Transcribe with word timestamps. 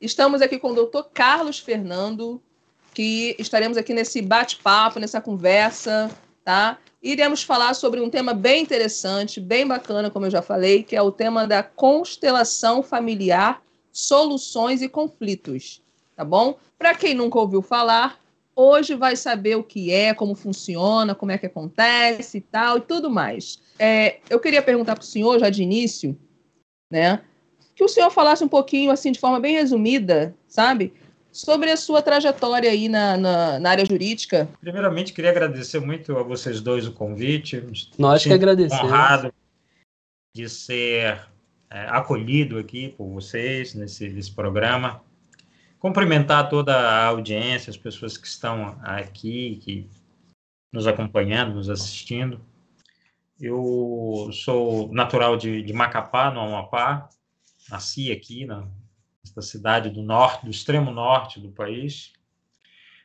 Estamos 0.00 0.40
aqui 0.40 0.58
com 0.58 0.70
o 0.70 0.74
doutor 0.74 1.10
Carlos 1.12 1.58
Fernando, 1.58 2.40
que 2.94 3.34
estaremos 3.38 3.76
aqui 3.76 3.92
nesse 3.92 4.22
bate-papo, 4.22 5.00
nessa 5.00 5.20
conversa, 5.20 6.10
tá? 6.44 6.78
Iremos 7.02 7.42
falar 7.42 7.74
sobre 7.74 8.00
um 8.00 8.08
tema 8.08 8.32
bem 8.32 8.62
interessante, 8.62 9.40
bem 9.40 9.66
bacana, 9.66 10.10
como 10.10 10.26
eu 10.26 10.30
já 10.30 10.42
falei, 10.42 10.82
que 10.82 10.94
é 10.94 11.02
o 11.02 11.10
tema 11.10 11.46
da 11.46 11.62
constelação 11.62 12.82
familiar, 12.82 13.62
soluções 13.90 14.80
e 14.80 14.88
conflitos, 14.88 15.82
tá 16.14 16.24
bom? 16.24 16.56
Para 16.78 16.94
quem 16.94 17.14
nunca 17.14 17.38
ouviu 17.38 17.60
falar, 17.60 18.18
hoje 18.56 18.94
vai 18.94 19.14
saber 19.14 19.56
o 19.56 19.62
que 19.62 19.92
é, 19.92 20.14
como 20.14 20.34
funciona, 20.34 21.14
como 21.14 21.30
é 21.30 21.38
que 21.38 21.46
acontece 21.46 22.38
e 22.38 22.40
tal, 22.40 22.78
e 22.78 22.80
tudo 22.80 23.10
mais. 23.10 23.62
É, 23.78 24.18
eu 24.28 24.40
queria 24.40 24.62
perguntar 24.62 24.94
para 24.94 25.02
o 25.02 25.06
senhor, 25.06 25.38
já 25.38 25.50
de 25.50 25.62
início, 25.62 26.18
né? 26.90 27.22
que 27.76 27.84
o 27.84 27.88
senhor 27.88 28.10
falasse 28.10 28.42
um 28.42 28.48
pouquinho, 28.48 28.90
assim, 28.90 29.12
de 29.12 29.20
forma 29.20 29.38
bem 29.38 29.54
resumida, 29.54 30.34
sabe? 30.48 30.94
Sobre 31.30 31.70
a 31.70 31.76
sua 31.76 32.00
trajetória 32.00 32.70
aí 32.70 32.88
na, 32.88 33.18
na, 33.18 33.60
na 33.60 33.70
área 33.70 33.84
jurídica. 33.84 34.48
Primeiramente, 34.62 35.12
queria 35.12 35.30
agradecer 35.30 35.78
muito 35.78 36.16
a 36.16 36.22
vocês 36.22 36.62
dois 36.62 36.86
o 36.86 36.92
convite. 36.92 37.62
Nós 37.98 38.24
que 38.24 38.32
agradecemos. 38.32 38.82
honrado 38.82 39.32
de 40.34 40.48
ser 40.48 41.20
é, 41.70 41.80
acolhido 41.88 42.58
aqui 42.58 42.88
por 42.88 43.06
vocês 43.08 43.74
nesse, 43.74 44.08
nesse 44.08 44.32
programa. 44.32 45.02
Cumprimentar 45.78 46.48
toda 46.48 46.74
a 46.74 47.06
audiência, 47.06 47.70
as 47.70 47.76
pessoas 47.76 48.16
que 48.16 48.26
estão 48.26 48.78
aqui, 48.82 49.56
que 49.62 49.90
nos 50.72 50.86
acompanhando, 50.86 51.54
nos 51.54 51.68
assistindo. 51.68 52.40
Eu 53.38 54.30
sou 54.32 54.92
natural 54.92 55.36
de, 55.36 55.62
de 55.62 55.72
Macapá, 55.72 56.30
no 56.30 56.40
Amapá, 56.40 57.08
nasci 57.68 58.10
aqui 58.10 58.46
na 58.46 58.66
esta 59.22 59.42
cidade 59.42 59.90
do 59.90 60.02
norte, 60.02 60.44
do 60.44 60.50
extremo 60.50 60.90
norte 60.92 61.40
do 61.40 61.50
país, 61.50 62.12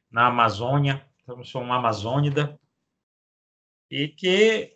na 0.09 0.27
Amazônia. 0.27 1.05
Então, 1.23 1.43
sou 1.43 1.61
um 1.61 1.73
amazônida 1.73 2.59
e 3.89 4.07
que, 4.07 4.73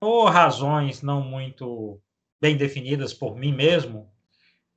por 0.00 0.26
razões 0.30 1.00
não 1.00 1.22
muito 1.22 2.00
bem 2.40 2.56
definidas 2.56 3.14
por 3.14 3.36
mim 3.36 3.52
mesmo, 3.52 4.12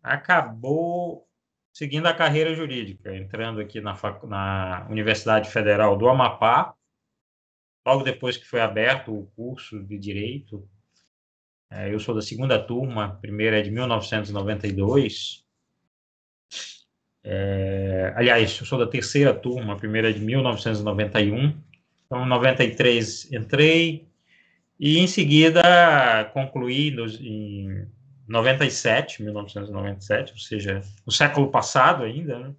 acabou 0.02 1.28
seguindo 1.74 2.08
a 2.08 2.14
carreira 2.14 2.54
jurídica, 2.54 3.16
entrando 3.16 3.60
aqui 3.62 3.82
na, 3.82 3.98
na 4.28 4.88
Universidade 4.90 5.50
Federal 5.50 5.98
do 5.98 6.08
Amapá, 6.10 6.74
logo 7.86 8.04
depois 8.04 8.38
que 8.38 8.46
foi 8.46 8.62
aberto 8.62 9.14
o 9.14 9.26
curso 9.36 9.82
de 9.84 9.98
Direito 9.98 10.68
é, 11.72 11.94
eu 11.94 12.00
sou 12.02 12.14
da 12.14 12.22
segunda 12.22 12.60
turma, 12.60 13.06
a 13.06 13.10
primeira 13.10 13.60
é 13.60 13.62
de 13.62 13.72
1992. 13.72 15.46
É, 17.24 18.14
aliás, 18.14 18.60
eu 18.60 18.66
sou 18.66 18.78
da 18.78 18.86
terceira 18.86 19.34
turma, 19.34 19.74
a 19.74 19.78
primeira 19.78 20.10
é 20.10 20.14
de 20.14 20.20
1991. 20.20 21.58
Então, 22.06 22.26
em 22.26 22.28
93 22.28 23.32
entrei 23.32 24.06
e 24.78 25.00
em 25.00 25.08
seguida 25.08 25.62
concluí 26.34 26.92
nos, 26.92 27.18
em 27.22 27.88
97, 28.28 29.24
1997, 29.24 30.34
ou 30.34 30.38
seja, 30.38 30.82
no 31.06 31.12
século 31.12 31.52
passado 31.52 32.04
ainda, 32.04 32.40
né? 32.40 32.56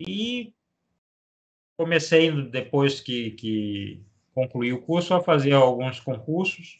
E 0.00 0.54
comecei, 1.76 2.30
depois 2.50 3.00
que, 3.00 3.32
que 3.32 4.02
concluí 4.34 4.72
o 4.72 4.82
curso, 4.82 5.14
a 5.14 5.22
fazer 5.22 5.52
alguns 5.52 6.00
concursos 6.00 6.78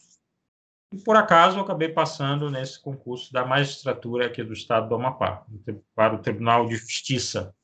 e 0.92 0.98
por 0.98 1.16
acaso 1.16 1.60
acabei 1.60 1.88
passando 1.88 2.50
nesse 2.50 2.80
concurso 2.80 3.32
da 3.32 3.46
magistratura 3.46 4.26
aqui 4.26 4.42
do 4.42 4.52
estado 4.52 4.88
do 4.88 4.94
Amapá, 4.96 5.46
para 5.94 6.16
o 6.16 6.18
Tribunal 6.18 6.66
de 6.66 6.76
Justiça, 6.76 7.54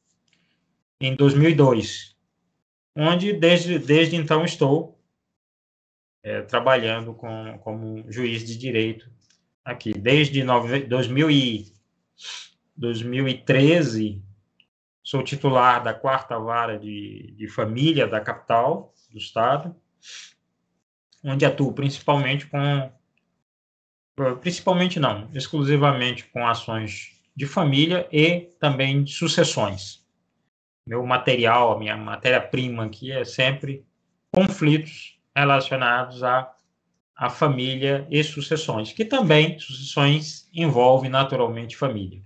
em 1.01 1.15
2002, 1.17 2.17
onde 2.95 3.33
desde, 3.33 3.79
desde 3.79 4.15
então 4.15 4.45
estou 4.45 4.97
é, 6.23 6.43
trabalhando 6.43 7.15
com, 7.15 7.59
como 7.59 8.11
juiz 8.11 8.45
de 8.45 8.57
direito 8.57 9.11
aqui. 9.67 9.93
Desde 9.93 10.43
2000 10.43 11.31
e, 11.31 11.67
2013, 12.77 14.23
sou 15.03 15.23
titular 15.23 15.83
da 15.83 15.93
quarta 15.93 16.39
vara 16.39 16.79
de, 16.79 17.35
de 17.37 17.49
família 17.49 18.07
da 18.07 18.21
capital 18.21 18.95
do 19.11 19.19
estado, 19.19 19.75
onde 21.25 21.45
atuo 21.45 21.73
principalmente 21.73 22.47
com 22.47 22.93
principalmente 24.41 24.99
não, 24.99 25.29
exclusivamente 25.35 26.25
com 26.29 26.47
ações 26.47 27.13
de 27.37 27.45
família 27.45 28.09
e 28.11 28.49
também 28.59 29.05
de 29.05 29.13
sucessões. 29.13 30.03
Meu 30.87 31.05
material, 31.05 31.73
a 31.73 31.79
minha 31.79 31.97
matéria-prima 31.99 32.87
aqui 32.87 33.13
é 33.13 33.27
sempre 33.27 33.85
conflitos 34.33 35.21
relacionados 35.37 36.23
à, 36.23 36.51
à 37.17 37.31
família 37.31 38.07
e 38.11 38.23
sucessões, 38.23 38.93
que 38.93 39.05
também 39.05 39.59
sucessões 39.59 40.49
envolvem 40.53 41.11
naturalmente 41.11 41.77
família. 41.77 42.23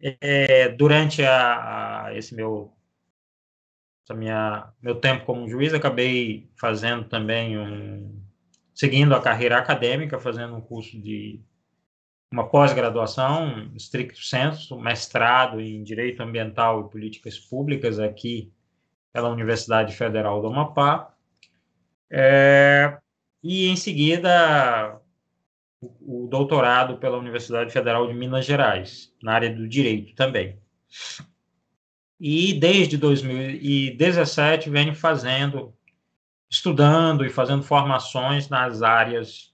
É, 0.00 0.68
durante 0.68 1.24
a, 1.24 2.06
a, 2.06 2.16
esse 2.16 2.34
meu 2.34 2.72
essa 4.04 4.14
minha 4.14 4.72
meu 4.80 4.94
tempo 4.94 5.26
como 5.26 5.48
juiz 5.48 5.74
acabei 5.74 6.48
fazendo 6.56 7.04
também 7.08 7.58
um 7.58 8.22
seguindo 8.72 9.12
a 9.12 9.20
carreira 9.20 9.58
acadêmica, 9.58 10.20
fazendo 10.20 10.54
um 10.54 10.60
curso 10.60 11.00
de 11.00 11.40
uma 12.32 12.48
pós-graduação, 12.48 13.72
stricto 13.74 14.22
sensu, 14.22 14.78
mestrado 14.78 15.60
em 15.60 15.82
Direito 15.82 16.22
Ambiental 16.22 16.86
e 16.86 16.90
Políticas 16.90 17.38
Públicas 17.38 17.98
aqui 17.98 18.52
pela 19.12 19.30
Universidade 19.30 19.96
Federal 19.96 20.40
do 20.40 20.46
Amapá. 20.46 21.12
É, 22.10 22.98
e, 23.42 23.68
em 23.68 23.76
seguida, 23.76 25.00
o, 25.80 26.24
o 26.24 26.28
doutorado 26.28 26.98
pela 26.98 27.18
Universidade 27.18 27.72
Federal 27.72 28.06
de 28.06 28.14
Minas 28.14 28.44
Gerais, 28.44 29.12
na 29.22 29.34
área 29.34 29.54
do 29.54 29.68
direito 29.68 30.14
também. 30.14 30.58
E 32.20 32.54
desde 32.54 32.96
2017 32.96 34.70
venho 34.70 34.94
fazendo 34.94 35.72
estudando 36.50 37.24
e 37.24 37.30
fazendo 37.30 37.62
formações 37.62 38.48
nas 38.48 38.82
áreas 38.82 39.52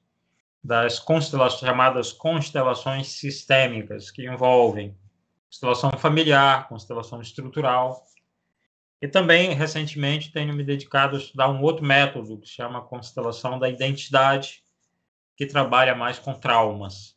das 0.63 0.99
constelações 0.99 1.61
chamadas 1.61 2.13
constelações 2.13 3.09
sistêmicas, 3.09 4.11
que 4.11 4.27
envolvem 4.27 4.97
constelação 5.51 5.91
familiar, 5.99 6.69
constelação 6.69 7.21
estrutural. 7.21 8.03
E 9.05 9.09
também, 9.09 9.53
recentemente, 9.53 10.33
tenho 10.33 10.55
me 10.55 10.65
dedicado 10.65 11.15
a 11.15 11.19
estudar 11.19 11.51
um 11.51 11.61
outro 11.61 11.85
método 11.85 12.39
que 12.39 12.49
se 12.49 12.55
chama 12.55 12.81
constelação 12.81 13.59
da 13.59 13.69
identidade, 13.69 14.63
que 15.37 15.45
trabalha 15.45 15.95
mais 15.95 16.19
com 16.19 16.33
traumas. 16.33 17.15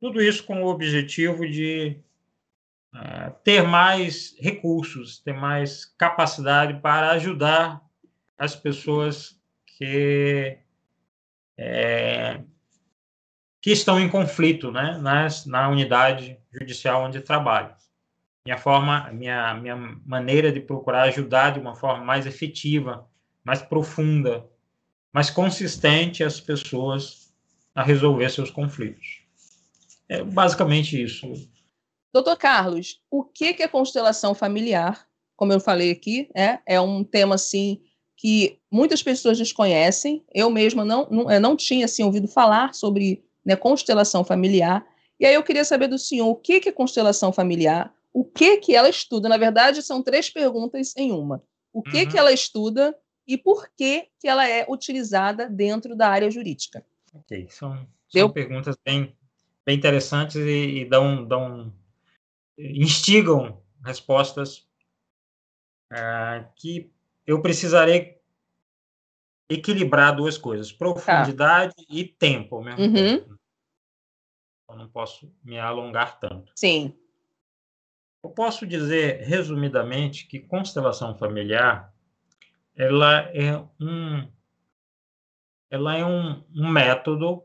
Tudo 0.00 0.20
isso 0.20 0.42
com 0.42 0.64
o 0.64 0.66
objetivo 0.66 1.48
de 1.48 2.02
uh, 2.92 3.32
ter 3.44 3.62
mais 3.62 4.34
recursos, 4.36 5.20
ter 5.20 5.32
mais 5.32 5.84
capacidade 5.84 6.80
para 6.80 7.12
ajudar 7.12 7.80
as 8.36 8.56
pessoas 8.56 9.40
que, 9.64 10.58
é, 11.56 12.40
que 13.62 13.70
estão 13.70 14.00
em 14.00 14.08
conflito 14.08 14.72
né, 14.72 14.98
nas, 14.98 15.46
na 15.46 15.68
unidade 15.68 16.36
judicial 16.52 17.04
onde 17.04 17.20
trabalho. 17.20 17.79
Minha 18.50 18.58
forma, 18.58 19.08
minha, 19.12 19.54
minha 19.54 19.76
maneira 20.04 20.50
de 20.50 20.58
procurar 20.58 21.02
ajudar 21.02 21.50
de 21.50 21.60
uma 21.60 21.76
forma 21.76 22.04
mais 22.04 22.26
efetiva, 22.26 23.08
mais 23.44 23.62
profunda, 23.62 24.44
mais 25.12 25.30
consistente 25.30 26.24
as 26.24 26.40
pessoas 26.40 27.32
a 27.72 27.84
resolver 27.84 28.28
seus 28.28 28.50
conflitos. 28.50 29.22
É 30.08 30.24
basicamente 30.24 31.00
isso. 31.00 31.32
Doutor 32.12 32.36
Carlos, 32.36 33.00
o 33.08 33.22
que 33.22 33.54
é 33.62 33.68
constelação 33.68 34.34
familiar? 34.34 35.06
Como 35.36 35.52
eu 35.52 35.60
falei 35.60 35.92
aqui, 35.92 36.28
é, 36.34 36.58
é 36.66 36.80
um 36.80 37.04
tema 37.04 37.36
assim 37.36 37.80
que 38.16 38.58
muitas 38.68 39.00
pessoas 39.00 39.38
desconhecem. 39.38 40.24
Eu 40.34 40.50
mesma 40.50 40.84
não, 40.84 41.06
não, 41.08 41.40
não 41.40 41.54
tinha 41.56 41.84
assim, 41.84 42.02
ouvido 42.02 42.26
falar 42.26 42.74
sobre 42.74 43.24
né, 43.44 43.54
constelação 43.54 44.24
familiar. 44.24 44.84
E 45.20 45.24
aí 45.24 45.34
eu 45.34 45.44
queria 45.44 45.64
saber 45.64 45.86
do 45.86 45.96
senhor 45.96 46.26
o 46.26 46.34
que 46.34 46.68
é 46.68 46.72
constelação 46.72 47.32
familiar, 47.32 47.94
o 48.12 48.24
que, 48.24 48.58
que 48.58 48.74
ela 48.74 48.88
estuda. 48.88 49.28
Na 49.28 49.36
verdade, 49.36 49.82
são 49.82 50.02
três 50.02 50.30
perguntas 50.30 50.94
em 50.96 51.12
uma. 51.12 51.42
O 51.72 51.82
que, 51.82 52.02
uhum. 52.02 52.08
que 52.08 52.18
ela 52.18 52.32
estuda 52.32 52.96
e 53.26 53.38
por 53.38 53.68
que, 53.76 54.08
que 54.18 54.26
ela 54.26 54.48
é 54.48 54.66
utilizada 54.68 55.48
dentro 55.48 55.94
da 55.94 56.08
área 56.08 56.30
jurídica. 56.30 56.84
Ok, 57.14 57.48
são, 57.48 57.86
são 58.08 58.30
perguntas 58.30 58.76
bem, 58.84 59.16
bem 59.64 59.76
interessantes 59.76 60.36
e, 60.36 60.80
e 60.80 60.84
dão, 60.84 61.24
dão, 61.24 61.72
instigam 62.58 63.62
respostas 63.84 64.68
uh, 65.92 66.44
que 66.56 66.92
eu 67.26 67.40
precisarei 67.40 68.20
equilibrar 69.48 70.14
duas 70.14 70.36
coisas, 70.36 70.72
profundidade 70.72 71.74
tá. 71.74 71.82
e 71.88 72.04
tempo 72.04 72.56
ao 72.56 72.64
mesmo 72.64 72.82
uhum. 72.82 72.94
tempo. 72.94 73.40
Eu 74.68 74.76
não 74.76 74.88
posso 74.88 75.32
me 75.42 75.58
alongar 75.58 76.18
tanto. 76.20 76.52
Sim. 76.54 76.96
Eu 78.22 78.30
posso 78.30 78.66
dizer, 78.66 79.22
resumidamente, 79.22 80.26
que 80.26 80.38
constelação 80.38 81.16
familiar 81.16 81.92
ela 82.76 83.20
é 83.34 83.56
um, 83.80 84.30
ela 85.70 85.96
é 85.96 86.04
um, 86.04 86.44
um 86.54 86.68
método 86.70 87.42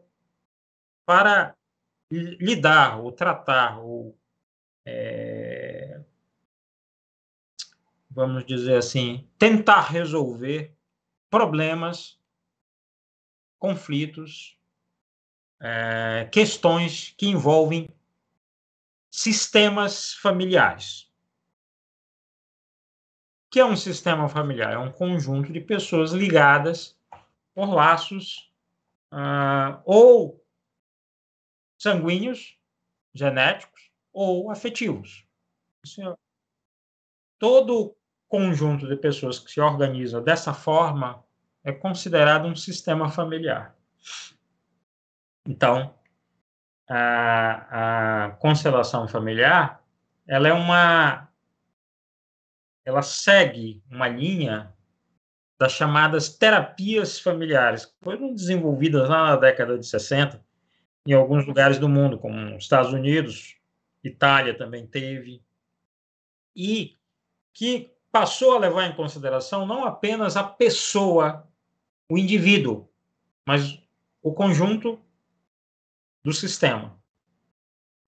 para 1.06 1.56
lidar 2.12 3.00
ou 3.00 3.12
tratar 3.12 3.80
ou 3.80 4.18
é, 4.86 6.02
vamos 8.10 8.46
dizer 8.46 8.78
assim, 8.78 9.28
tentar 9.38 9.82
resolver 9.82 10.74
problemas, 11.30 12.18
conflitos, 13.60 14.58
é, 15.60 16.30
questões 16.32 17.14
que 17.18 17.28
envolvem 17.28 17.90
sistemas 19.16 20.14
familiares. 20.16 21.10
O 23.48 23.52
que 23.52 23.60
é 23.62 23.66
um 23.66 23.78
sistema 23.78 24.28
familiar? 24.28 24.74
É 24.74 24.78
um 24.78 24.92
conjunto 24.92 25.54
de 25.54 25.62
pessoas 25.62 26.12
ligadas 26.12 27.00
por 27.54 27.74
laços 27.74 28.52
uh, 29.14 29.82
ou 29.86 30.46
sanguíneos, 31.80 32.60
genéticos 33.14 33.90
ou 34.12 34.52
afetivos. 34.52 35.26
É... 35.98 36.14
Todo 37.40 37.96
conjunto 38.28 38.86
de 38.86 38.98
pessoas 38.98 39.40
que 39.40 39.50
se 39.50 39.62
organiza 39.62 40.20
dessa 40.20 40.54
forma 40.54 41.24
é 41.64 41.72
considerado 41.72 42.48
um 42.48 42.56
sistema 42.56 43.10
familiar. 43.10 43.78
Então, 45.48 45.98
a, 46.88 48.26
a 48.28 48.30
constelação 48.32 49.08
familiar, 49.08 49.84
ela 50.28 50.48
é 50.48 50.54
uma 50.54 51.30
ela 52.84 53.02
segue 53.02 53.82
uma 53.90 54.08
linha 54.08 54.72
das 55.58 55.72
chamadas 55.72 56.30
terapias 56.30 57.20
familiares, 57.20 57.86
que 57.86 57.94
foram 58.04 58.34
desenvolvidas 58.34 59.10
lá 59.10 59.32
na 59.32 59.36
década 59.38 59.78
de 59.78 59.88
60 59.88 60.44
em 61.08 61.14
alguns 61.14 61.46
lugares 61.46 61.78
do 61.78 61.88
mundo, 61.88 62.18
como 62.18 62.58
Estados 62.58 62.92
Unidos, 62.92 63.56
Itália 64.04 64.58
também 64.58 64.86
teve, 64.86 65.42
e 66.56 66.96
que 67.54 67.92
passou 68.12 68.56
a 68.56 68.60
levar 68.60 68.86
em 68.86 68.96
consideração 68.96 69.66
não 69.66 69.86
apenas 69.86 70.36
a 70.36 70.44
pessoa, 70.44 71.48
o 72.10 72.18
indivíduo, 72.18 72.90
mas 73.46 73.80
o 74.22 74.34
conjunto 74.34 75.00
do 76.26 76.34
sistema, 76.34 77.00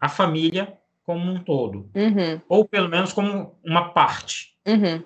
a 0.01 0.09
família 0.09 0.75
como 1.03 1.31
um 1.31 1.41
todo, 1.41 1.89
uhum. 1.95 2.41
ou 2.49 2.67
pelo 2.67 2.89
menos 2.89 3.13
como 3.13 3.57
uma 3.63 3.93
parte. 3.93 4.57
Uhum. 4.67 5.05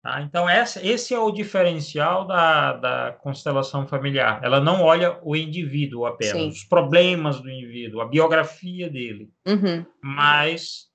Tá? 0.00 0.22
Então, 0.22 0.48
essa, 0.48 0.86
esse 0.86 1.12
é 1.12 1.18
o 1.18 1.32
diferencial 1.32 2.26
da, 2.26 2.74
da 2.74 3.12
constelação 3.12 3.88
familiar. 3.88 4.40
Ela 4.44 4.60
não 4.60 4.82
olha 4.82 5.18
o 5.22 5.34
indivíduo 5.34 6.06
apenas, 6.06 6.42
Sim. 6.42 6.48
os 6.48 6.64
problemas 6.64 7.40
do 7.40 7.50
indivíduo, 7.50 8.00
a 8.00 8.08
biografia 8.08 8.88
dele, 8.88 9.32
uhum. 9.44 9.84
mas 10.00 10.88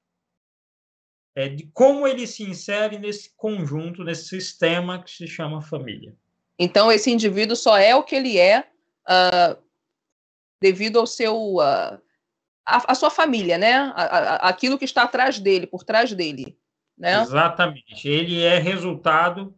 é, 1.36 1.50
de 1.50 1.70
como 1.74 2.08
ele 2.08 2.26
se 2.26 2.44
insere 2.44 2.98
nesse 2.98 3.36
conjunto, 3.36 4.04
nesse 4.04 4.30
sistema 4.30 5.04
que 5.04 5.12
se 5.12 5.28
chama 5.28 5.62
família. 5.62 6.16
Então, 6.58 6.90
esse 6.90 7.12
indivíduo 7.12 7.56
só 7.56 7.78
é 7.78 7.96
o 7.96 8.04
que 8.04 8.16
ele 8.16 8.38
é 8.38 8.62
uh, 9.08 9.69
devido 10.62 11.00
ao 11.00 11.08
seu. 11.08 11.56
Uh, 11.56 12.00
a, 12.66 12.92
a, 12.92 12.96
sua 12.96 13.10
família, 13.10 13.58
né? 13.58 13.74
A, 13.74 14.04
a, 14.04 14.36
aquilo 14.50 14.78
que 14.78 14.86
está 14.86 15.04
atrás 15.04 15.40
dele, 15.40 15.66
por 15.66 15.84
trás 15.84 16.14
dele. 16.14 16.58
Né? 16.98 17.20
Exatamente. 17.22 18.08
Ele 18.08 18.42
é 18.44 18.60
resultado 18.60 19.56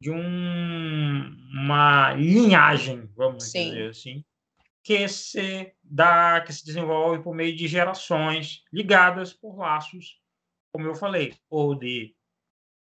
de 0.00 0.10
um, 0.10 1.36
uma 1.52 2.14
linhagem, 2.14 3.08
vamos 3.16 3.44
Sim. 3.44 3.70
dizer 3.70 3.90
assim, 3.90 4.24
que 4.82 5.06
se 5.08 5.72
dá, 5.82 6.40
que 6.40 6.52
se 6.52 6.64
desenvolve 6.64 7.22
por 7.22 7.34
meio 7.34 7.54
de 7.54 7.68
gerações 7.68 8.64
ligadas 8.72 9.32
por 9.32 9.56
laços 9.56 10.18
como 10.72 10.86
eu 10.86 10.94
falei, 10.94 11.34
ou 11.50 11.74
de 11.74 12.14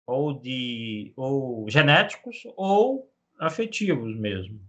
ou 0.07 0.33
de 0.33 1.13
ou 1.17 1.69
genéticos 1.69 2.43
ou 2.57 3.13
afetivos 3.39 4.17
mesmo. 4.17 4.61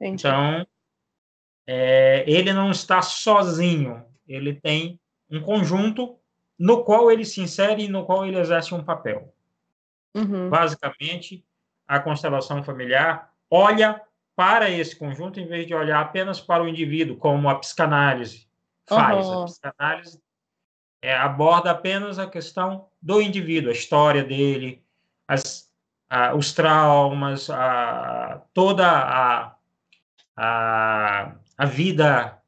Entendi. 0.00 0.26
Então, 0.26 0.66
é, 1.66 2.24
ele 2.26 2.52
não 2.52 2.70
está 2.70 3.00
sozinho, 3.02 4.04
ele 4.26 4.54
tem 4.54 4.98
um 5.30 5.40
conjunto 5.40 6.18
no 6.58 6.84
qual 6.84 7.10
ele 7.10 7.24
se 7.24 7.40
insere 7.40 7.84
e 7.84 7.88
no 7.88 8.04
qual 8.04 8.26
ele 8.26 8.38
exerce 8.38 8.74
um 8.74 8.84
papel. 8.84 9.34
Uhum. 10.14 10.48
Basicamente, 10.48 11.44
a 11.86 11.98
constelação 11.98 12.62
familiar 12.62 13.32
olha 13.50 14.00
para 14.36 14.70
esse 14.70 14.96
conjunto 14.96 15.38
em 15.38 15.46
vez 15.46 15.66
de 15.66 15.74
olhar 15.74 16.00
apenas 16.00 16.40
para 16.40 16.62
o 16.62 16.68
indivíduo, 16.68 17.16
como 17.16 17.48
a 17.48 17.54
psicanálise 17.56 18.48
faz. 18.86 19.26
Uhum. 19.26 19.42
A 19.42 19.44
psicanálise 19.46 20.20
é, 21.02 21.14
aborda 21.14 21.70
apenas 21.70 22.18
a 22.18 22.26
questão 22.26 22.88
do 23.00 23.20
indivíduo, 23.20 23.70
a 23.70 23.74
história 23.74 24.24
dele, 24.24 24.82
as, 25.28 25.70
a, 26.08 26.34
os 26.34 26.52
traumas, 26.52 27.50
a, 27.50 28.42
toda 28.54 28.88
a, 28.88 29.54
a, 30.36 31.34
a 31.56 31.66
vida, 31.66 32.38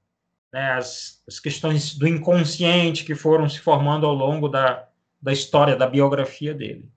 né, 0.53 0.73
as, 0.73 1.23
as 1.27 1.39
questões 1.39 1.97
do 1.97 2.07
inconsciente 2.07 3.05
que 3.05 3.15
foram 3.15 3.49
se 3.49 3.61
formando 3.61 4.07
ao 4.07 4.15
longo 4.15 4.49
da, 4.49 4.89
da 5.21 5.33
história, 5.33 5.77
da 5.77 5.87
biografia 5.87 6.55
dele. 6.55 6.89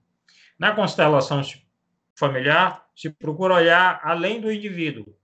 Na 0.58 0.74
constelação 0.74 1.42
familiar, 2.14 2.86
se 2.94 3.08
procura 3.10 3.54
olhar 3.54 4.00
além 4.04 4.40
do 4.40 4.52
indivíduo, 4.52 5.16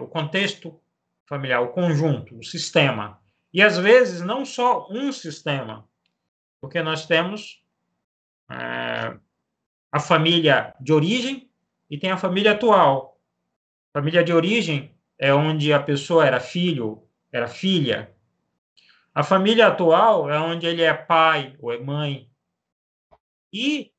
o 0.00 0.06
contexto 0.06 0.80
familiar, 1.26 1.60
o 1.60 1.68
conjunto, 1.68 2.38
o 2.38 2.44
sistema. 2.44 3.20
E 3.52 3.60
às 3.60 3.76
vezes 3.76 4.20
não 4.20 4.46
só 4.46 4.86
um 4.90 5.12
sistema, 5.12 5.88
porque 6.60 6.82
nós 6.82 7.06
temos 7.06 7.64
é, 8.50 9.16
a 9.90 9.98
família 9.98 10.74
de 10.80 10.92
origem 10.92 11.50
e 11.90 11.98
tem 11.98 12.10
a 12.10 12.16
família 12.16 12.52
atual. 12.52 13.20
Família 13.92 14.22
de 14.22 14.32
origem 14.32 14.95
é 15.18 15.32
onde 15.32 15.72
a 15.72 15.82
pessoa 15.82 16.26
era 16.26 16.40
filho, 16.40 17.02
era 17.32 17.48
filha. 17.48 18.14
A 19.14 19.22
família 19.22 19.68
atual 19.68 20.30
é 20.30 20.38
onde 20.38 20.66
ele 20.66 20.82
é 20.82 20.92
pai 20.92 21.56
ou 21.60 21.72
é 21.72 21.78
mãe. 21.78 22.30
E 23.52 23.92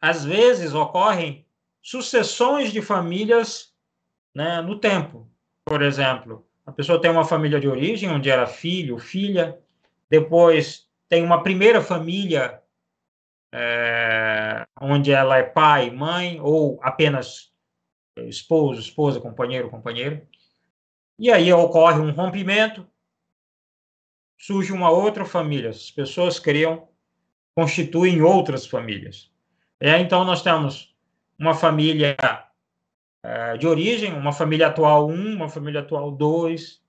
às 0.00 0.24
vezes 0.24 0.74
ocorrem 0.74 1.46
sucessões 1.82 2.72
de 2.72 2.80
famílias 2.80 3.74
né, 4.34 4.60
no 4.60 4.78
tempo. 4.78 5.28
Por 5.64 5.82
exemplo, 5.82 6.46
a 6.64 6.72
pessoa 6.72 7.00
tem 7.00 7.10
uma 7.10 7.24
família 7.24 7.60
de 7.60 7.68
origem, 7.68 8.10
onde 8.10 8.30
era 8.30 8.46
filho, 8.46 8.98
filha, 8.98 9.58
depois 10.08 10.88
tem 11.08 11.22
uma 11.22 11.42
primeira 11.42 11.80
família, 11.82 12.62
é, 13.52 14.64
onde 14.80 15.12
ela 15.12 15.38
é 15.38 15.42
pai, 15.42 15.90
mãe, 15.90 16.40
ou 16.40 16.78
apenas 16.82 17.52
esposo, 18.28 18.80
esposa, 18.80 19.20
companheiro, 19.20 19.70
companheira. 19.70 20.26
E 21.18 21.30
aí 21.30 21.52
ocorre 21.52 22.00
um 22.00 22.12
rompimento, 22.12 22.86
surge 24.38 24.72
uma 24.72 24.90
outra 24.90 25.24
família, 25.24 25.70
as 25.70 25.90
pessoas 25.90 26.38
criam, 26.38 26.88
constituem 27.54 28.22
outras 28.22 28.66
famílias. 28.66 29.30
E 29.80 29.88
aí, 29.88 30.02
então, 30.02 30.24
nós 30.24 30.42
temos 30.42 30.94
uma 31.38 31.54
família 31.54 32.16
é, 33.22 33.56
de 33.56 33.66
origem, 33.66 34.12
uma 34.12 34.32
família 34.32 34.68
atual 34.68 35.08
1, 35.08 35.34
uma 35.34 35.48
família 35.48 35.80
atual 35.80 36.10
2, 36.10 36.80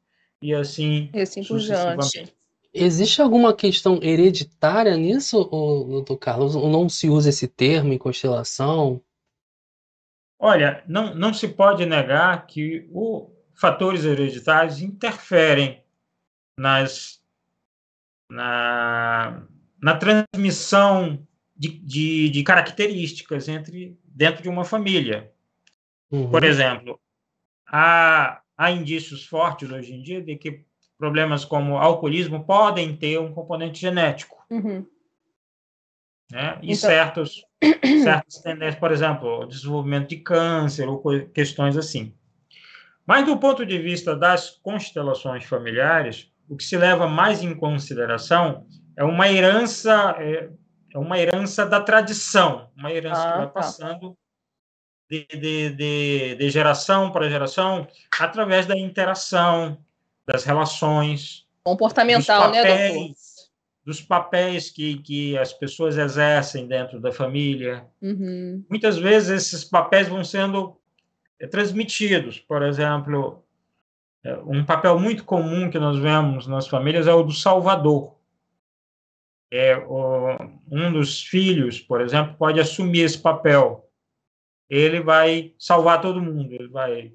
e 0.41 0.53
assim, 0.53 1.09
e 1.13 1.21
assim 1.21 1.43
por 1.43 1.59
diante. 1.59 2.33
Existe 2.73 3.21
alguma 3.21 3.53
questão 3.53 4.00
hereditária 4.01 4.95
nisso, 4.95 5.43
doutor 5.43 6.17
Carlos? 6.17 6.55
Ou 6.55 6.69
não 6.69 6.88
se 6.88 7.09
usa 7.09 7.29
esse 7.29 7.47
termo 7.47 7.91
em 7.91 7.97
constelação? 7.97 9.01
Olha, 10.43 10.83
não, 10.88 11.13
não 11.13 11.31
se 11.31 11.48
pode 11.48 11.86
negar 11.86 12.48
que 12.48 12.89
os 12.91 13.29
fatores 13.53 14.03
hereditários 14.03 14.81
interferem 14.81 15.83
nas, 16.57 17.21
na, 18.27 19.43
na 19.79 19.95
transmissão 19.95 21.27
de, 21.55 21.69
de, 21.69 22.29
de 22.29 22.43
características 22.43 23.48
entre 23.48 23.95
dentro 24.03 24.41
de 24.41 24.50
uma 24.50 24.65
família. 24.65 25.31
Uhum. 26.10 26.31
Por 26.31 26.43
exemplo, 26.43 27.00
há, 27.67 28.41
há 28.57 28.71
indícios 28.71 29.24
fortes 29.24 29.69
hoje 29.69 29.93
em 29.93 30.01
dia 30.01 30.24
de 30.24 30.36
que 30.38 30.65
problemas 30.98 31.45
como 31.45 31.77
alcoolismo 31.77 32.43
podem 32.43 32.98
ter 32.98 33.19
um 33.19 33.31
componente 33.31 33.79
genético. 33.79 34.43
Uhum. 34.50 34.88
Né? 36.31 36.57
E 36.61 36.71
então... 36.71 36.75
certos, 36.75 37.45
certas 38.03 38.41
tendências, 38.41 38.79
por 38.79 38.91
exemplo, 38.91 39.41
o 39.41 39.45
desenvolvimento 39.45 40.09
de 40.09 40.17
câncer 40.17 40.88
ou 40.88 41.01
questões 41.33 41.77
assim. 41.77 42.13
Mas 43.05 43.25
do 43.25 43.38
ponto 43.38 43.65
de 43.65 43.77
vista 43.77 44.15
das 44.15 44.50
constelações 44.50 45.45
familiares, 45.45 46.31
o 46.47 46.55
que 46.55 46.63
se 46.63 46.77
leva 46.77 47.07
mais 47.07 47.43
em 47.43 47.53
consideração 47.55 48.65
é 48.97 49.03
uma 49.03 49.29
herança, 49.29 50.15
é, 50.19 50.50
é 50.93 50.97
uma 50.97 51.19
herança 51.19 51.65
da 51.65 51.81
tradição, 51.81 52.69
uma 52.77 52.91
herança 52.91 53.21
ah, 53.21 53.31
que 53.31 53.38
vai 53.38 53.47
tá. 53.47 53.53
passando 53.53 54.17
de, 55.09 55.25
de, 55.27 55.69
de, 55.71 56.35
de 56.35 56.50
geração 56.50 57.11
para 57.11 57.29
geração 57.29 57.85
através 58.17 58.65
da 58.65 58.77
interação, 58.77 59.77
das 60.25 60.45
relações. 60.45 61.45
Comportamental, 61.63 62.51
papéis, 62.51 62.63
né, 62.65 62.89
doutor? 62.93 63.15
Dos 63.83 64.01
papéis 64.01 64.69
que, 64.69 64.97
que 65.00 65.38
as 65.38 65.51
pessoas 65.51 65.97
exercem 65.97 66.67
dentro 66.67 67.00
da 67.00 67.11
família. 67.11 67.85
Uhum. 68.01 68.63
Muitas 68.69 68.97
vezes 68.97 69.29
esses 69.29 69.63
papéis 69.63 70.07
vão 70.07 70.23
sendo 70.23 70.77
é, 71.39 71.47
transmitidos. 71.47 72.39
Por 72.39 72.61
exemplo, 72.61 73.43
é, 74.23 74.35
um 74.45 74.63
papel 74.63 75.00
muito 75.00 75.23
comum 75.23 75.69
que 75.69 75.79
nós 75.79 75.97
vemos 75.97 76.45
nas 76.45 76.67
famílias 76.67 77.07
é 77.07 77.13
o 77.13 77.23
do 77.23 77.33
salvador. 77.33 78.15
É, 79.50 79.77
o, 79.77 80.38
um 80.71 80.93
dos 80.93 81.23
filhos, 81.23 81.79
por 81.79 82.01
exemplo, 82.01 82.35
pode 82.38 82.59
assumir 82.59 83.01
esse 83.01 83.17
papel. 83.17 83.89
Ele 84.69 85.01
vai 85.01 85.53
salvar 85.57 86.00
todo 86.01 86.21
mundo. 86.21 86.53
Ele 86.53 86.67
vai 86.67 87.11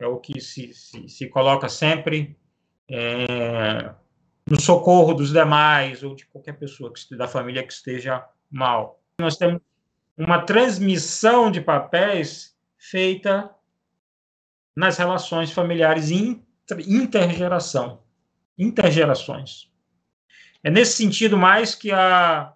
é 0.00 0.06
o 0.06 0.16
que 0.16 0.40
se, 0.40 0.72
se, 0.72 1.08
se 1.08 1.28
coloca 1.28 1.68
sempre 1.68 2.34
é, 2.88 3.94
no 4.48 4.60
socorro 4.60 5.14
dos 5.14 5.32
demais 5.32 6.02
ou 6.02 6.14
de 6.14 6.26
qualquer 6.26 6.54
pessoa 6.54 6.92
que, 6.92 7.16
da 7.16 7.28
família 7.28 7.62
que 7.62 7.72
esteja 7.72 8.24
mal. 8.50 9.00
Nós 9.18 9.36
temos 9.36 9.60
uma 10.16 10.42
transmissão 10.42 11.50
de 11.50 11.60
papéis 11.60 12.56
feita 12.76 13.50
nas 14.76 14.98
relações 14.98 15.50
familiares 15.50 16.10
intergeração, 16.86 18.02
intergerações. 18.56 19.70
É 20.62 20.70
nesse 20.70 20.92
sentido 20.92 21.36
mais 21.36 21.74
que, 21.74 21.90
a, 21.90 22.52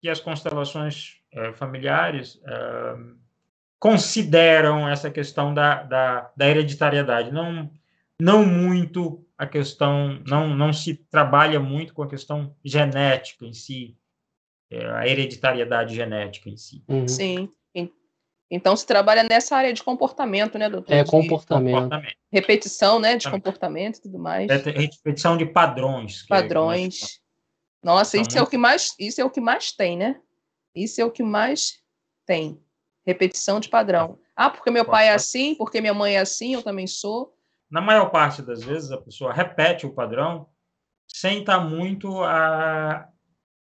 que 0.00 0.08
as 0.08 0.20
constelações 0.20 1.18
é, 1.32 1.52
familiares 1.52 2.40
é, 2.46 2.96
consideram 3.78 4.88
essa 4.88 5.10
questão 5.10 5.52
da, 5.52 5.82
da, 5.82 6.30
da 6.34 6.48
hereditariedade. 6.48 7.30
Não, 7.30 7.70
não 8.20 8.44
muito 8.44 9.26
a 9.36 9.46
questão, 9.46 10.22
não, 10.26 10.54
não 10.54 10.72
se 10.72 10.94
trabalha 11.10 11.58
muito 11.58 11.92
com 11.92 12.02
a 12.02 12.08
questão 12.08 12.54
genética 12.64 13.44
em 13.44 13.52
si, 13.52 13.96
é, 14.70 14.86
a 14.90 15.06
hereditariedade 15.06 15.94
genética 15.94 16.48
em 16.48 16.56
si. 16.56 16.84
Uhum. 16.88 17.08
Sim. 17.08 17.48
Então 18.50 18.76
se 18.76 18.86
trabalha 18.86 19.24
nessa 19.24 19.56
área 19.56 19.72
de 19.72 19.82
comportamento, 19.82 20.58
né, 20.58 20.68
doutor? 20.68 20.92
É, 20.92 21.04
comportamento. 21.04 21.74
comportamento. 21.74 22.16
Repetição, 22.32 23.00
né, 23.00 23.16
de 23.16 23.28
comportamento 23.28 23.96
e 23.96 24.02
tudo 24.02 24.18
mais. 24.18 24.48
É, 24.48 24.56
repetição 24.56 25.36
de 25.36 25.46
padrões. 25.46 26.22
É 26.24 26.28
padrões. 26.28 27.02
É 27.02 27.86
Nossa, 27.86 28.16
isso 28.16 28.30
muito... 28.30 28.38
é 28.38 28.42
o 28.42 28.46
que 28.46 28.56
mais, 28.56 28.94
isso 28.98 29.20
é 29.20 29.24
o 29.24 29.30
que 29.30 29.40
mais 29.40 29.72
tem, 29.72 29.96
né? 29.96 30.20
Isso 30.74 31.00
é 31.00 31.04
o 31.04 31.10
que 31.10 31.22
mais 31.22 31.80
tem. 32.26 32.60
Repetição 33.06 33.58
de 33.58 33.68
padrão. 33.68 34.18
Ah, 34.36 34.50
porque 34.50 34.70
meu 34.70 34.84
pai 34.84 35.08
é 35.08 35.14
assim, 35.14 35.54
porque 35.54 35.80
minha 35.80 35.94
mãe 35.94 36.16
é 36.16 36.20
assim, 36.20 36.54
eu 36.54 36.62
também 36.62 36.86
sou. 36.86 37.34
Na 37.70 37.80
maior 37.80 38.10
parte 38.10 38.42
das 38.42 38.62
vezes, 38.62 38.90
a 38.90 38.98
pessoa 38.98 39.32
repete 39.32 39.86
o 39.86 39.94
padrão 39.94 40.48
sem 41.08 41.40
estar 41.40 41.60
muito 41.60 42.22
a... 42.22 43.08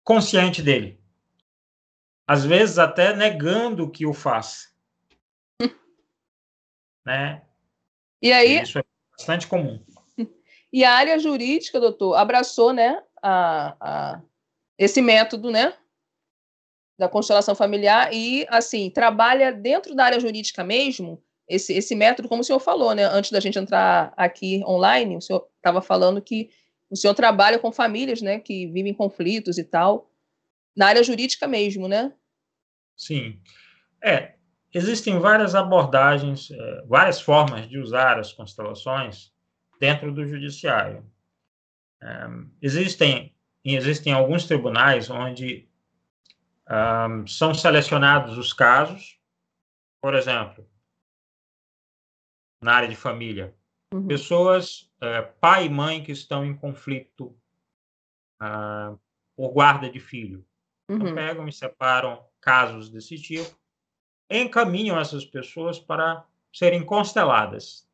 consciente 0.05 0.63
dele. 0.63 1.01
Às 2.27 2.45
vezes, 2.45 2.79
até 2.79 3.15
negando 3.15 3.91
que 3.91 4.07
o 4.07 4.13
faz. 4.15 4.75
né? 7.05 7.43
E 8.23 8.33
aí. 8.33 8.63
Isso 8.63 8.79
é 8.79 8.85
bastante 9.17 9.47
comum. 9.47 9.85
E 10.73 10.85
a 10.85 10.93
área 10.93 11.19
jurídica, 11.19 11.81
doutor, 11.81 12.15
abraçou 12.15 12.73
né, 12.73 13.03
a, 13.21 13.77
a, 13.81 14.23
esse 14.79 15.03
método, 15.03 15.51
né? 15.51 15.77
Da 16.97 17.09
constelação 17.09 17.57
familiar 17.57 18.15
e, 18.15 18.47
assim, 18.49 18.89
trabalha 18.89 19.53
dentro 19.53 19.97
da 19.97 20.05
área 20.05 20.21
jurídica 20.21 20.63
mesmo, 20.63 21.21
esse, 21.51 21.73
esse 21.75 21.95
método, 21.97 22.29
como 22.29 22.43
o 22.43 22.45
senhor 22.45 22.61
falou, 22.61 22.95
né? 22.95 23.05
Antes 23.05 23.33
da 23.33 23.41
gente 23.41 23.59
entrar 23.59 24.15
aqui 24.17 24.63
online, 24.65 25.17
o 25.17 25.21
senhor 25.21 25.47
estava 25.57 25.83
falando 25.83 26.23
que 26.23 26.49
o 26.89 26.97
senhor 26.97 27.15
trabalha 27.15 27.59
com 27.59 27.73
famílias, 27.73 28.23
né? 28.23 28.39
Que 28.39 28.69
vivem 28.69 28.95
conflitos 28.95 29.59
e 29.59 29.65
tal, 29.65 30.11
na 30.77 30.87
área 30.87 31.03
jurídica 31.03 31.49
mesmo, 31.49 31.89
né? 31.89 32.13
Sim. 32.97 33.41
É, 34.03 34.35
existem 34.73 35.19
várias 35.19 35.55
abordagens, 35.57 36.51
é, 36.53 36.83
várias 36.87 37.21
formas 37.21 37.69
de 37.69 37.79
usar 37.79 38.19
as 38.19 38.33
constelações 38.33 39.33
dentro 39.81 40.13
do 40.13 40.27
judiciário. 40.27 41.05
É, 42.01 42.27
existem, 42.63 43.35
existem 43.65 44.13
alguns 44.13 44.47
tribunais 44.47 45.11
onde 45.11 45.69
um, 46.71 47.27
são 47.27 47.53
selecionados 47.53 48.39
os 48.39 48.53
casos, 48.53 49.19
por 50.01 50.15
exemplo, 50.15 50.70
na 52.61 52.75
área 52.75 52.89
de 52.89 52.97
família. 52.97 53.55
Uhum. 53.93 54.07
Pessoas, 54.07 54.91
é, 55.01 55.23
pai 55.23 55.67
e 55.67 55.71
mãe 55.71 56.03
que 56.03 56.13
estão 56.13 56.45
em 56.45 56.55
conflito 56.55 57.37
uh, 58.41 58.99
por 59.35 59.53
guarda 59.53 59.91
de 59.91 59.99
filho. 59.99 60.45
Então, 60.89 61.09
uhum. 61.09 61.15
Pegam 61.15 61.49
e 61.49 61.53
separam 61.53 62.25
casos 62.41 62.89
desse 62.89 63.17
tipo, 63.17 63.57
encaminham 64.29 64.99
essas 64.99 65.25
pessoas 65.25 65.79
para 65.79 66.25
serem 66.53 66.85
consteladas. 66.85 67.89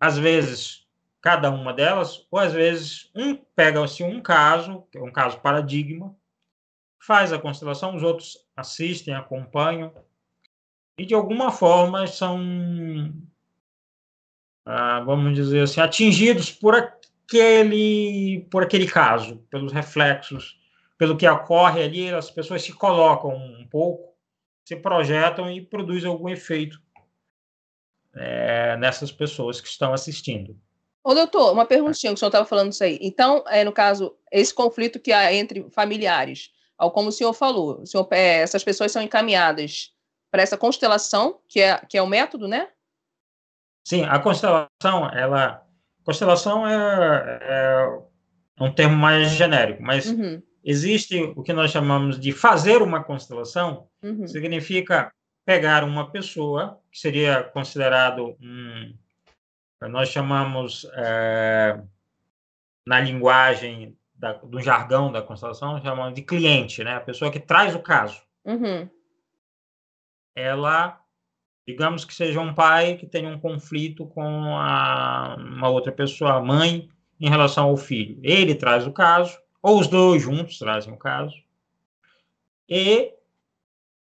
Às 0.00 0.18
vezes, 0.18 0.86
cada 1.20 1.50
uma 1.50 1.72
delas, 1.72 2.26
ou 2.30 2.38
às 2.38 2.52
vezes, 2.52 3.10
um 3.14 3.36
pega-se 3.36 4.02
um 4.02 4.20
caso, 4.20 4.82
que 4.90 4.98
é 4.98 5.02
um 5.02 5.12
caso 5.12 5.40
paradigma, 5.40 6.16
faz 6.98 7.32
a 7.32 7.38
constelação, 7.38 7.94
os 7.94 8.02
outros 8.02 8.38
assistem, 8.56 9.14
acompanham, 9.14 9.94
e 10.98 11.06
de 11.06 11.14
alguma 11.14 11.50
forma 11.50 12.06
são, 12.06 12.40
ah, 14.64 15.00
vamos 15.00 15.34
dizer 15.34 15.62
assim, 15.62 15.80
atingidos 15.80 16.50
por 16.50 16.74
aquele, 16.74 18.46
por 18.50 18.62
aquele 18.62 18.86
caso, 18.86 19.38
pelos 19.50 19.72
reflexos, 19.72 20.58
pelo 20.98 21.16
que 21.16 21.28
ocorre 21.28 21.82
ali, 21.82 22.10
as 22.10 22.30
pessoas 22.30 22.62
se 22.62 22.72
colocam 22.72 23.34
um 23.34 23.66
pouco, 23.68 24.14
se 24.64 24.76
projetam 24.76 25.50
e 25.50 25.60
produzem 25.60 26.08
algum 26.08 26.28
efeito 26.28 26.80
é, 28.14 28.76
nessas 28.76 29.10
pessoas 29.10 29.60
que 29.60 29.68
estão 29.68 29.92
assistindo. 29.92 30.56
Ô, 31.02 31.14
doutor, 31.14 31.52
uma 31.52 31.66
perguntinha, 31.66 32.12
que 32.12 32.14
o 32.14 32.18
senhor 32.18 32.28
estava 32.28 32.44
falando 32.44 32.70
isso 32.70 32.84
aí. 32.84 32.96
Então, 33.02 33.42
é, 33.48 33.64
no 33.64 33.72
caso, 33.72 34.16
esse 34.30 34.54
conflito 34.54 35.00
que 35.00 35.12
há 35.12 35.34
entre 35.34 35.68
familiares, 35.70 36.52
como 36.92 37.08
o 37.08 37.12
senhor 37.12 37.32
falou, 37.32 37.80
o 37.80 37.86
senhor, 37.86 38.06
é, 38.12 38.38
essas 38.42 38.62
pessoas 38.62 38.92
são 38.92 39.02
encaminhadas 39.02 39.92
para 40.32 40.42
essa 40.42 40.56
constelação, 40.56 41.40
que 41.46 41.60
é, 41.60 41.76
que 41.86 41.98
é 41.98 42.02
o 42.02 42.06
método, 42.06 42.48
né? 42.48 42.70
Sim, 43.86 44.04
a 44.04 44.18
constelação, 44.18 45.10
ela. 45.12 45.62
Constelação 46.04 46.66
é, 46.66 47.38
é 47.42 47.98
um 48.58 48.72
termo 48.72 48.96
mais 48.96 49.30
genérico, 49.30 49.82
mas 49.82 50.06
uhum. 50.06 50.42
existe 50.64 51.22
o 51.36 51.42
que 51.42 51.52
nós 51.52 51.70
chamamos 51.70 52.18
de 52.18 52.32
fazer 52.32 52.82
uma 52.82 53.04
constelação, 53.04 53.86
uhum. 54.02 54.26
significa 54.26 55.12
pegar 55.44 55.84
uma 55.84 56.10
pessoa, 56.10 56.80
que 56.90 56.98
seria 56.98 57.44
considerado 57.44 58.36
um. 58.40 58.94
Nós 59.82 60.08
chamamos, 60.08 60.86
é, 60.94 61.78
na 62.86 63.00
linguagem 63.00 63.96
da, 64.14 64.32
do 64.32 64.60
jargão 64.60 65.12
da 65.12 65.20
constelação, 65.20 65.80
chamamos 65.82 66.14
de 66.14 66.22
cliente, 66.22 66.82
né? 66.82 66.94
a 66.94 67.00
pessoa 67.00 67.30
que 67.30 67.40
traz 67.40 67.74
o 67.74 67.80
caso. 67.80 68.22
Uhum 68.44 68.88
ela, 70.34 71.00
digamos 71.66 72.04
que 72.04 72.14
seja 72.14 72.40
um 72.40 72.54
pai 72.54 72.96
que 72.96 73.06
tenha 73.06 73.28
um 73.28 73.38
conflito 73.38 74.06
com 74.06 74.56
a, 74.56 75.36
uma 75.38 75.68
outra 75.68 75.92
pessoa, 75.92 76.34
a 76.34 76.40
mãe, 76.40 76.88
em 77.20 77.28
relação 77.28 77.68
ao 77.68 77.76
filho. 77.76 78.18
Ele 78.22 78.54
traz 78.54 78.86
o 78.86 78.92
caso, 78.92 79.38
ou 79.62 79.78
os 79.78 79.86
dois 79.86 80.22
juntos 80.22 80.58
trazem 80.58 80.92
o 80.92 80.98
caso, 80.98 81.36
e 82.68 83.12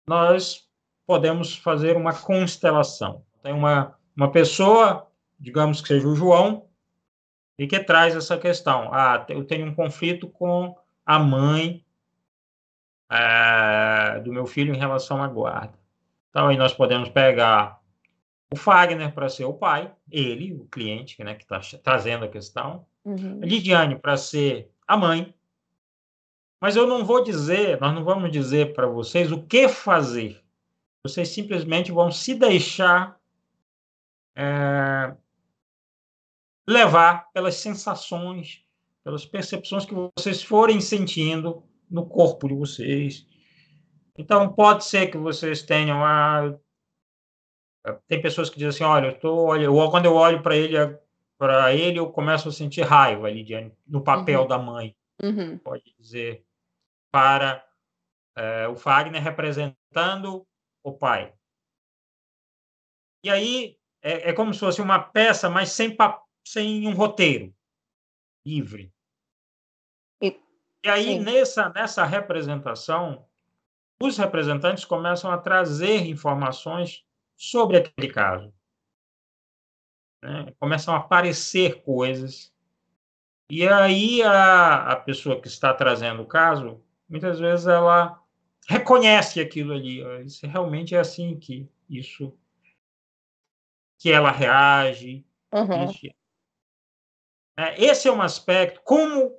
nós 0.08 0.68
podemos 1.06 1.56
fazer 1.56 1.98
uma 1.98 2.14
constelação. 2.14 3.24
Tem 3.44 3.54
uma, 3.54 3.96
uma 4.16 4.32
pessoa, 4.32 5.08
digamos 5.40 5.82
que 5.82 5.88
seja 5.88 6.08
o 6.08 6.16
João, 6.16 6.68
e 7.58 7.68
que 7.68 7.80
traz 7.80 8.16
essa 8.16 8.38
questão. 8.38 8.94
Ah, 8.94 9.26
eu 9.28 9.44
tenho 9.44 9.68
um 9.68 9.76
conflito 9.76 10.30
com 10.30 10.78
a 11.06 11.20
mãe 11.20 11.84
é, 13.12 14.22
do 14.22 14.32
meu 14.32 14.46
filho 14.46 14.74
em 14.74 14.78
relação 14.78 15.22
à 15.22 15.28
guarda. 15.28 15.74
Então, 16.30 16.48
aí 16.48 16.58
nós 16.58 16.74
podemos 16.74 17.10
pegar 17.10 17.80
o 18.52 18.56
Fagner 18.56 19.14
para 19.14 19.30
ser 19.30 19.46
o 19.46 19.54
pai, 19.54 19.94
ele, 20.12 20.54
o 20.54 20.66
cliente, 20.66 21.24
né, 21.24 21.36
que 21.36 21.44
está 21.44 21.60
trazendo 21.84 22.26
a 22.26 22.30
questão. 22.30 22.86
Uhum. 23.06 23.40
A 23.42 23.46
Lidiane 23.46 23.98
para 23.98 24.18
ser 24.18 24.72
a 24.88 24.98
mãe. 24.98 25.34
Mas 26.62 26.76
eu 26.76 26.86
não 26.86 27.06
vou 27.06 27.24
dizer, 27.24 27.80
nós 27.80 27.94
não 27.94 28.04
vamos 28.04 28.32
dizer 28.32 28.74
para 28.74 28.88
vocês 28.88 29.32
o 29.32 29.44
que 29.44 29.68
fazer. 29.70 30.44
Vocês 31.04 31.30
simplesmente 31.30 31.92
vão 31.92 32.12
se 32.12 32.36
deixar 32.36 33.18
é, 34.36 35.16
levar 36.68 37.32
pelas 37.32 37.56
sensações, 37.56 38.64
pelas 39.04 39.26
percepções 39.26 39.86
que 39.86 39.94
vocês 40.18 40.44
forem 40.44 40.82
sentindo 40.82 41.64
no 41.90 42.06
corpo 42.06 42.48
de 42.48 42.56
vocês. 42.56 43.26
Então, 44.20 44.52
pode 44.52 44.84
ser 44.84 45.08
que 45.08 45.18
vocês 45.18 45.62
tenham. 45.62 46.04
Ah, 46.04 46.54
tem 48.06 48.22
pessoas 48.22 48.50
que 48.50 48.58
dizem 48.58 48.68
assim: 48.68 48.84
olha, 48.84 49.08
eu 49.08 49.18
tô, 49.18 49.46
olha, 49.46 49.64
eu, 49.64 49.90
quando 49.90 50.08
eu 50.08 50.14
olho 50.14 50.44
para 50.44 50.58
ele, 50.58 50.76
para 51.38 51.74
ele, 51.74 52.00
eu 52.00 52.12
começo 52.12 52.50
a 52.50 52.52
sentir 52.52 52.82
raiva, 52.82 53.30
Lidiane, 53.30 53.74
no 53.88 54.04
papel 54.04 54.42
uhum. 54.42 54.48
da 54.48 54.58
mãe. 54.58 54.94
Uhum. 55.24 55.58
Pode 55.60 55.96
dizer 55.98 56.46
para 57.10 57.66
é, 58.36 58.68
o 58.68 58.76
Fagner 58.76 59.24
representando 59.24 60.46
o 60.84 60.92
pai. 60.92 61.34
E 63.24 63.30
aí 63.30 63.78
é, 64.02 64.32
é 64.32 64.34
como 64.34 64.54
se 64.54 64.60
fosse 64.60 64.82
uma 64.82 65.00
peça, 65.00 65.50
mas 65.50 65.70
sem, 65.70 65.96
sem 66.46 66.86
um 66.86 66.94
roteiro 66.94 67.56
livre. 68.46 68.92
E, 70.22 70.38
e 70.84 70.90
aí, 70.90 71.18
nessa, 71.20 71.70
nessa 71.70 72.04
representação, 72.04 73.29
os 74.02 74.18
representantes 74.18 74.86
começam 74.86 75.32
a 75.32 75.38
trazer 75.38 76.06
informações 76.06 77.04
sobre 77.36 77.78
aquele 77.78 78.12
caso. 78.12 78.54
Né? 80.24 80.54
Começam 80.60 80.94
a 80.94 80.98
aparecer 80.98 81.82
coisas. 81.84 82.54
E 83.50 83.68
aí, 83.68 84.22
a, 84.22 84.92
a 84.92 84.96
pessoa 84.96 85.42
que 85.42 85.48
está 85.48 85.74
trazendo 85.74 86.22
o 86.22 86.28
caso, 86.28 86.84
muitas 87.08 87.40
vezes 87.40 87.68
ela 87.68 88.22
reconhece 88.68 89.40
aquilo 89.40 89.74
ali. 89.74 90.02
Isso 90.26 90.46
realmente 90.46 90.96
é 90.96 91.00
assim 91.00 91.38
que 91.38 91.68
isso 91.90 92.38
que 93.98 94.12
ela 94.12 94.32
reage. 94.32 95.26
Uhum. 95.54 95.92
É, 97.58 97.84
esse 97.84 98.08
é 98.08 98.12
um 98.12 98.22
aspecto. 98.22 98.82
Como. 98.84 99.39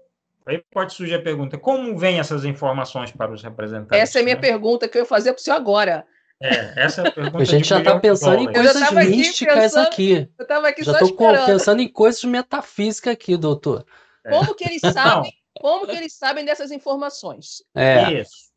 Aí 0.50 0.64
pode 0.68 0.92
surgir 0.94 1.14
a 1.14 1.22
pergunta: 1.22 1.56
como 1.56 1.96
vêm 1.96 2.18
essas 2.18 2.44
informações 2.44 3.12
para 3.12 3.32
os 3.32 3.40
representantes? 3.40 3.96
Essa 3.96 4.18
é 4.18 4.20
a 4.20 4.24
minha 4.24 4.34
né? 4.34 4.40
pergunta 4.40 4.88
que 4.88 4.98
eu 4.98 5.02
ia 5.02 5.06
fazer 5.06 5.32
para 5.32 5.40
o 5.40 5.42
senhor 5.42 5.56
agora. 5.56 6.04
É, 6.42 6.84
essa 6.84 7.02
é 7.02 7.08
a 7.08 7.12
pergunta. 7.12 7.42
A 7.42 7.46
gente 7.46 7.68
já 7.68 7.78
está 7.78 8.00
pensando 8.00 8.42
em 8.42 8.52
coisas 8.52 8.90
místicas 8.90 9.76
aqui. 9.76 10.16
aqui. 10.16 10.32
Eu 10.36 10.42
estava 10.42 10.68
aqui 10.68 10.82
já 10.82 10.92
estou 10.92 11.16
pensando 11.46 11.80
em 11.80 11.88
coisas 11.88 12.24
metafísicas 12.24 13.12
aqui, 13.12 13.36
doutor. 13.36 13.86
É. 14.26 14.30
Como 14.30 14.54
que 14.56 14.64
eles 14.64 14.80
sabem? 14.92 15.32
como 15.60 15.86
que 15.86 15.94
eles 15.94 16.16
sabem 16.16 16.44
dessas 16.44 16.72
informações? 16.72 17.62
É. 17.74 18.12
Isso. 18.14 18.50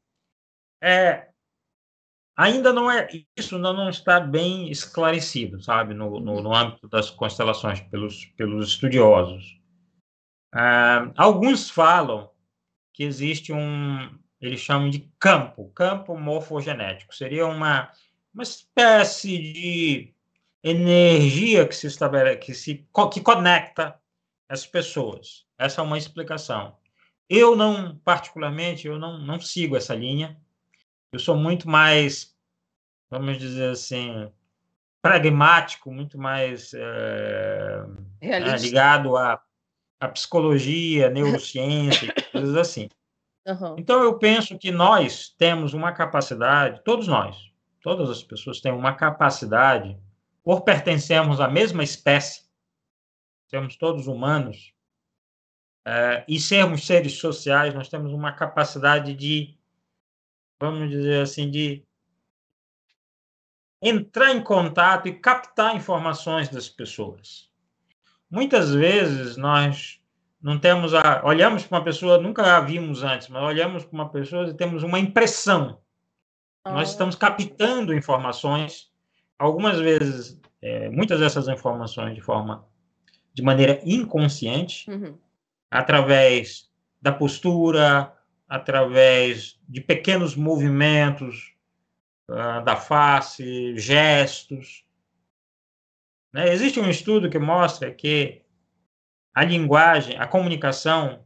É, 0.81 1.27
ainda 2.35 2.73
não 2.73 2.89
é 2.89 3.07
isso 3.37 3.55
ainda 3.55 3.71
não 3.71 3.87
está 3.87 4.19
bem 4.19 4.69
esclarecido, 4.69 5.61
sabe, 5.61 5.93
no, 5.93 6.19
no, 6.19 6.41
no 6.41 6.55
âmbito 6.55 6.89
das 6.89 7.11
constelações 7.11 7.81
pelos 7.81 8.25
pelos 8.35 8.69
estudiosos. 8.69 9.62
Ah, 10.53 11.11
alguns 11.17 11.69
falam 11.69 12.29
que 12.93 13.03
existe 13.03 13.51
um 13.51 14.17
eles 14.39 14.59
chamam 14.59 14.89
de 14.89 15.09
campo, 15.19 15.71
campo 15.73 16.17
morfogenético. 16.17 17.15
Seria 17.15 17.45
uma 17.45 17.91
uma 18.33 18.43
espécie 18.43 19.37
de 19.53 20.13
energia 20.63 21.67
que 21.67 21.75
se 21.75 21.87
estabelece, 21.87 22.37
que 22.39 22.53
se 22.53 22.87
que 23.11 23.21
conecta 23.21 23.99
as 24.49 24.65
pessoas. 24.65 25.45
Essa 25.57 25.81
é 25.81 25.83
uma 25.83 25.97
explicação. 25.97 26.77
Eu 27.29 27.55
não, 27.55 27.95
particularmente, 27.99 28.87
eu 28.87 28.99
não, 28.99 29.17
não 29.17 29.39
sigo 29.39 29.77
essa 29.77 29.95
linha. 29.95 30.37
Eu 31.11 31.19
sou 31.19 31.37
muito 31.37 31.69
mais 31.69 32.33
vamos 33.13 33.37
dizer 33.37 33.69
assim, 33.69 34.31
pragmático, 34.99 35.91
muito 35.91 36.17
mais 36.17 36.73
é, 36.73 37.85
é, 38.21 38.57
ligado 38.57 39.15
à, 39.15 39.39
à 40.03 40.09
psicologia, 40.09 41.09
neurociência, 41.09 42.13
coisas 42.31 42.55
assim. 42.57 42.89
Uhum. 43.47 43.75
Então, 43.77 44.03
eu 44.03 44.17
penso 44.19 44.57
que 44.57 44.71
nós 44.71 45.29
temos 45.29 45.73
uma 45.73 45.93
capacidade, 45.93 46.83
todos 46.83 47.07
nós, 47.07 47.37
todas 47.81 48.09
as 48.09 48.21
pessoas 48.21 48.59
têm 48.59 48.73
uma 48.73 48.93
capacidade, 48.93 49.97
por 50.43 50.61
pertencermos 50.61 51.39
à 51.39 51.47
mesma 51.47 51.83
espécie, 51.83 52.43
sermos 53.47 53.77
todos 53.77 54.07
humanos, 54.07 54.73
é, 55.85 56.25
e 56.27 56.39
sermos 56.39 56.85
seres 56.85 57.13
sociais, 57.13 57.73
nós 57.73 57.87
temos 57.87 58.11
uma 58.11 58.33
capacidade 58.33 59.13
de, 59.13 59.57
vamos 60.59 60.89
dizer 60.89 61.21
assim, 61.21 61.49
de 61.49 61.85
entrar 63.81 64.33
em 64.33 64.43
contato 64.43 65.07
e 65.07 65.17
captar 65.17 65.75
informações 65.75 66.49
das 66.49 66.67
pessoas. 66.67 67.52
Muitas 68.33 68.73
vezes 68.73 69.37
nós 69.37 70.01
não 70.41 70.57
temos 70.57 70.91
a 70.95 71.21
olhamos 71.23 71.67
para 71.67 71.77
uma 71.77 71.83
pessoa 71.83 72.17
nunca 72.17 72.57
a 72.57 72.59
vimos 72.61 73.03
antes, 73.03 73.27
mas 73.27 73.43
olhamos 73.43 73.85
para 73.85 73.93
uma 73.93 74.09
pessoa 74.09 74.47
e 74.47 74.55
temos 74.55 74.81
uma 74.81 74.97
impressão. 74.97 75.77
Nós 76.65 76.89
estamos 76.89 77.15
captando 77.15 77.93
informações, 77.93 78.91
algumas 79.37 79.77
vezes, 79.77 80.41
é, 80.63 80.89
muitas 80.89 81.19
dessas 81.19 81.47
informações 81.47 82.15
de 82.15 82.21
forma, 82.21 82.65
de 83.35 83.43
maneira 83.43 83.79
inconsciente, 83.85 84.89
uhum. 84.89 85.15
através 85.69 86.71
da 86.99 87.11
postura, 87.11 88.11
através 88.49 89.59
de 89.69 89.79
pequenos 89.79 90.35
movimentos, 90.35 91.53
ah, 92.31 92.61
da 92.61 92.75
face, 92.75 93.77
gestos. 93.77 94.82
Né? 96.33 96.51
Existe 96.51 96.79
um 96.79 96.89
estudo 96.89 97.29
que 97.29 97.39
mostra 97.39 97.93
que 97.93 98.43
a 99.33 99.43
linguagem, 99.43 100.17
a 100.17 100.27
comunicação, 100.27 101.25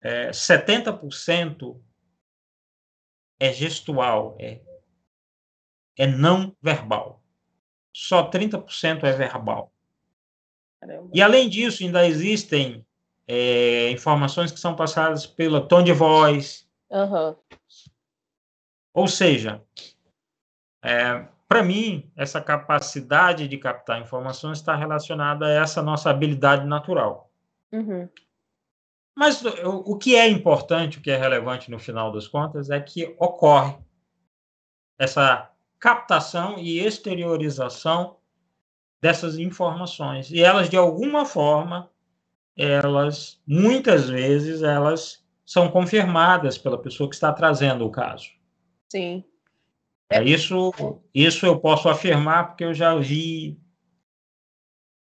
é, 0.00 0.30
70% 0.30 1.80
é 3.38 3.52
gestual, 3.52 4.36
é, 4.40 4.60
é 5.98 6.06
não 6.06 6.56
verbal. 6.62 7.22
Só 7.94 8.30
30% 8.30 9.04
é 9.04 9.12
verbal. 9.12 9.72
Caramba. 10.80 11.10
E, 11.12 11.20
além 11.20 11.48
disso, 11.48 11.82
ainda 11.82 12.06
existem 12.06 12.86
é, 13.26 13.90
informações 13.90 14.50
que 14.50 14.58
são 14.58 14.74
passadas 14.74 15.26
pelo 15.26 15.66
tom 15.66 15.82
de 15.82 15.92
voz, 15.92 16.68
uhum. 16.90 17.36
Ou 18.94 19.08
seja, 19.08 19.62
é, 20.84 21.26
para 21.52 21.62
mim, 21.62 22.10
essa 22.16 22.40
capacidade 22.40 23.46
de 23.46 23.58
captar 23.58 24.00
informações 24.00 24.56
está 24.56 24.74
relacionada 24.74 25.44
a 25.44 25.50
essa 25.50 25.82
nossa 25.82 26.08
habilidade 26.08 26.66
natural. 26.66 27.30
Uhum. 27.70 28.08
Mas 29.14 29.44
o, 29.44 29.92
o 29.92 29.98
que 29.98 30.16
é 30.16 30.26
importante, 30.26 30.96
o 30.96 31.02
que 31.02 31.10
é 31.10 31.16
relevante 31.18 31.70
no 31.70 31.78
final 31.78 32.10
das 32.10 32.26
contas, 32.26 32.70
é 32.70 32.80
que 32.80 33.14
ocorre 33.20 33.76
essa 34.98 35.50
captação 35.78 36.58
e 36.58 36.80
exteriorização 36.80 38.16
dessas 38.98 39.36
informações. 39.36 40.30
E 40.30 40.42
elas, 40.42 40.70
de 40.70 40.78
alguma 40.78 41.26
forma, 41.26 41.90
elas, 42.56 43.42
muitas 43.46 44.08
vezes, 44.08 44.62
elas 44.62 45.22
são 45.44 45.70
confirmadas 45.70 46.56
pela 46.56 46.80
pessoa 46.80 47.10
que 47.10 47.14
está 47.14 47.30
trazendo 47.30 47.84
o 47.84 47.90
caso. 47.90 48.30
Sim. 48.90 49.22
É 50.12 50.22
isso, 50.22 50.72
isso 51.14 51.46
eu 51.46 51.58
posso 51.58 51.88
afirmar 51.88 52.48
porque 52.48 52.64
eu 52.64 52.74
já 52.74 52.94
vi 52.96 53.58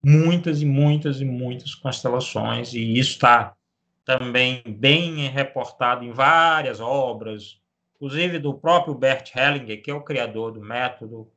muitas 0.03 0.61
e 0.61 0.65
muitas 0.65 1.21
e 1.21 1.25
muitas 1.25 1.75
constelações 1.75 2.73
e 2.73 2.97
isso 2.97 3.11
está 3.11 3.55
também 4.03 4.63
bem 4.65 5.27
reportado 5.27 6.03
em 6.03 6.11
várias 6.11 6.79
obras, 6.79 7.59
inclusive 7.95 8.39
do 8.39 8.53
próprio 8.53 8.95
Bert 8.95 9.35
Hellinger, 9.35 9.81
que 9.81 9.91
é 9.91 9.93
o 9.93 10.03
criador 10.03 10.51
do 10.51 10.61
método. 10.61 11.31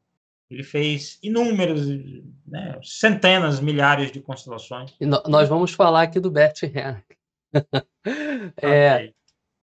Ele 0.50 0.62
fez 0.62 1.18
inúmeras, 1.22 1.86
né, 2.46 2.78
centenas, 2.82 3.60
milhares 3.60 4.12
de 4.12 4.20
constelações. 4.20 4.94
E 5.00 5.06
nós 5.06 5.48
vamos 5.48 5.72
falar 5.72 6.02
aqui 6.02 6.20
do 6.20 6.30
Bert 6.30 6.62
Hellinger. 6.62 7.04
é, 8.56 8.94
okay. 8.94 9.14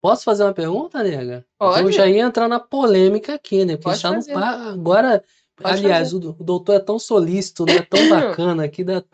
Posso 0.02 0.24
fazer 0.24 0.44
uma 0.44 0.54
pergunta, 0.54 1.02
nega? 1.02 1.44
Pode. 1.58 1.82
Eu 1.82 1.92
já 1.92 2.06
ia 2.06 2.22
entrar 2.22 2.48
na 2.48 2.58
polêmica 2.58 3.34
aqui, 3.34 3.64
né? 3.64 3.76
Porque 3.76 3.98
já 3.98 4.10
não 4.10 4.20
agora, 4.38 5.22
Pode 5.56 5.84
aliás, 5.84 6.14
o, 6.14 6.16
o, 6.16 6.44
doutor 6.44 6.74
é 6.74 6.80
tão 6.80 6.98
solícito, 6.98 7.66
né? 7.66 7.82
Tão 7.82 8.08
bacana 8.08 8.64
aqui, 8.64 8.82
da, 8.82 9.04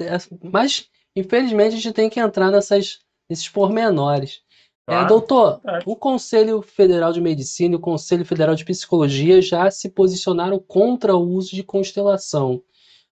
mas 0.44 0.88
infelizmente 1.16 1.74
a 1.74 1.78
gente 1.78 1.92
tem 1.92 2.08
que 2.08 2.20
entrar 2.20 2.50
nessas, 2.50 3.00
nesses 3.28 3.48
pormenores. 3.48 4.42
É, 4.88 5.04
doutor, 5.04 5.60
o 5.84 5.96
Conselho 5.96 6.62
Federal 6.62 7.12
de 7.12 7.20
Medicina 7.20 7.74
e 7.74 7.76
o 7.76 7.80
Conselho 7.80 8.24
Federal 8.24 8.54
de 8.54 8.64
Psicologia 8.64 9.42
já 9.42 9.68
se 9.68 9.88
posicionaram 9.88 10.60
contra 10.60 11.16
o 11.16 11.28
uso 11.28 11.56
de 11.56 11.64
constelação. 11.64 12.62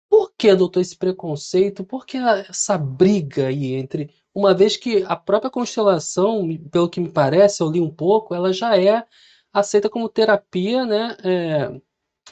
Por 0.08 0.32
que, 0.38 0.54
doutor, 0.54 0.80
esse 0.80 0.96
preconceito? 0.96 1.82
Por 1.82 2.06
que 2.06 2.18
essa 2.18 2.78
briga 2.78 3.48
aí 3.48 3.74
entre 3.74 4.14
uma 4.36 4.52
vez 4.52 4.76
que 4.76 5.02
a 5.08 5.16
própria 5.16 5.50
constelação, 5.50 6.46
pelo 6.70 6.90
que 6.90 7.00
me 7.00 7.08
parece, 7.08 7.62
eu 7.62 7.70
li 7.70 7.80
um 7.80 7.90
pouco, 7.90 8.34
ela 8.34 8.52
já 8.52 8.78
é 8.78 9.02
aceita 9.50 9.88
como 9.88 10.10
terapia, 10.10 10.84
né? 10.84 11.16
É, 11.24 11.68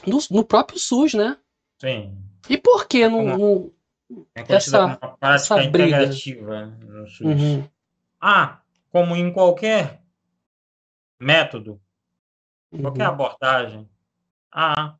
no, 0.05 0.19
no, 0.29 0.45
próprio 0.45 0.77
SUS, 0.77 1.15
né? 1.15 1.35
Sim. 1.81 2.15
E 2.47 2.59
por 2.59 2.87
que 2.87 3.07
não, 3.09 3.25
não 3.25 3.71
é 4.35 4.45
essa, 4.49 4.85
uma 4.85 4.97
prática 4.97 5.55
essa 5.55 5.63
integrativa 5.63 6.65
no 6.79 7.07
SUS? 7.07 7.25
Uhum. 7.25 7.67
Ah, 8.21 8.61
como 8.91 9.15
em 9.15 9.33
qualquer 9.33 9.99
método, 11.19 11.81
qualquer 12.69 13.07
uhum. 13.07 13.13
abordagem, 13.15 13.89
há 14.51 14.95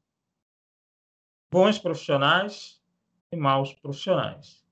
bons 1.52 1.78
profissionais 1.78 2.82
e 3.32 3.38
maus 3.38 3.74
profissionais. 3.74 4.65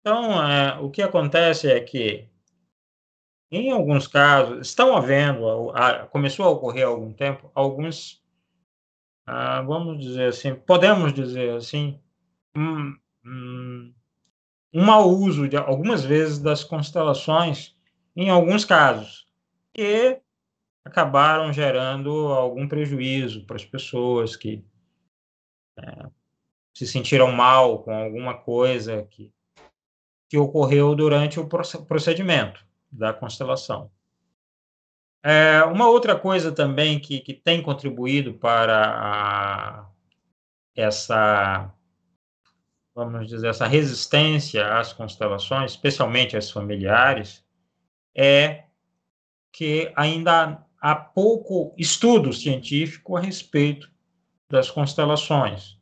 Então, 0.00 0.42
é, 0.42 0.78
o 0.80 0.90
que 0.90 1.02
acontece 1.02 1.70
é 1.70 1.80
que, 1.80 2.28
em 3.50 3.70
alguns 3.70 4.06
casos, 4.06 4.68
estão 4.68 4.96
havendo, 4.96 5.70
a, 5.70 6.06
começou 6.06 6.46
a 6.46 6.50
ocorrer 6.50 6.86
há 6.86 6.88
algum 6.88 7.12
tempo, 7.12 7.50
alguns, 7.54 8.22
ah, 9.26 9.62
vamos 9.62 10.00
dizer 10.00 10.28
assim, 10.28 10.54
podemos 10.54 11.12
dizer 11.12 11.54
assim, 11.56 12.00
um, 12.56 12.96
um, 13.24 13.94
um 14.72 14.84
mau 14.84 15.08
uso 15.10 15.48
de 15.48 15.56
algumas 15.56 16.04
vezes 16.04 16.38
das 16.38 16.64
constelações, 16.64 17.76
em 18.16 18.30
alguns 18.30 18.64
casos, 18.64 19.26
que 19.74 20.20
acabaram 20.84 21.52
gerando 21.52 22.10
algum 22.28 22.66
prejuízo 22.66 23.44
para 23.44 23.56
as 23.56 23.64
pessoas 23.64 24.36
que 24.36 24.64
é, 25.78 26.10
se 26.74 26.86
sentiram 26.86 27.30
mal 27.30 27.82
com 27.82 27.92
alguma 27.92 28.34
coisa 28.34 29.04
que, 29.04 29.32
que 30.28 30.36
ocorreu 30.36 30.94
durante 30.94 31.40
o 31.40 31.48
procedimento 31.48 32.64
da 32.90 33.12
constelação. 33.12 33.90
É, 35.22 35.62
uma 35.64 35.88
outra 35.88 36.16
coisa 36.16 36.52
também 36.52 36.98
que, 36.98 37.20
que 37.20 37.34
tem 37.34 37.62
contribuído 37.62 38.34
para 38.34 38.86
a, 38.86 39.86
essa, 40.76 41.72
vamos 42.94 43.28
dizer, 43.28 43.48
essa 43.48 43.66
resistência 43.66 44.78
às 44.78 44.92
constelações, 44.92 45.72
especialmente 45.72 46.36
às 46.36 46.50
familiares, 46.50 47.44
é 48.14 48.64
que 49.52 49.92
ainda 49.96 50.64
há 50.80 50.94
pouco 50.94 51.74
estudo 51.76 52.32
científico 52.32 53.16
a 53.16 53.20
respeito 53.20 53.90
das 54.48 54.70
constelações. 54.70 55.77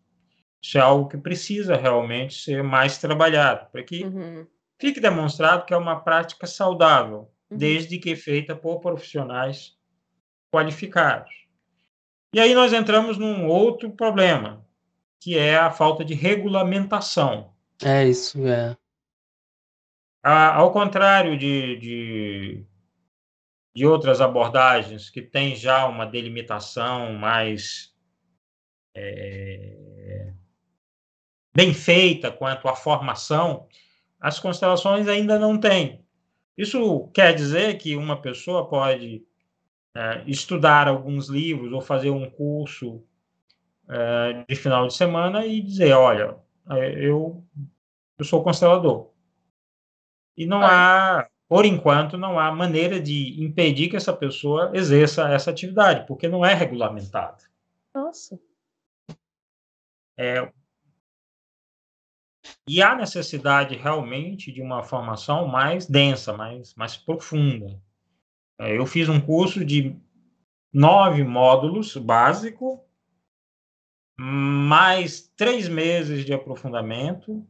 Isso 0.66 0.79
é 0.79 0.81
algo 0.81 1.09
que 1.09 1.16
precisa 1.16 1.76
realmente 1.76 2.42
ser 2.42 2.61
mais 2.61 2.98
trabalhado, 2.98 3.70
para 3.70 3.85
que 3.85 4.02
uhum. 4.02 4.44
fique 4.81 4.98
demonstrado 4.98 5.64
que 5.64 5.72
é 5.72 5.76
uma 5.76 6.00
prática 6.00 6.44
saudável, 6.44 7.31
uhum. 7.48 7.57
desde 7.57 7.98
que 7.98 8.16
feita 8.16 8.57
por 8.57 8.81
profissionais 8.81 9.79
qualificados. 10.52 11.33
E 12.35 12.40
aí 12.40 12.52
nós 12.52 12.72
entramos 12.72 13.16
num 13.16 13.46
outro 13.46 13.92
problema, 13.92 14.66
que 15.20 15.38
é 15.38 15.57
a 15.57 15.70
falta 15.70 16.05
de 16.05 16.14
regulamentação. 16.14 17.55
É 17.81 18.05
isso, 18.05 18.44
é. 18.44 18.76
A, 20.20 20.52
ao 20.57 20.72
contrário 20.72 21.38
de, 21.38 21.76
de 21.76 22.66
de 23.72 23.87
outras 23.87 24.22
abordagens 24.22 25.11
que 25.11 25.20
têm 25.20 25.55
já 25.55 25.87
uma 25.87 26.07
delimitação 26.07 27.12
mais 27.12 27.94
é, 28.94 29.95
bem 31.57 31.73
feita 31.73 32.31
quanto 32.31 32.69
à 32.69 32.77
formação, 32.77 33.66
as 34.21 34.38
constelações 34.38 35.09
ainda 35.09 35.38
não 35.38 35.59
têm. 35.59 36.05
Isso 36.55 37.09
quer 37.14 37.35
dizer 37.35 37.79
que 37.79 37.97
uma 37.97 38.21
pessoa 38.21 38.69
pode 38.69 39.25
é, 39.95 40.23
estudar 40.27 40.87
alguns 40.87 41.31
livros 41.31 41.73
ou 41.73 41.81
fazer 41.81 42.11
um 42.11 42.29
curso 42.29 43.03
é, 43.88 44.45
de 44.47 44.55
final 44.55 44.87
de 44.87 44.92
semana 44.92 45.47
e 45.47 45.62
dizer, 45.62 45.95
olha, 45.95 46.37
é, 46.73 46.92
eu, 47.03 47.42
eu 48.19 48.25
sou 48.25 48.45
constelador. 48.45 49.11
E 50.37 50.45
não 50.45 50.61
há 50.61 51.27
por 51.49 51.64
enquanto, 51.64 52.19
não 52.19 52.38
há 52.38 52.53
maneira 52.53 53.01
de 53.01 53.42
impedir 53.42 53.88
que 53.88 53.97
essa 53.97 54.12
pessoa 54.12 54.73
exerça 54.75 55.31
essa 55.31 55.51
atividade, 55.51 56.07
porque 56.07 56.29
não 56.29 56.45
é 56.45 56.53
regulamentada. 56.53 57.38
Nossa. 57.95 58.38
É, 60.19 60.53
e 62.68 62.83
há 62.83 62.96
necessidade 62.96 63.76
realmente 63.76 64.50
de 64.50 64.61
uma 64.61 64.83
formação 64.83 65.46
mais 65.46 65.87
densa, 65.87 66.33
mais, 66.33 66.74
mais 66.74 66.96
profunda. 66.96 67.81
É, 68.59 68.76
eu 68.76 68.87
fiz 68.87 69.09
um 69.09 69.20
curso 69.20 69.64
de 69.64 69.96
nove 70.72 71.22
módulos 71.22 71.96
básico, 71.96 72.85
mais 74.18 75.29
três 75.37 75.68
meses 75.68 76.24
de 76.24 76.33
aprofundamento, 76.33 77.46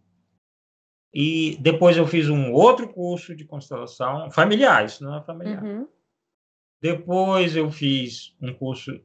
e 1.14 1.56
depois 1.60 1.96
eu 1.96 2.06
fiz 2.06 2.28
um 2.28 2.52
outro 2.52 2.92
curso 2.92 3.34
de 3.34 3.44
constelação 3.44 4.30
familiar, 4.30 4.84
isso 4.84 5.02
não 5.02 5.16
é 5.16 5.22
familiar. 5.22 5.62
Uhum. 5.62 5.88
Depois 6.82 7.56
eu 7.56 7.70
fiz 7.70 8.36
um 8.40 8.52
curso 8.52 9.00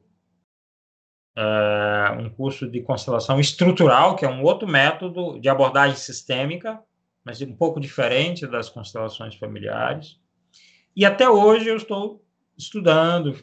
é, 1.36 2.16
um 2.18 2.30
curso 2.30 2.68
de 2.68 2.82
constelação 2.82 3.40
estrutural, 3.40 4.16
que 4.16 4.24
é 4.24 4.28
um 4.28 4.42
outro 4.42 4.68
método 4.68 5.38
de 5.40 5.48
abordagem 5.48 5.96
sistêmica, 5.96 6.80
mas 7.24 7.40
um 7.40 7.54
pouco 7.54 7.80
diferente 7.80 8.46
das 8.46 8.68
constelações 8.68 9.34
familiares. 9.36 10.20
E 10.94 11.04
até 11.04 11.28
hoje 11.28 11.68
eu 11.68 11.76
estou 11.76 12.24
estudando, 12.56 13.38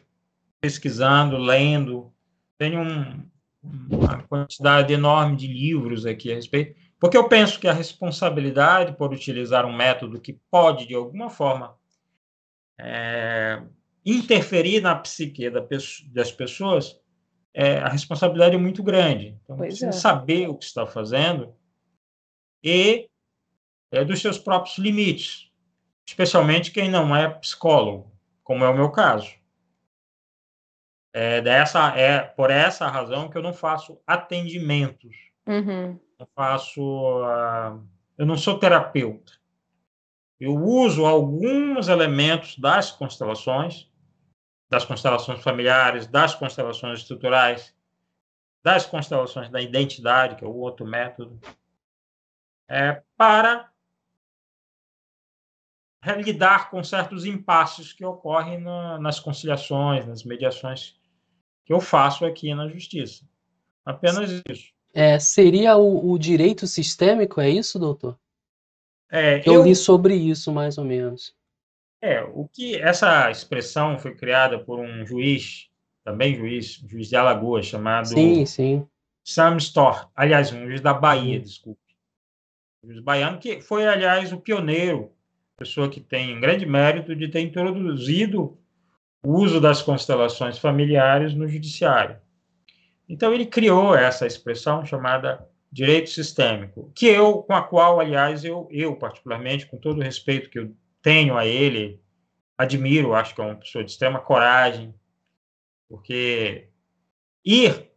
pesquisando, 0.61 1.37
lendo. 1.37 2.13
Tenho 2.57 2.81
um, 2.81 3.25
uma 3.63 4.21
quantidade 4.23 4.93
enorme 4.93 5.35
de 5.35 5.47
livros 5.47 6.05
aqui 6.05 6.31
a 6.31 6.35
respeito 6.35 6.75
porque 6.99 7.17
eu 7.17 7.29
penso 7.29 7.59
que 7.59 7.67
a 7.67 7.73
responsabilidade 7.73 8.95
por 8.97 9.13
utilizar 9.13 9.65
um 9.65 9.73
método 9.73 10.19
que 10.19 10.33
pode, 10.51 10.85
de 10.85 10.93
alguma 10.93 11.29
forma, 11.29 11.75
é, 12.77 13.63
interferir 14.05 14.81
na 14.81 14.95
psique 14.95 15.49
da, 15.49 15.65
das 16.11 16.31
pessoas, 16.31 16.99
é, 17.59 17.79
a 17.79 17.89
responsabilidade 17.89 18.55
é 18.55 18.59
muito 18.59 18.81
grande. 18.81 19.37
Então, 19.43 19.57
pois 19.57 19.69
precisa 19.69 19.89
é. 19.89 19.91
saber 19.91 20.47
o 20.47 20.55
que 20.55 20.65
está 20.65 20.85
fazendo 20.85 21.55
e 22.63 23.09
é, 23.91 24.05
dos 24.05 24.21
seus 24.21 24.37
próprios 24.37 24.77
limites, 24.77 25.51
especialmente 26.07 26.71
quem 26.71 26.89
não 26.89 27.15
é 27.15 27.27
psicólogo, 27.29 28.11
como 28.43 28.63
é 28.63 28.69
o 28.69 28.75
meu 28.75 28.91
caso. 28.91 29.33
É, 31.11 31.41
dessa, 31.41 31.97
é 31.97 32.19
por 32.21 32.51
essa 32.51 32.87
razão 32.87 33.29
que 33.29 33.37
eu 33.37 33.41
não 33.41 33.53
faço 33.53 33.99
atendimentos. 34.05 35.15
Uhum 35.47 35.99
eu 36.19 36.27
faço. 36.35 36.81
Uh, 36.81 37.81
eu 38.17 38.25
não 38.25 38.37
sou 38.37 38.59
terapeuta. 38.59 39.31
Eu 40.39 40.55
uso 40.55 41.05
alguns 41.05 41.87
elementos 41.87 42.57
das 42.57 42.91
constelações, 42.91 43.89
das 44.69 44.85
constelações 44.85 45.41
familiares, 45.41 46.05
das 46.07 46.35
constelações 46.35 46.99
estruturais, 46.99 47.75
das 48.63 48.85
constelações 48.85 49.49
da 49.49 49.61
identidade, 49.61 50.35
que 50.35 50.43
é 50.43 50.47
o 50.47 50.55
outro 50.55 50.85
método, 50.85 51.39
é, 52.67 53.01
para 53.17 53.71
lidar 56.17 56.69
com 56.69 56.83
certos 56.83 57.25
impasses 57.25 57.91
que 57.91 58.05
ocorrem 58.05 58.59
na, 58.59 58.99
nas 58.99 59.19
conciliações, 59.19 60.05
nas 60.05 60.23
mediações 60.23 60.95
que 61.65 61.73
eu 61.73 61.81
faço 61.81 62.25
aqui 62.25 62.53
na 62.53 62.67
justiça. 62.67 63.27
Apenas 63.85 64.41
isso. 64.47 64.71
É, 64.93 65.19
seria 65.19 65.77
o, 65.77 66.11
o, 66.11 66.17
direito 66.17 66.65
sistêmico, 66.67 67.41
é 67.41 67.49
isso, 67.49 67.77
doutor? 67.77 68.17
É, 69.11 69.39
eu, 69.47 69.55
eu 69.55 69.63
li 69.63 69.75
sobre 69.75 70.15
isso, 70.15 70.51
mais 70.51 70.77
ou 70.77 70.85
menos. 70.85 71.35
É, 72.01 72.21
o 72.21 72.47
que 72.47 72.77
essa 72.77 73.29
expressão 73.29 73.97
foi 73.97 74.15
criada 74.15 74.57
por 74.57 74.79
um 74.79 75.05
juiz, 75.05 75.67
também 76.03 76.35
juiz, 76.35 76.81
juiz 76.87 77.09
de 77.09 77.15
Alagoas, 77.15 77.65
chamado 77.65 78.07
sim, 78.07 78.45
sim. 78.45 78.87
Sam 79.23 79.57
Storr, 79.57 80.09
aliás, 80.15 80.51
um 80.51 80.65
juiz 80.65 80.81
da 80.81 80.93
Bahia, 80.93 81.39
desculpe. 81.39 81.81
Um 82.83 82.89
juiz 82.89 83.03
baiano, 83.03 83.37
que 83.37 83.61
foi, 83.61 83.85
aliás, 83.85 84.31
o 84.31 84.39
pioneiro, 84.39 85.11
pessoa 85.57 85.89
que 85.89 85.99
tem 85.99 86.35
um 86.35 86.39
grande 86.39 86.65
mérito 86.65 87.13
de 87.13 87.27
ter 87.27 87.41
introduzido 87.41 88.57
o 89.21 89.33
uso 89.33 89.59
das 89.59 89.81
constelações 89.81 90.57
familiares 90.57 91.33
no 91.33 91.47
judiciário. 91.47 92.17
Então 93.07 93.33
ele 93.33 93.45
criou 93.45 93.93
essa 93.93 94.25
expressão 94.25 94.85
chamada 94.85 95.45
direito 95.71 96.09
sistêmico, 96.09 96.91
que 96.95 97.07
eu, 97.07 97.43
com 97.43 97.53
a 97.53 97.61
qual, 97.61 97.99
aliás, 97.99 98.45
eu, 98.45 98.67
eu 98.71 98.95
particularmente, 98.95 99.67
com 99.67 99.77
todo 99.77 99.99
o 99.99 100.03
respeito 100.03 100.49
que 100.49 100.59
eu 100.59 100.73
tenho 101.01 101.37
a 101.37 101.45
ele, 101.45 102.01
admiro, 102.57 103.13
acho 103.13 103.33
que 103.33 103.41
é 103.41 103.43
uma 103.43 103.55
pessoa 103.55 103.83
de 103.83 103.91
extrema 103.91 104.19
coragem, 104.19 104.93
porque 105.87 106.69
ir 107.43 107.89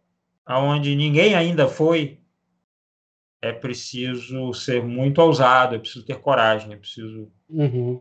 aonde 0.45 0.95
ninguém 0.95 1.35
ainda 1.35 1.69
foi 1.69 2.23
é 3.43 3.53
preciso 3.53 4.55
ser 4.55 4.85
muito 4.85 5.19
ousado, 5.21 5.75
é 5.75 5.79
preciso 5.79 6.07
ter 6.07 6.21
coragem, 6.21 6.73
é 6.73 6.77
preciso 6.77 7.31
uhum. 7.49 8.01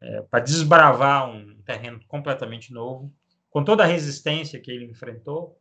é, 0.00 0.22
para 0.22 0.42
desbravar 0.42 1.30
um 1.30 1.60
terreno 1.62 2.00
completamente 2.08 2.72
novo, 2.72 3.14
com 3.50 3.62
toda 3.62 3.84
a 3.84 3.86
resistência 3.86 4.58
que 4.58 4.70
ele 4.70 4.86
enfrentou, 4.86 5.60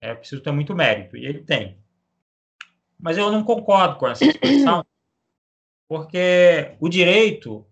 é 0.00 0.14
preciso 0.14 0.40
ter 0.40 0.52
muito 0.52 0.74
mérito 0.74 1.16
e 1.16 1.26
ele 1.26 1.42
tem. 1.42 1.82
Mas 2.96 3.18
eu 3.18 3.30
não 3.32 3.42
concordo 3.42 3.96
com 3.98 4.06
essa 4.06 4.24
expressão, 4.24 4.86
porque 5.88 6.76
o 6.78 6.88
direito 6.88 7.67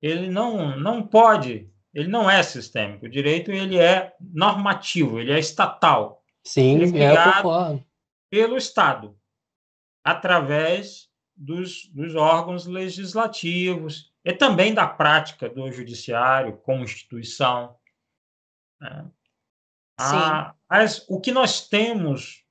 ele 0.00 0.30
não 0.30 0.78
não 0.78 1.06
pode, 1.06 1.70
ele 1.92 2.08
não 2.08 2.30
é 2.30 2.42
sistêmico. 2.42 3.06
O 3.06 3.10
direito 3.10 3.50
ele 3.50 3.78
é 3.78 4.14
normativo, 4.20 5.18
ele 5.18 5.32
é 5.32 5.38
estatal. 5.38 6.22
Sim, 6.44 6.76
ele 6.76 6.84
é, 6.84 7.04
é 7.04 7.10
criado 7.12 7.84
pelo 8.30 8.56
Estado 8.56 9.18
através 10.04 11.08
dos, 11.36 11.86
dos 11.86 12.14
órgãos 12.14 12.66
legislativos 12.66 14.12
e 14.24 14.32
também 14.32 14.74
da 14.74 14.86
prática 14.86 15.48
do 15.48 15.70
judiciário 15.70 16.56
como 16.58 16.84
instituição. 16.84 17.76
Né? 18.80 19.10
Ah, 19.98 20.54
mas 20.68 21.04
o 21.08 21.20
que 21.20 21.32
nós 21.32 21.68
temos 21.68 22.44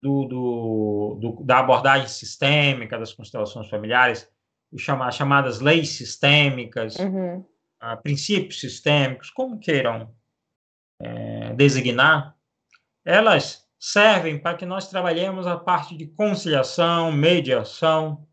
do, 0.00 0.24
do, 0.24 1.18
do, 1.20 1.44
da 1.44 1.60
abordagem 1.60 2.08
sistêmica 2.08 2.98
das 2.98 3.12
constelações 3.12 3.68
familiares, 3.68 4.28
as 4.74 5.14
chamadas 5.14 5.60
leis 5.60 5.90
sistêmicas, 5.90 6.96
uhum. 6.96 7.44
ah, 7.80 7.96
princípios 7.96 8.60
sistêmicos, 8.60 9.30
como 9.30 9.58
queiram 9.58 10.14
é, 11.00 11.52
designar, 11.54 12.36
elas 13.04 13.66
servem 13.78 14.38
para 14.38 14.56
que 14.56 14.64
nós 14.64 14.88
trabalhemos 14.88 15.46
a 15.46 15.56
parte 15.56 15.96
de 15.96 16.06
conciliação, 16.06 17.10
mediação, 17.10 18.26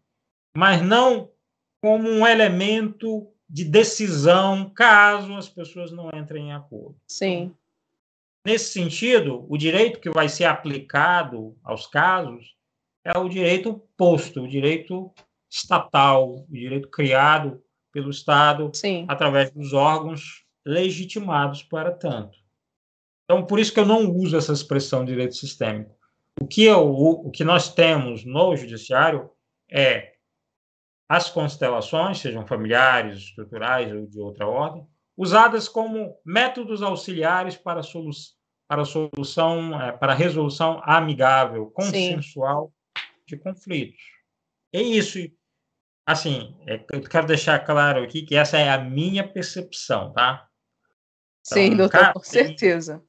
mas 0.56 0.82
não 0.82 1.32
como 1.82 2.08
um 2.08 2.28
elemento 2.28 3.34
de 3.50 3.66
decisão 3.66 4.70
caso 4.70 5.34
as 5.36 5.50
pessoas 5.50 5.92
não 5.92 6.10
entrem 6.14 6.50
em 6.50 6.54
acordo. 6.54 7.00
Sim. 7.08 7.56
Nesse 8.46 8.72
sentido, 8.72 9.46
o 9.50 9.58
direito 9.58 10.00
que 10.00 10.12
vai 10.12 10.30
ser 10.30 10.46
aplicado 10.46 11.58
aos 11.64 11.88
casos 11.88 12.56
é 13.04 13.18
o 13.18 13.28
direito 13.28 13.82
posto, 13.98 14.44
o 14.44 14.48
direito 14.48 15.12
estatal, 15.50 16.46
o 16.48 16.48
direito 16.50 16.90
criado 16.90 17.62
pelo 17.92 18.10
Estado 18.10 18.70
Sim. 18.74 19.06
através 19.08 19.52
dos 19.52 19.74
órgãos 19.74 20.46
legitimados 20.66 21.64
para 21.64 21.92
tanto. 21.92 22.38
Então, 23.24 23.46
por 23.46 23.60
isso 23.60 23.74
que 23.74 23.80
eu 23.80 23.86
não 23.86 24.12
uso 24.12 24.38
essa 24.38 24.54
expressão 24.54 25.06
direito 25.06 25.36
sistêmico. 25.36 25.96
O 26.40 26.48
que, 26.48 26.64
eu, 26.64 26.90
o 26.90 27.30
que 27.30 27.44
nós 27.44 27.74
temos 27.74 28.24
no 28.24 28.56
judiciário 28.56 29.30
é 29.70 30.14
as 31.08 31.30
constelações, 31.30 32.20
sejam 32.20 32.46
familiares, 32.46 33.18
estruturais 33.18 33.92
ou 33.92 34.08
de 34.08 34.20
outra 34.20 34.48
ordem, 34.48 34.88
usadas 35.18 35.68
como 35.68 36.16
métodos 36.24 36.82
auxiliares 36.82 37.58
para, 37.58 37.82
solu 37.82 38.12
para 38.68 38.86
solução, 38.86 39.82
é, 39.82 39.92
para 39.92 40.14
resolução 40.14 40.80
amigável, 40.84 41.72
consensual 41.72 42.72
Sim. 42.96 43.04
de 43.28 43.38
conflitos. 43.38 44.02
É 44.72 44.82
isso. 44.82 45.18
Assim, 46.10 46.56
é, 46.66 46.84
eu 46.92 47.04
quero 47.04 47.28
deixar 47.28 47.60
claro 47.60 48.02
aqui 48.02 48.24
que 48.24 48.36
essa 48.36 48.58
é 48.58 48.68
a 48.68 48.80
minha 48.80 49.24
percepção, 49.24 50.12
tá? 50.12 50.48
Então, 51.46 51.56
Sim, 51.56 51.78
doutor, 51.78 52.14
com 52.14 52.24
certeza. 52.24 53.04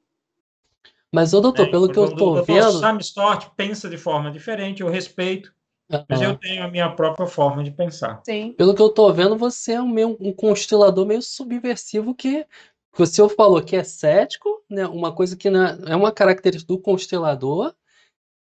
Mas, 1.11 1.33
ô 1.33 1.41
doutor, 1.41 1.69
é, 1.69 1.71
pelo 1.71 1.91
que 1.91 1.99
eu 1.99 2.05
estou 2.05 2.45
vendo. 2.45 2.79
Sam 2.79 2.99
Stott 2.99 3.51
pensa 3.57 3.89
de 3.89 3.97
forma 3.97 4.31
diferente, 4.31 4.83
eu 4.83 4.91
respeito, 4.91 5.51
uhum. 5.91 6.05
mas 6.07 6.21
eu 6.21 6.37
tenho 6.37 6.63
a 6.63 6.69
minha 6.69 6.91
própria 6.91 7.27
forma 7.27 7.65
de 7.65 7.71
pensar. 7.71 8.21
Sim. 8.23 8.53
Pelo 8.53 8.75
que 8.75 8.83
eu 8.83 8.89
estou 8.89 9.11
vendo, 9.15 9.35
você 9.35 9.73
é 9.73 9.81
um, 9.81 9.89
meio, 9.89 10.15
um 10.21 10.31
constelador 10.31 11.07
meio 11.07 11.23
subversivo 11.23 12.15
que 12.15 12.47
o 12.99 13.07
senhor 13.07 13.31
falou 13.31 13.63
que 13.63 13.77
é 13.77 13.83
cético, 13.83 14.63
né? 14.69 14.87
Uma 14.87 15.11
coisa 15.11 15.39
que 15.39 15.49
é 15.49 15.97
uma 15.97 16.13
característica 16.13 16.71
do 16.71 16.79
constelador, 16.79 17.75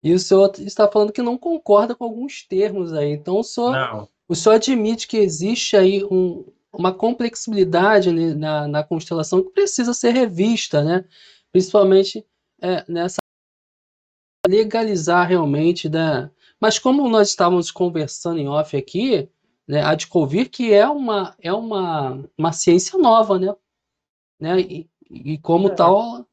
e 0.02 0.12
o 0.12 0.18
senhor 0.18 0.50
está 0.58 0.90
falando 0.90 1.12
que 1.12 1.22
não 1.22 1.38
concorda 1.38 1.94
com 1.94 2.02
alguns 2.02 2.42
termos 2.42 2.92
aí. 2.92 3.12
Então 3.12 3.38
o 3.38 3.44
senhor, 3.44 3.70
não. 3.70 4.08
O 4.28 4.34
senhor 4.34 4.56
admite 4.56 5.08
que 5.08 5.16
existe 5.16 5.76
aí 5.76 6.04
um, 6.04 6.44
uma 6.72 6.92
complexibilidade 6.92 8.12
na, 8.12 8.68
na 8.68 8.84
constelação 8.84 9.42
que 9.42 9.50
precisa 9.50 9.94
ser 9.94 10.10
revista, 10.10 10.84
né? 10.84 11.04
Principalmente 11.50 12.24
é, 12.60 12.84
nessa 12.86 13.16
legalizar 14.46 15.26
realmente 15.26 15.88
da. 15.88 16.30
Mas 16.60 16.78
como 16.78 17.08
nós 17.08 17.28
estávamos 17.30 17.70
conversando 17.70 18.38
em 18.38 18.48
off 18.48 18.76
aqui, 18.76 19.28
né, 19.66 19.82
a 19.82 19.94
de 19.94 20.06
Covir 20.06 20.50
que 20.50 20.72
é 20.72 20.86
uma 20.88 21.34
é 21.40 21.52
uma, 21.52 22.22
uma 22.36 22.52
ciência 22.52 22.98
nova, 22.98 23.38
né? 23.38 23.54
né? 24.40 24.60
E, 24.60 24.90
e 25.10 25.38
como 25.38 25.68
é. 25.68 25.74
tal. 25.74 26.27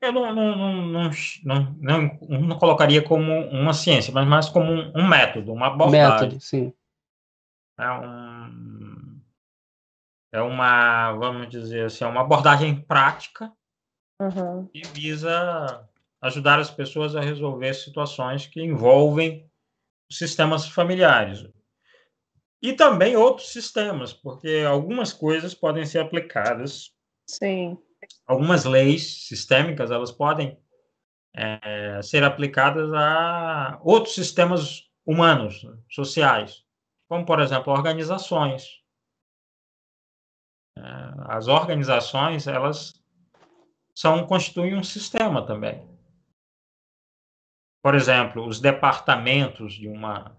Eu 0.00 0.12
não, 0.12 0.32
não, 0.32 0.56
não, 0.86 1.10
não, 1.44 1.76
não, 1.80 2.18
não, 2.40 2.58
colocaria 2.58 3.02
como 3.02 3.32
uma 3.48 3.72
ciência, 3.72 4.12
mas 4.12 4.26
mais 4.26 4.48
como 4.48 4.70
um, 4.70 4.92
um 4.94 5.08
método, 5.08 5.52
uma 5.52 5.66
abordagem. 5.66 6.28
Método, 6.28 6.40
sim. 6.40 6.72
É 7.78 7.90
um, 7.90 9.20
é 10.32 10.40
uma, 10.40 11.12
vamos 11.14 11.48
dizer 11.48 11.86
assim, 11.86 12.04
é 12.04 12.06
uma 12.06 12.20
abordagem 12.20 12.80
prática 12.80 13.52
uhum. 14.20 14.68
e 14.72 14.82
visa 14.86 15.88
ajudar 16.20 16.60
as 16.60 16.70
pessoas 16.70 17.16
a 17.16 17.20
resolver 17.20 17.74
situações 17.74 18.46
que 18.46 18.62
envolvem 18.62 19.48
sistemas 20.10 20.68
familiares. 20.68 21.48
E 22.60 22.72
também 22.72 23.16
outros 23.16 23.52
sistemas, 23.52 24.12
porque 24.12 24.64
algumas 24.68 25.12
coisas 25.12 25.54
podem 25.54 25.84
ser 25.86 26.00
aplicadas. 26.00 26.92
Sim. 27.28 27.78
Algumas 28.26 28.64
leis 28.64 29.26
sistêmicas, 29.26 29.90
elas 29.90 30.12
podem 30.12 30.58
é, 31.34 32.00
ser 32.02 32.24
aplicadas 32.24 32.92
a 32.92 33.78
outros 33.82 34.14
sistemas 34.14 34.90
humanos, 35.06 35.66
sociais, 35.88 36.64
como, 37.08 37.24
por 37.24 37.40
exemplo, 37.40 37.72
organizações. 37.72 38.82
É, 40.76 40.82
as 41.28 41.48
organizações, 41.48 42.46
elas 42.46 42.92
são 43.94 44.26
constituem 44.26 44.76
um 44.76 44.84
sistema 44.84 45.44
também. 45.46 45.88
Por 47.82 47.94
exemplo, 47.94 48.46
os 48.46 48.60
departamentos 48.60 49.74
de 49.74 49.88
uma 49.88 50.36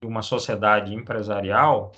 de 0.00 0.06
uma 0.06 0.22
sociedade 0.22 0.94
empresarial, 0.94 1.90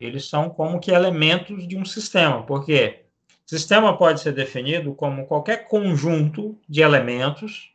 eles 0.00 0.28
são 0.28 0.50
como 0.50 0.80
que 0.80 0.90
elementos 0.90 1.66
de 1.66 1.76
um 1.76 1.84
sistema, 1.84 2.44
porque 2.44 3.05
sistema 3.46 3.96
pode 3.96 4.20
ser 4.20 4.32
definido 4.32 4.94
como 4.94 5.26
qualquer 5.26 5.68
conjunto 5.68 6.58
de 6.68 6.82
elementos 6.82 7.72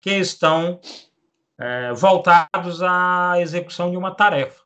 que 0.00 0.10
estão 0.10 0.80
é, 1.58 1.92
voltados 1.92 2.82
à 2.82 3.34
execução 3.38 3.90
de 3.90 3.96
uma 3.96 4.10
tarefa. 4.10 4.62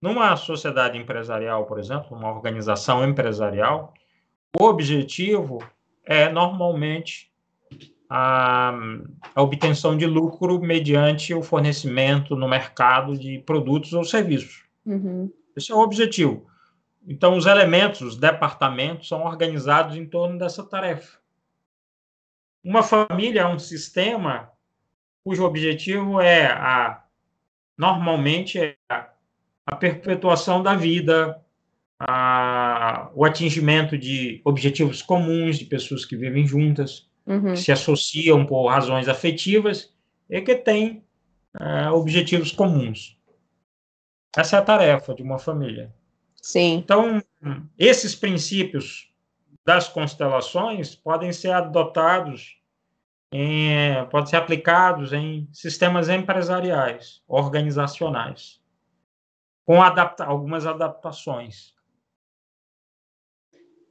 Numa 0.00 0.36
sociedade 0.36 0.98
empresarial, 0.98 1.66
por 1.66 1.78
exemplo, 1.78 2.16
uma 2.16 2.30
organização 2.30 3.04
empresarial, 3.08 3.94
o 4.58 4.64
objetivo 4.64 5.58
é 6.04 6.28
normalmente 6.28 7.30
a, 8.08 8.72
a, 9.34 9.42
obtenção 9.42 9.96
de 9.96 10.06
lucro 10.06 10.60
mediante 10.60 11.34
o 11.34 11.42
fornecimento 11.42 12.34
no 12.36 12.48
mercado 12.48 13.18
de 13.18 13.38
produtos 13.40 13.92
ou 13.92 14.04
serviços. 14.04 14.64
Uhum. 14.86 15.30
Esse 15.56 15.72
é 15.72 15.74
o 15.74 15.80
objetivo. 15.80 16.46
Então, 17.10 17.38
os 17.38 17.46
elementos, 17.46 18.02
os 18.02 18.16
departamentos 18.18 19.08
são 19.08 19.24
organizados 19.24 19.96
em 19.96 20.04
torno 20.04 20.38
dessa 20.38 20.62
tarefa. 20.62 21.18
Uma 22.62 22.82
família 22.82 23.40
é 23.40 23.46
um 23.46 23.58
sistema 23.58 24.52
cujo 25.24 25.42
objetivo 25.42 26.20
é 26.20 26.46
a 26.46 27.02
normalmente 27.78 28.58
é 28.58 28.76
a, 28.90 29.08
a 29.66 29.76
perpetuação 29.76 30.62
da 30.62 30.74
vida, 30.74 31.40
a, 31.98 33.10
o 33.14 33.24
atingimento 33.24 33.96
de 33.96 34.42
objetivos 34.44 35.00
comuns 35.00 35.58
de 35.58 35.64
pessoas 35.64 36.04
que 36.04 36.16
vivem 36.16 36.46
juntas, 36.46 37.08
uhum. 37.24 37.54
que 37.54 37.60
se 37.60 37.72
associam 37.72 38.44
por 38.44 38.68
razões 38.68 39.08
afetivas 39.08 39.94
e 40.28 40.42
que 40.42 40.56
têm 40.56 41.04
uh, 41.58 41.92
objetivos 41.94 42.52
comuns. 42.52 43.16
Essa 44.36 44.56
é 44.56 44.58
a 44.58 44.62
tarefa 44.62 45.14
de 45.14 45.22
uma 45.22 45.38
família. 45.38 45.94
Sim. 46.48 46.76
Então, 46.76 47.22
esses 47.78 48.14
princípios 48.14 49.12
das 49.66 49.86
constelações 49.86 50.94
podem 50.94 51.30
ser 51.30 51.50
adotados, 51.50 52.58
em, 53.30 54.02
podem 54.10 54.30
ser 54.30 54.36
aplicados 54.36 55.12
em 55.12 55.46
sistemas 55.52 56.08
empresariais, 56.08 57.20
organizacionais, 57.28 58.62
com 59.66 59.82
adapta 59.82 60.24
algumas 60.24 60.64
adaptações. 60.64 61.74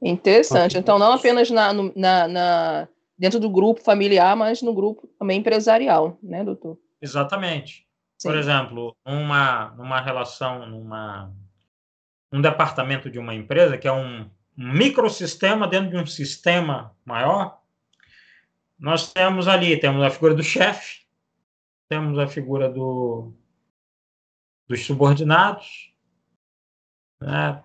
Interessante. 0.02 0.76
Então, 0.78 0.98
não 0.98 1.12
apenas 1.12 1.48
na, 1.50 1.72
na, 1.72 2.26
na, 2.26 2.88
dentro 3.16 3.38
do 3.38 3.48
grupo 3.48 3.80
familiar, 3.84 4.34
mas 4.34 4.62
no 4.62 4.74
grupo 4.74 5.06
também 5.16 5.38
empresarial, 5.38 6.18
né, 6.20 6.42
doutor? 6.42 6.76
Exatamente. 7.00 7.86
Sim. 8.18 8.30
Por 8.30 8.36
exemplo, 8.36 8.96
numa, 9.06 9.68
numa 9.76 10.00
relação, 10.00 10.66
numa 10.66 11.32
um 12.32 12.40
departamento 12.40 13.10
de 13.10 13.18
uma 13.18 13.34
empresa, 13.34 13.78
que 13.78 13.88
é 13.88 13.92
um, 13.92 14.28
microsistema 14.58 15.68
dentro 15.68 15.90
de 15.90 15.96
um 15.96 16.06
sistema 16.06 16.92
maior, 17.04 17.62
nós 18.76 19.12
temos 19.12 19.46
ali, 19.46 19.78
temos 19.78 20.02
a 20.02 20.10
figura 20.10 20.34
do 20.34 20.42
chefe, 20.42 21.02
temos 21.88 22.18
a 22.18 22.26
figura 22.26 22.68
do, 22.68 23.32
dos 24.66 24.84
subordinados, 24.84 25.92
né? 27.20 27.62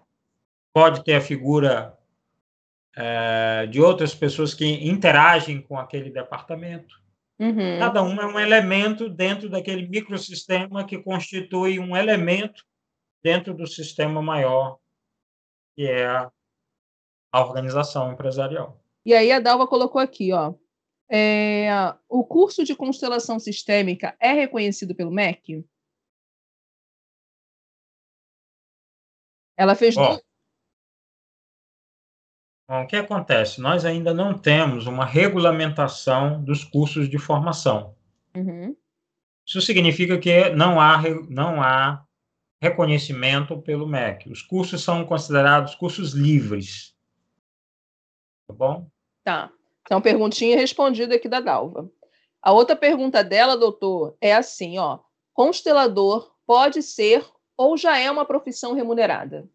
pode 0.71 1.03
ter 1.03 1.15
a 1.15 1.21
figura 1.21 1.97
é, 2.95 3.65
de 3.67 3.81
outras 3.81 4.13
pessoas 4.13 4.53
que 4.53 4.65
interagem 4.87 5.61
com 5.61 5.79
aquele 5.79 6.11
departamento. 6.11 7.01
Uhum. 7.39 7.79
Cada 7.79 8.03
um 8.03 8.21
é 8.21 8.25
um 8.25 8.39
elemento 8.39 9.09
dentro 9.09 9.49
daquele 9.49 9.87
microsistema 9.87 10.85
que 10.85 10.99
constitui 10.99 11.79
um 11.79 11.97
elemento 11.97 12.63
dentro 13.23 13.53
do 13.53 13.65
sistema 13.65 14.21
maior, 14.21 14.79
que 15.75 15.87
é 15.87 16.05
a, 16.05 16.31
a 17.31 17.41
organização 17.41 18.11
empresarial. 18.11 18.79
E 19.05 19.13
aí 19.13 19.31
a 19.31 19.39
Dalva 19.39 19.67
colocou 19.67 20.01
aqui, 20.01 20.33
ó, 20.33 20.53
é, 21.09 21.67
o 22.09 22.23
curso 22.23 22.63
de 22.63 22.75
constelação 22.75 23.39
sistêmica 23.39 24.15
é 24.19 24.33
reconhecido 24.33 24.95
pelo 24.95 25.11
MEC? 25.11 25.65
Ela 29.55 29.75
fez. 29.75 29.95
Bom, 29.95 30.19
bom, 32.67 32.83
o 32.83 32.87
que 32.87 32.95
acontece? 32.95 33.61
Nós 33.61 33.85
ainda 33.85 34.13
não 34.13 34.37
temos 34.37 34.87
uma 34.87 35.05
regulamentação 35.05 36.43
dos 36.43 36.63
cursos 36.63 37.07
de 37.07 37.19
formação. 37.19 37.95
Uhum. 38.35 38.75
Isso 39.45 39.61
significa 39.61 40.17
que 40.17 40.49
não 40.49 40.79
há, 40.79 40.99
não 41.29 41.61
há 41.61 42.03
reconhecimento 42.63 43.61
pelo 43.61 43.85
MEC. 43.85 44.31
Os 44.31 44.41
cursos 44.41 44.81
são 44.81 45.05
considerados 45.05 45.75
cursos 45.75 46.13
livres. 46.13 46.95
Tá 48.47 48.53
bom? 48.53 48.89
Tá. 49.21 49.51
Então, 49.81 50.01
perguntinha 50.01 50.55
respondida 50.55 51.15
aqui 51.15 51.27
da 51.27 51.41
Dalva. 51.41 51.91
A 52.41 52.53
outra 52.53 52.73
pergunta 52.73 53.21
dela, 53.21 53.57
doutor, 53.57 54.15
é 54.21 54.33
assim, 54.33 54.77
ó. 54.77 54.99
Constelador 55.33 56.33
pode 56.47 56.81
ser 56.81 57.25
ou 57.57 57.75
já 57.75 57.97
é 57.97 58.09
uma 58.09 58.25
profissão 58.25 58.73
remunerada? 58.73 59.45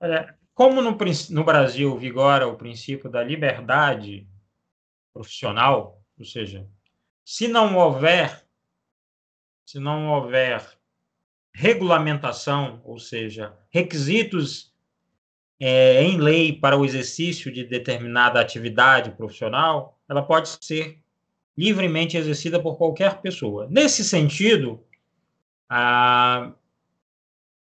Olha, 0.00 0.36
como 0.54 0.82
no, 0.82 0.98
no 1.30 1.44
Brasil 1.44 1.96
vigora 1.96 2.48
o 2.48 2.56
princípio 2.56 3.08
da 3.08 3.22
liberdade 3.22 4.28
profissional, 5.12 6.02
ou 6.18 6.24
seja, 6.24 6.68
se 7.24 7.46
não 7.46 7.76
houver 7.76 8.44
se 9.66 9.80
não 9.80 10.12
houver 10.12 10.75
regulamentação, 11.58 12.82
ou 12.84 12.98
seja, 12.98 13.56
requisitos 13.70 14.74
é, 15.58 16.02
em 16.02 16.18
lei 16.18 16.52
para 16.52 16.76
o 16.76 16.84
exercício 16.84 17.50
de 17.50 17.64
determinada 17.64 18.38
atividade 18.38 19.10
profissional, 19.12 19.98
ela 20.06 20.22
pode 20.22 20.50
ser 20.60 20.98
livremente 21.56 22.14
exercida 22.14 22.60
por 22.60 22.76
qualquer 22.76 23.22
pessoa. 23.22 23.66
Nesse 23.70 24.04
sentido, 24.04 24.84
a, 25.66 26.52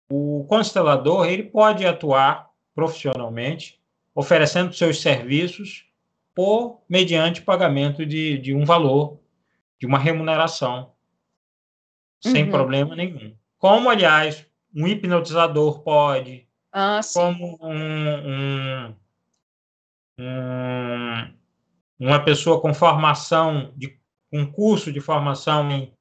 o 0.10 0.46
constelador 0.50 1.26
ele 1.26 1.44
pode 1.44 1.86
atuar 1.86 2.52
profissionalmente, 2.76 3.80
oferecendo 4.14 4.74
seus 4.74 5.02
serviços 5.02 5.86
por 6.36 6.82
mediante 6.90 7.42
pagamento 7.42 8.06
de, 8.06 8.38
de 8.38 8.54
um 8.54 8.66
valor, 8.66 9.18
de 9.80 9.86
uma 9.88 9.98
remuneração, 9.98 10.92
uhum. 12.26 12.32
sem 12.34 12.50
problema 12.50 12.94
nenhum. 12.94 13.34
Como, 13.58 13.90
aliás, 13.90 14.46
um 14.76 14.88
hipnotizador 14.88 15.82
pode, 15.82 16.48
ah, 16.72 17.00
como 17.14 17.58
um, 17.62 18.90
um, 18.90 18.96
um, 20.20 21.34
uma 22.00 22.24
pessoa 22.24 22.62
com 22.62 22.74
formação, 22.74 23.74
de, 23.76 24.00
um 24.32 24.46
curso 24.46 24.92
de 24.92 25.00
formação 25.00 25.72
em, 25.72 25.94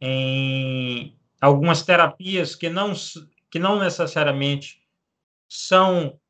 em 0.00 1.18
algumas 1.40 1.82
terapias 1.82 2.54
que 2.54 2.68
não, 2.68 2.92
que 3.50 3.58
não 3.58 3.78
necessariamente 3.78 4.82
são 5.48 6.20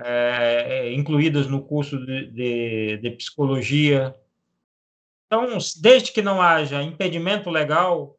é, 0.00 0.92
incluídas 0.92 1.46
no 1.46 1.64
curso 1.64 2.04
de, 2.04 2.30
de, 2.32 2.96
de, 2.98 3.10
psicologia. 3.12 4.14
Então, 5.26 5.56
desde 5.80 6.12
que 6.12 6.22
não 6.22 6.42
haja 6.42 6.82
impedimento 6.82 7.48
legal, 7.50 8.18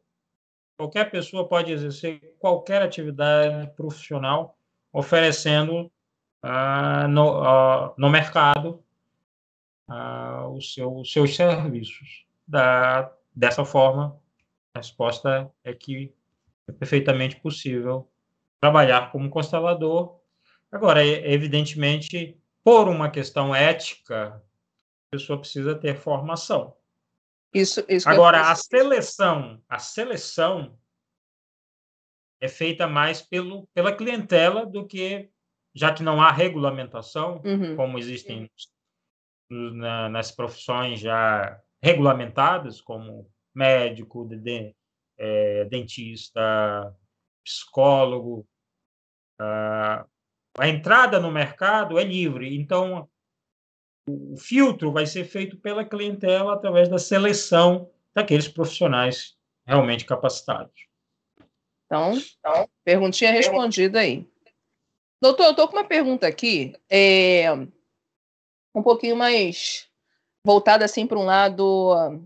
qualquer 0.78 1.10
pessoa 1.10 1.46
pode 1.46 1.72
exercer 1.72 2.36
qualquer 2.38 2.80
atividade 2.80 3.68
profissional 3.74 4.56
oferecendo 4.92 5.90
ah, 6.40 7.08
no, 7.08 7.42
ah, 7.42 7.94
no 7.98 8.08
mercado 8.08 8.82
ah, 9.88 10.46
o 10.48 10.60
seu, 10.60 10.96
os 10.96 11.12
seus 11.12 11.34
serviços. 11.34 12.24
Da, 12.46 13.12
dessa 13.34 13.64
forma, 13.64 14.18
a 14.72 14.78
resposta 14.78 15.50
é 15.64 15.74
que 15.74 16.14
é 16.68 16.72
perfeitamente 16.72 17.36
possível 17.36 18.08
trabalhar 18.60 19.10
como 19.10 19.28
constelador. 19.28 20.20
Agora, 20.70 21.04
evidentemente, 21.04 22.38
por 22.62 22.88
uma 22.88 23.10
questão 23.10 23.54
ética, 23.54 24.42
a 25.08 25.16
pessoa 25.16 25.40
precisa 25.40 25.74
ter 25.74 25.96
formação. 25.96 26.77
Isso, 27.52 27.84
isso 27.88 28.08
Agora, 28.08 28.50
a 28.50 28.54
seleção, 28.54 29.62
a 29.68 29.78
seleção 29.78 30.78
é 32.40 32.48
feita 32.48 32.86
mais 32.86 33.22
pelo, 33.22 33.66
pela 33.74 33.94
clientela 33.94 34.66
do 34.66 34.86
que, 34.86 35.30
já 35.74 35.92
que 35.92 36.02
não 36.02 36.20
há 36.20 36.30
regulamentação, 36.30 37.42
uhum. 37.44 37.74
como 37.74 37.98
existem 37.98 38.50
na, 39.50 40.08
nas 40.08 40.30
profissões 40.30 41.00
já 41.00 41.60
regulamentadas, 41.82 42.80
como 42.80 43.30
médico, 43.54 44.26
de, 44.28 44.36
de, 44.36 44.76
é, 45.16 45.64
dentista, 45.64 46.94
psicólogo. 47.44 48.46
A, 49.40 50.06
a 50.58 50.68
entrada 50.68 51.18
no 51.18 51.30
mercado 51.30 51.98
é 51.98 52.04
livre, 52.04 52.56
então 52.56 53.08
o 54.08 54.36
filtro 54.36 54.92
vai 54.92 55.06
ser 55.06 55.24
feito 55.24 55.56
pela 55.58 55.84
clientela 55.84 56.54
através 56.54 56.88
da 56.88 56.98
seleção 56.98 57.90
daqueles 58.14 58.48
profissionais 58.48 59.36
realmente 59.66 60.04
capacitados. 60.04 60.88
Então, 61.86 62.12
então 62.38 62.68
perguntinha 62.84 63.30
respondida 63.30 64.00
aí. 64.00 64.26
Doutor, 65.20 65.44
eu 65.44 65.50
estou 65.50 65.68
com 65.68 65.76
uma 65.76 65.84
pergunta 65.84 66.26
aqui, 66.26 66.74
é, 66.88 67.46
um 68.74 68.82
pouquinho 68.82 69.16
mais 69.16 69.88
voltada 70.44 70.84
assim 70.84 71.06
para 71.06 71.18
um 71.18 71.24
lado 71.24 72.20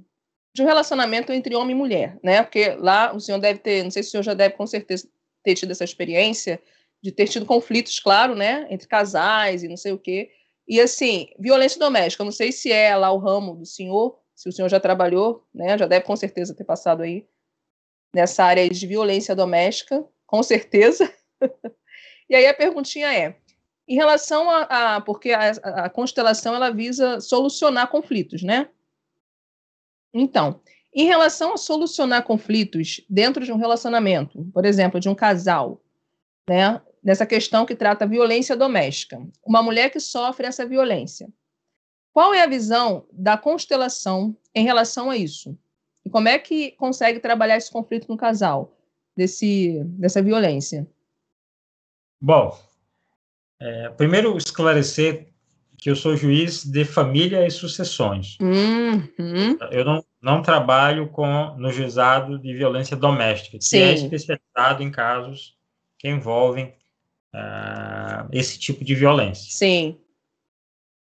de 0.55 0.63
um 0.63 0.67
relacionamento 0.67 1.33
entre 1.33 1.57
homem 1.57 1.75
e 1.75 1.79
mulher, 1.79 2.19
né? 2.23 2.43
Porque 2.43 2.75
lá 2.75 3.15
o 3.15 3.21
senhor 3.21 3.39
deve 3.39 3.61
ter, 3.61 3.83
não 3.83 3.91
sei 3.91 4.03
se 4.03 4.11
o 4.11 4.13
senhor 4.13 4.23
já 4.23 4.35
deve 4.35 4.55
com 4.57 4.67
certeza 4.67 5.09
ter 5.43 5.55
tido 5.55 5.71
essa 5.71 5.85
experiência 5.85 6.63
de 7.03 7.11
ter 7.11 7.27
tido 7.27 7.47
conflitos, 7.47 7.99
claro, 7.99 8.35
né, 8.35 8.67
entre 8.71 8.87
casais 8.87 9.65
e 9.65 9.69
não 9.69 9.77
sei 9.77 9.93
o 9.93 9.99
quê. 9.99 10.31
E 10.67 10.81
assim, 10.81 11.29
violência 11.39 11.79
doméstica, 11.79 12.23
eu 12.23 12.27
não 12.27 12.33
sei 12.33 12.53
se 12.53 12.71
é 12.71 12.97
lá 12.97 13.11
o 13.11 13.19
ramo 13.19 13.57
do 13.57 13.67
senhor, 13.67 14.19
se 14.35 14.49
o 14.49 14.53
senhor 14.53 14.69
já 14.69 14.81
trabalhou, 14.81 15.47
né, 15.55 15.77
já 15.77 15.87
deve 15.87 16.05
com 16.05 16.17
certeza 16.17 16.55
ter 16.55 16.65
passado 16.65 17.03
aí 17.03 17.27
nessa 18.15 18.45
área 18.45 18.69
de 18.69 18.87
violência 18.87 19.35
doméstica, 19.35 20.05
com 20.27 20.43
certeza. 20.43 21.13
e 22.29 22.35
aí 22.35 22.47
a 22.47 22.55
perguntinha 22.55 23.13
é, 23.13 23.37
em 23.89 23.95
relação 23.95 24.49
a, 24.51 24.97
a 24.97 25.01
porque 25.01 25.33
a, 25.33 25.51
a, 25.51 25.91
constelação 25.91 26.55
ela 26.55 26.71
visa 26.71 27.21
solucionar 27.21 27.89
conflitos, 27.89 28.43
né? 28.43 28.69
Então, 30.15 30.61
em 30.95 31.07
relação 31.07 31.55
a 31.55 31.57
solucionar 31.57 32.23
conflitos 32.23 33.01
dentro 33.09 33.45
de 33.45 33.53
um 33.53 33.57
relacionamento, 33.57 34.45
por 34.53 34.65
exemplo, 34.65 35.01
de 35.01 35.09
um 35.09 35.15
casal, 35.15 35.83
né? 36.49 36.81
Nessa 37.03 37.27
questão 37.27 37.67
que 37.67 37.75
trata 37.75 38.07
violência 38.07 38.57
doméstica, 38.57 39.21
uma 39.45 39.63
mulher 39.63 39.91
que 39.91 39.99
sofre 39.99 40.47
essa 40.47 40.65
violência. 40.65 41.29
Qual 42.13 42.33
é 42.33 42.43
a 42.43 42.47
visão 42.47 43.07
da 43.13 43.37
constelação 43.37 44.37
em 44.55 44.65
relação 44.65 45.11
a 45.11 45.17
isso? 45.17 45.59
E 46.05 46.11
como 46.11 46.29
é 46.29 46.39
que 46.39 46.73
consegue 46.73 47.19
trabalhar 47.19 47.57
esse 47.57 47.71
conflito 47.71 48.07
no 48.09 48.17
casal, 48.17 48.77
desse, 49.17 49.83
dessa 49.85 50.23
violência? 50.23 50.87
Bom, 52.21 52.57
é, 53.61 53.89
primeiro 53.91 54.37
esclarecer 54.37 55.33
que 55.79 55.91
eu 55.91 55.97
sou 55.97 56.17
juiz 56.17 56.65
de 56.65 56.85
família 56.85 57.45
e 57.45 57.51
sucessões. 57.51 58.39
Uhum. 58.41 59.59
Eu 59.73 59.85
não, 59.85 60.05
não 60.21 60.41
trabalho 60.41 61.09
com 61.09 61.57
no 61.57 61.73
juizado 61.73 62.39
de 62.39 62.55
violência 62.55 62.97
doméstica, 62.97 63.59
que 63.59 63.65
é 63.65 63.69
Sim. 63.69 63.83
é 63.83 63.93
especializado 63.95 64.83
em 64.85 64.93
casos 64.93 65.57
que 65.99 66.09
envolvem 66.09 66.73
uh, 67.35 68.29
esse 68.33 68.59
tipo 68.59 68.85
de 68.85 68.95
violência. 68.95 69.53
Sim. 69.53 69.99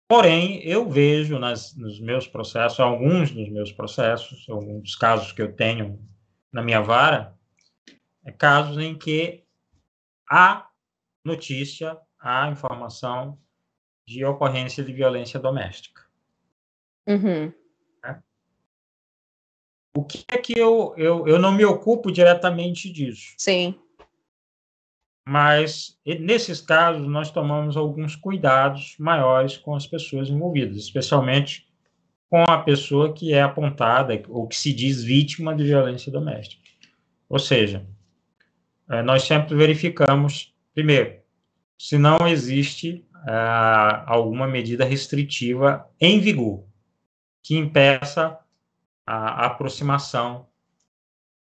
Porém, 0.08 0.60
eu 0.62 0.88
vejo 0.90 1.38
nas, 1.38 1.74
nos 1.74 1.98
meus 1.98 2.26
processos, 2.26 2.78
alguns 2.80 3.30
dos 3.30 3.48
meus 3.48 3.72
processos, 3.72 4.46
alguns 4.48 4.82
dos 4.82 4.94
casos 4.94 5.32
que 5.32 5.40
eu 5.40 5.54
tenho 5.54 5.98
na 6.52 6.62
minha 6.62 6.82
vara, 6.82 7.34
é 8.24 8.30
casos 8.30 8.76
em 8.78 8.96
que 8.96 9.42
há 10.30 10.68
notícia, 11.24 11.98
há 12.20 12.48
informação 12.48 13.38
de 14.06 14.24
ocorrência 14.24 14.84
de 14.84 14.92
violência 14.92 15.40
doméstica. 15.40 16.02
Uhum. 17.08 17.52
Né? 18.02 18.22
O 19.96 20.04
que 20.04 20.24
é 20.28 20.38
que 20.38 20.58
eu, 20.58 20.94
eu, 20.96 21.26
eu 21.26 21.38
não 21.38 21.52
me 21.52 21.64
ocupo 21.64 22.12
diretamente 22.12 22.92
disso? 22.92 23.34
Sim. 23.38 23.80
Mas 25.26 25.98
nesses 26.04 26.60
casos 26.60 27.06
nós 27.06 27.30
tomamos 27.30 27.76
alguns 27.76 28.16
cuidados 28.16 28.96
maiores 28.98 29.56
com 29.56 29.74
as 29.74 29.86
pessoas 29.86 30.28
envolvidas, 30.28 30.76
especialmente 30.76 31.66
com 32.28 32.42
a 32.48 32.58
pessoa 32.58 33.12
que 33.12 33.32
é 33.32 33.42
apontada 33.42 34.20
ou 34.28 34.48
que 34.48 34.56
se 34.56 34.72
diz 34.72 35.02
vítima 35.04 35.54
de 35.54 35.64
violência 35.64 36.10
doméstica. 36.10 36.62
Ou 37.28 37.38
seja, 37.38 37.86
eh, 38.90 39.02
nós 39.02 39.22
sempre 39.22 39.54
verificamos, 39.54 40.54
primeiro, 40.74 41.20
se 41.78 41.98
não 41.98 42.26
existe 42.26 43.04
ah, 43.26 44.04
alguma 44.06 44.46
medida 44.48 44.84
restritiva 44.84 45.88
em 46.00 46.18
vigor 46.20 46.64
que 47.42 47.56
impeça 47.56 48.38
a 49.06 49.46
aproximação 49.46 50.46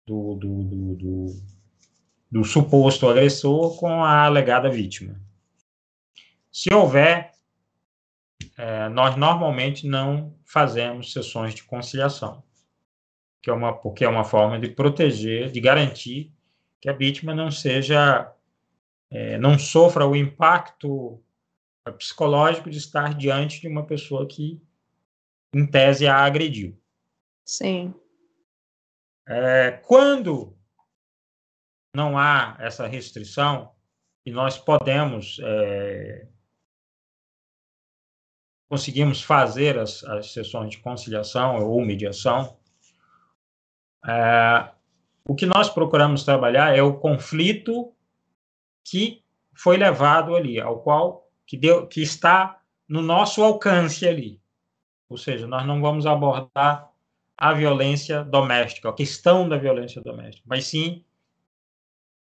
do, 0.05 0.36
do, 0.36 0.63
do, 0.63 0.95
do 0.95 1.25
do 2.32 2.43
suposto 2.43 3.07
agressor 3.07 3.77
com 3.77 4.03
a 4.03 4.25
alegada 4.25 4.69
vítima. 4.69 5.19
Se 6.51 6.73
houver, 6.73 7.32
é, 8.57 8.89
nós 8.89 9.15
normalmente 9.15 9.88
não 9.88 10.36
fazemos 10.45 11.11
sessões 11.11 11.55
de 11.55 11.63
conciliação, 11.63 12.43
que 13.41 13.49
é 13.49 13.53
uma, 13.53 13.73
porque 13.73 14.03
é 14.03 14.09
uma 14.09 14.23
forma 14.23 14.59
de 14.59 14.69
proteger, 14.69 15.51
de 15.51 15.59
garantir 15.59 16.32
que 16.82 16.89
a 16.89 16.93
vítima 16.93 17.34
não 17.34 17.49
seja, 17.51 18.32
é, 19.09 19.38
não 19.38 19.57
sofra 19.57 20.05
o 20.05 20.15
impacto 20.15 21.21
psicológico 21.97 22.69
de 22.69 22.77
estar 22.77 23.15
diante 23.15 23.61
de 23.61 23.67
uma 23.67 23.86
pessoa 23.86 24.27
que, 24.27 24.61
em 25.53 25.65
tese, 25.65 26.07
a 26.07 26.17
agrediu. 26.17 26.77
Sim. 27.43 27.93
É, 29.27 29.71
quando 29.84 30.59
não 31.93 32.17
há 32.17 32.55
essa 32.59 32.87
restrição 32.87 33.71
e 34.25 34.31
nós 34.31 34.57
podemos 34.57 35.39
é, 35.43 36.27
conseguimos 38.69 39.23
fazer 39.23 39.79
as, 39.79 40.03
as 40.03 40.31
sessões 40.31 40.69
de 40.69 40.77
conciliação 40.77 41.65
ou 41.65 41.83
mediação, 41.83 42.57
é, 44.05 44.71
o 45.27 45.35
que 45.35 45.47
nós 45.47 45.69
procuramos 45.69 46.23
trabalhar 46.23 46.77
é 46.77 46.81
o 46.81 46.99
conflito 46.99 47.91
que 48.85 49.23
foi 49.53 49.75
levado 49.75 50.35
ali, 50.35 50.59
ao 50.59 50.81
qual 50.81 51.27
que 51.45 51.57
deu, 51.57 51.87
que 51.87 52.01
está 52.01 52.61
no 52.87 53.01
nosso 53.01 53.43
alcance 53.43 54.07
ali. 54.07 54.39
Ou 55.09 55.17
seja, 55.17 55.47
nós 55.47 55.65
não 55.65 55.81
vamos 55.81 56.05
abordar 56.05 56.89
a 57.35 57.53
violência 57.53 58.23
doméstica, 58.23 58.89
a 58.89 58.93
questão 58.93 59.49
da 59.49 59.57
violência 59.57 60.01
doméstica, 60.01 60.45
mas 60.47 60.65
sim 60.65 61.03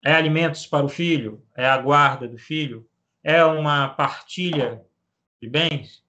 é 0.08 0.14
alimentos 0.14 0.66
para 0.66 0.86
o 0.86 0.90
filho? 0.90 1.44
É 1.54 1.66
a 1.68 1.78
guarda 1.78 2.30
do 2.30 2.38
filho? 2.38 2.88
É 3.22 3.44
uma 3.44 3.90
partilha 3.90 4.82
de 5.42 5.50
bens? 5.50 6.02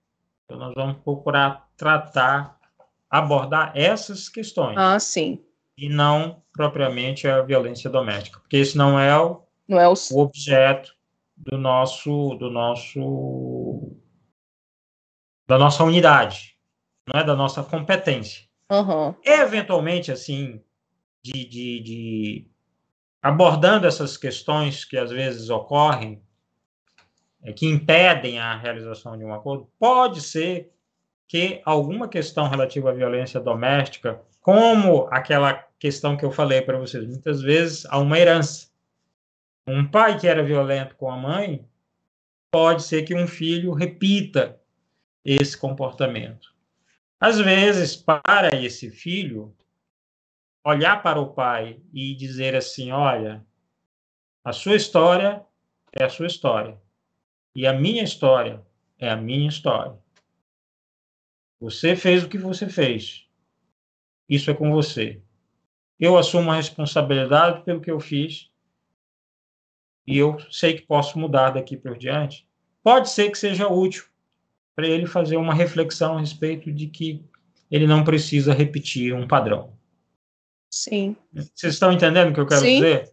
Então, 0.45 0.57
nós 0.57 0.73
vamos 0.73 1.03
procurar 1.03 1.69
tratar, 1.77 2.61
abordar 3.11 3.73
essas 3.75 4.29
questões. 4.29 4.79
Ah, 4.79 5.01
sim. 5.01 5.43
E 5.77 5.89
não 5.89 6.41
propriamente 6.53 7.27
a 7.27 7.43
violência 7.43 7.91
doméstica, 7.91 8.39
porque 8.39 8.59
esse 8.59 8.79
não 8.79 9.01
é 9.01 9.19
o, 9.19 9.43
não 9.67 9.81
é 9.81 9.89
o... 9.89 9.95
o 10.13 10.21
objeto 10.21 10.95
do 11.37 11.59
nosso, 11.59 12.37
do 12.37 12.51
nosso, 12.51 13.97
da 15.45 15.59
nossa 15.59 15.83
unidade, 15.83 16.57
não 17.13 17.21
é 17.21 17.25
da 17.25 17.35
nossa 17.35 17.65
competência. 17.65 18.47
Uhum. 18.71 19.13
Eventualmente, 19.25 20.13
assim, 20.13 20.63
de, 21.21 21.45
de, 21.45 21.81
de 21.81 22.51
abordando 23.23 23.87
essas 23.87 24.17
questões 24.17 24.85
que 24.85 24.97
às 24.97 25.11
vezes 25.11 25.51
ocorrem, 25.51 26.23
é, 27.43 27.53
que 27.53 27.67
impedem 27.67 28.39
a 28.39 28.57
realização 28.57 29.17
de 29.17 29.25
um 29.25 29.33
acordo, 29.33 29.69
pode 29.79 30.21
ser 30.21 30.73
que 31.27 31.61
alguma 31.65 32.09
questão 32.09 32.49
relativa 32.49 32.91
à 32.91 32.95
violência 32.95 33.39
doméstica, 33.39 34.21
como 34.41 35.07
aquela 35.11 35.55
questão 35.79 36.17
que 36.17 36.25
eu 36.25 36.31
falei 36.31 36.63
para 36.63 36.79
vocês, 36.79 37.07
muitas 37.07 37.43
vezes 37.43 37.85
há 37.87 37.99
uma 37.99 38.19
herança. 38.19 38.69
Um 39.67 39.87
pai 39.87 40.19
que 40.19 40.27
era 40.27 40.43
violento 40.43 40.97
com 40.97 41.11
a 41.11 41.17
mãe, 41.17 41.69
pode 42.51 42.83
ser 42.83 43.03
que 43.03 43.15
um 43.15 43.27
filho 43.27 43.73
repita 43.73 44.59
esse 45.25 45.57
comportamento. 45.57 46.55
Às 47.21 47.39
vezes, 47.39 47.95
para 47.95 48.57
esse 48.57 48.91
filho, 48.91 49.55
olhar 50.69 51.03
para 51.03 51.19
o 51.19 51.33
pai 51.33 51.81
e 51.93 52.15
dizer 52.15 52.55
assim: 52.55 52.91
olha, 52.91 53.45
a 54.45 54.53
sua 54.53 54.77
história 54.77 55.45
é 55.93 56.05
a 56.05 56.11
sua 56.11 56.27
história 56.27 56.81
e 57.55 57.67
a 57.67 57.73
minha 57.73 58.03
história 58.03 58.65
é 58.99 59.09
a 59.09 59.17
minha 59.17 59.49
história. 59.49 59.99
Você 61.61 61.97
fez 61.97 62.23
o 62.23 62.29
que 62.29 62.39
você 62.39 62.69
fez. 62.69 63.27
Isso 64.29 64.51
é 64.51 64.55
com 64.55 64.71
você. 64.71 65.23
Eu 65.99 66.17
assumo 66.17 66.51
a 66.53 66.57
responsabilidade 66.57 67.65
pelo 67.65 67.81
que 67.81 67.91
eu 67.91 67.99
fiz 67.99 68.51
e 70.07 70.19
eu 70.19 70.39
sei 70.51 70.75
que 70.75 70.83
posso 70.83 71.19
mudar 71.19 71.51
daqui 71.51 71.77
por 71.77 71.97
diante. 71.97 72.47
Pode 72.83 73.09
ser 73.09 73.31
que 73.31 73.39
seja 73.39 73.69
útil 73.69 74.05
para 74.77 74.87
ele 74.87 75.07
fazer 75.07 75.37
uma 75.37 75.55
reflexão 75.55 76.17
a 76.17 76.21
respeito 76.21 76.71
de 76.71 76.87
que 76.87 77.25
ele 77.71 77.87
não 77.87 78.05
precisa 78.05 78.53
repetir 78.53 79.13
um 79.13 79.27
padrão. 79.27 79.78
Sim. 80.71 81.17
Vocês 81.33 81.75
estão 81.75 81.93
entendendo 81.93 82.31
o 82.31 82.35
que 82.35 82.41
eu 82.41 82.47
quero 82.47 82.61
Sim. 82.61 82.75
dizer? 82.77 83.13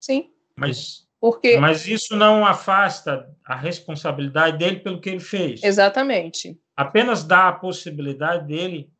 Sim. 0.00 0.30
Mas, 0.56 1.06
Porque... 1.20 1.58
mas 1.58 1.86
isso 1.86 2.16
não 2.16 2.44
afasta 2.44 3.28
a 3.44 3.54
responsabilidade 3.54 4.58
dele 4.58 4.80
pelo 4.80 5.00
que 5.00 5.10
ele 5.10 5.20
fez. 5.20 5.62
Exatamente. 5.62 6.58
Apenas 6.76 7.24
dá 7.24 7.48
a 7.48 7.52
possibilidade 7.52 8.46
dele 8.46 8.90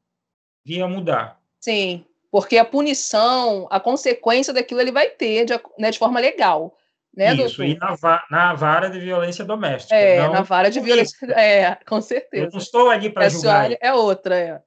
vir 0.64 0.82
a 0.82 0.88
mudar. 0.88 1.40
Sim, 1.61 2.04
porque 2.30 2.59
a 2.59 2.64
punição, 2.64 3.66
a 3.70 3.80
consequência 3.80 4.52
daquilo 4.52 4.80
ele 4.80 4.92
vai 4.92 5.09
ter 5.11 5.44
de, 5.44 5.54
né, 5.78 5.90
de 5.90 5.98
forma 5.98 6.20
legal. 6.20 6.76
Né, 7.16 7.32
Isso, 7.32 7.57
doutor? 7.57 7.64
e 7.64 7.78
na, 7.78 8.24
na, 8.30 8.54
vara 8.54 8.90
de 8.90 8.98
violência 8.98 9.42
doméstica. 9.42 9.94
É, 9.94 10.20
não, 10.20 10.34
na 10.34 10.42
vara 10.42 10.70
de 10.70 10.78
violência. 10.80 11.16
É, 11.34 11.74
com 11.86 11.98
certeza. 12.02 12.44
Eu 12.44 12.50
não 12.50 12.59
estou 12.59 12.90
ali 12.90 13.09
para 13.09 13.28
julgar. 13.30 13.62
Área 13.62 13.78
é 13.80 13.92
outra, 13.94 14.38
é. 14.38 14.62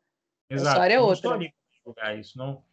Exato. 0.49 0.71
Essa 0.71 0.81
área 0.81 0.93
é 0.95 0.97
eu 0.97 1.03
outra. 1.03 1.09
Não 1.09 1.13
estou 1.13 1.33
ali 1.33 1.49
para 1.51 1.79
julgar 1.85 2.19
isso. 2.19 2.37
Não, 2.39 2.63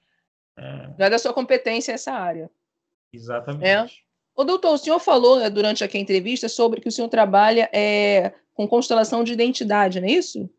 é... 0.57 0.88
Não 0.98 1.07
é 1.07 1.11
da 1.11 1.18
sua 1.18 1.32
competência 1.32 1.92
essa 1.92 2.12
área. 2.12 2.50
Exatamente. 3.12 3.66
É. 3.66 3.86
O 4.34 4.44
doutor, 4.44 4.74
o 4.74 4.78
senhor 4.78 4.98
falou 4.98 5.38
né, 5.38 5.48
durante 5.48 5.82
aqui 5.82 5.96
a 5.96 6.00
entrevista 6.00 6.48
sobre 6.48 6.80
que 6.80 6.88
o 6.88 6.92
senhor 6.92 7.09
trabalha 7.09 7.70
é, 7.72 8.34
com 8.52 8.68
constelação 8.68 9.24
de 9.24 9.32
identidade, 9.32 10.00
não 10.00 10.09
é 10.09 10.12
isso? 10.12 10.44
O 10.44 10.50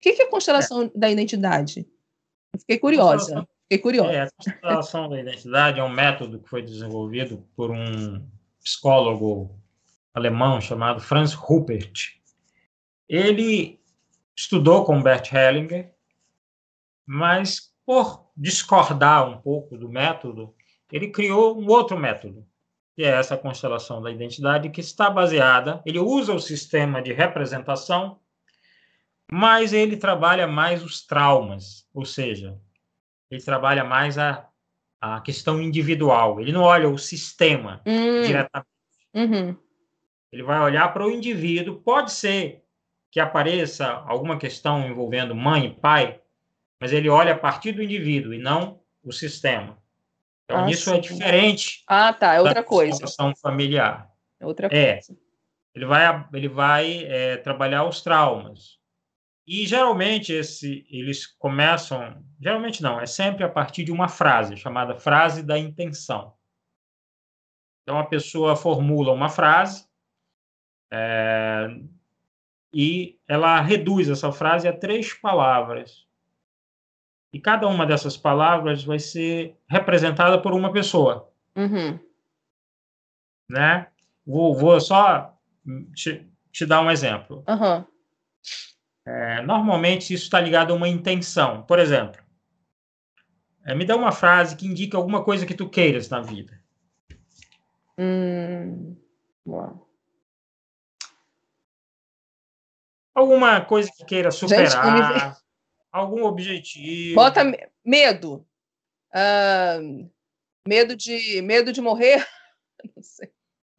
que, 0.00 0.14
que 0.14 0.22
é 0.22 0.26
constelação 0.26 0.82
é. 0.82 0.90
da 0.94 1.08
identidade? 1.08 1.86
Eu 2.52 2.60
fiquei 2.60 2.78
curiosa. 2.78 3.46
Fiquei 3.62 3.78
curiosa. 3.78 4.12
É, 4.12 4.22
a 4.22 4.30
constelação 4.30 5.08
da 5.08 5.20
identidade 5.20 5.78
é 5.78 5.84
um 5.84 5.88
método 5.88 6.40
que 6.40 6.48
foi 6.48 6.62
desenvolvido 6.62 7.46
por 7.54 7.70
um 7.70 8.20
psicólogo 8.62 9.56
alemão 10.12 10.60
chamado 10.60 11.00
Franz 11.00 11.32
Rupert. 11.32 12.20
Ele 13.08 13.80
estudou 14.36 14.84
com 14.84 15.02
Bert 15.02 15.32
Hellinger, 15.32 15.94
mas 17.06 17.71
por 17.84 18.30
discordar 18.36 19.28
um 19.28 19.38
pouco 19.38 19.76
do 19.76 19.88
método, 19.88 20.54
ele 20.90 21.08
criou 21.08 21.58
um 21.58 21.68
outro 21.68 21.98
método, 21.98 22.46
que 22.94 23.02
é 23.02 23.08
essa 23.08 23.36
constelação 23.36 24.00
da 24.02 24.10
identidade, 24.10 24.70
que 24.70 24.80
está 24.80 25.08
baseada, 25.10 25.82
ele 25.84 25.98
usa 25.98 26.34
o 26.34 26.40
sistema 26.40 27.00
de 27.02 27.12
representação, 27.12 28.20
mas 29.30 29.72
ele 29.72 29.96
trabalha 29.96 30.46
mais 30.46 30.82
os 30.82 31.06
traumas, 31.06 31.88
ou 31.94 32.04
seja, 32.04 32.58
ele 33.30 33.42
trabalha 33.42 33.82
mais 33.82 34.18
a, 34.18 34.46
a 35.00 35.20
questão 35.20 35.60
individual, 35.60 36.40
ele 36.40 36.52
não 36.52 36.62
olha 36.62 36.88
o 36.88 36.98
sistema 36.98 37.80
hum. 37.86 38.22
diretamente. 38.22 38.68
Uhum. 39.14 39.56
Ele 40.30 40.42
vai 40.42 40.60
olhar 40.60 40.92
para 40.92 41.06
o 41.06 41.10
indivíduo, 41.10 41.80
pode 41.82 42.12
ser 42.12 42.62
que 43.10 43.20
apareça 43.20 43.86
alguma 44.06 44.38
questão 44.38 44.88
envolvendo 44.88 45.34
mãe 45.34 45.66
e 45.66 45.74
pai, 45.74 46.21
mas 46.82 46.92
ele 46.92 47.08
olha 47.08 47.34
a 47.34 47.38
partir 47.38 47.70
do 47.70 47.80
indivíduo 47.80 48.34
e 48.34 48.38
não 48.38 48.80
o 49.04 49.12
sistema. 49.12 49.78
Então, 50.44 50.64
ah, 50.64 50.68
isso 50.68 50.90
sim. 50.90 50.96
é 50.96 50.98
diferente. 50.98 51.84
Ah, 51.86 52.12
tá, 52.12 52.34
é 52.34 52.40
outra 52.40 52.64
coisa. 52.64 53.04
familiar. 53.40 54.10
É 54.40 54.44
outra 54.44 54.66
é. 54.66 54.94
coisa. 54.94 55.16
ele 55.72 55.86
vai, 55.86 56.28
ele 56.34 56.48
vai 56.48 57.04
é, 57.04 57.36
trabalhar 57.36 57.84
os 57.84 58.00
traumas. 58.00 58.80
E 59.46 59.64
geralmente 59.64 60.32
esse, 60.32 60.84
eles 60.90 61.24
começam, 61.24 62.20
geralmente 62.40 62.82
não, 62.82 63.00
é 63.00 63.06
sempre 63.06 63.44
a 63.44 63.48
partir 63.48 63.84
de 63.84 63.92
uma 63.92 64.08
frase 64.08 64.56
chamada 64.56 64.98
frase 64.98 65.44
da 65.44 65.56
intenção. 65.56 66.34
Então 67.84 67.96
a 67.96 68.06
pessoa 68.06 68.56
formula 68.56 69.12
uma 69.12 69.28
frase 69.28 69.86
é, 70.92 71.68
e 72.74 73.20
ela 73.28 73.60
reduz 73.60 74.08
essa 74.08 74.32
frase 74.32 74.66
a 74.66 74.76
três 74.76 75.14
palavras. 75.14 76.10
E 77.32 77.40
cada 77.40 77.66
uma 77.66 77.86
dessas 77.86 78.16
palavras 78.16 78.84
vai 78.84 78.98
ser 78.98 79.56
representada 79.66 80.40
por 80.40 80.52
uma 80.52 80.72
pessoa. 80.72 81.32
Uhum. 81.56 81.98
Né? 83.48 83.88
Vou, 84.26 84.54
vou 84.54 84.80
só 84.80 85.34
te, 85.94 86.28
te, 86.50 86.66
dar 86.66 86.82
um 86.82 86.90
exemplo. 86.90 87.42
Uhum. 87.48 87.84
É, 89.06 89.42
normalmente 89.42 90.12
isso 90.12 90.24
está 90.24 90.40
ligado 90.40 90.72
a 90.72 90.76
uma 90.76 90.88
intenção. 90.88 91.62
Por 91.62 91.78
exemplo, 91.78 92.20
é, 93.64 93.74
me 93.74 93.84
dá 93.84 93.96
uma 93.96 94.12
frase 94.12 94.56
que 94.56 94.66
indica 94.66 94.96
alguma 94.96 95.24
coisa 95.24 95.46
que 95.46 95.54
tu 95.54 95.68
queiras 95.68 96.08
na 96.08 96.20
vida. 96.20 96.60
Hum, 97.98 98.96
Alguma 103.14 103.60
coisa 103.60 103.90
que 103.94 104.04
queira 104.04 104.30
superar, 104.30 104.70
Gente, 104.70 105.41
algum 105.92 106.24
objetivo. 106.24 107.14
Bota 107.14 107.42
medo. 107.84 108.46
Uh, 109.14 110.10
medo 110.66 110.96
de 110.96 111.42
medo 111.42 111.72
de 111.72 111.80
morrer. 111.80 112.26
Não 112.96 113.02
sei. 113.02 113.30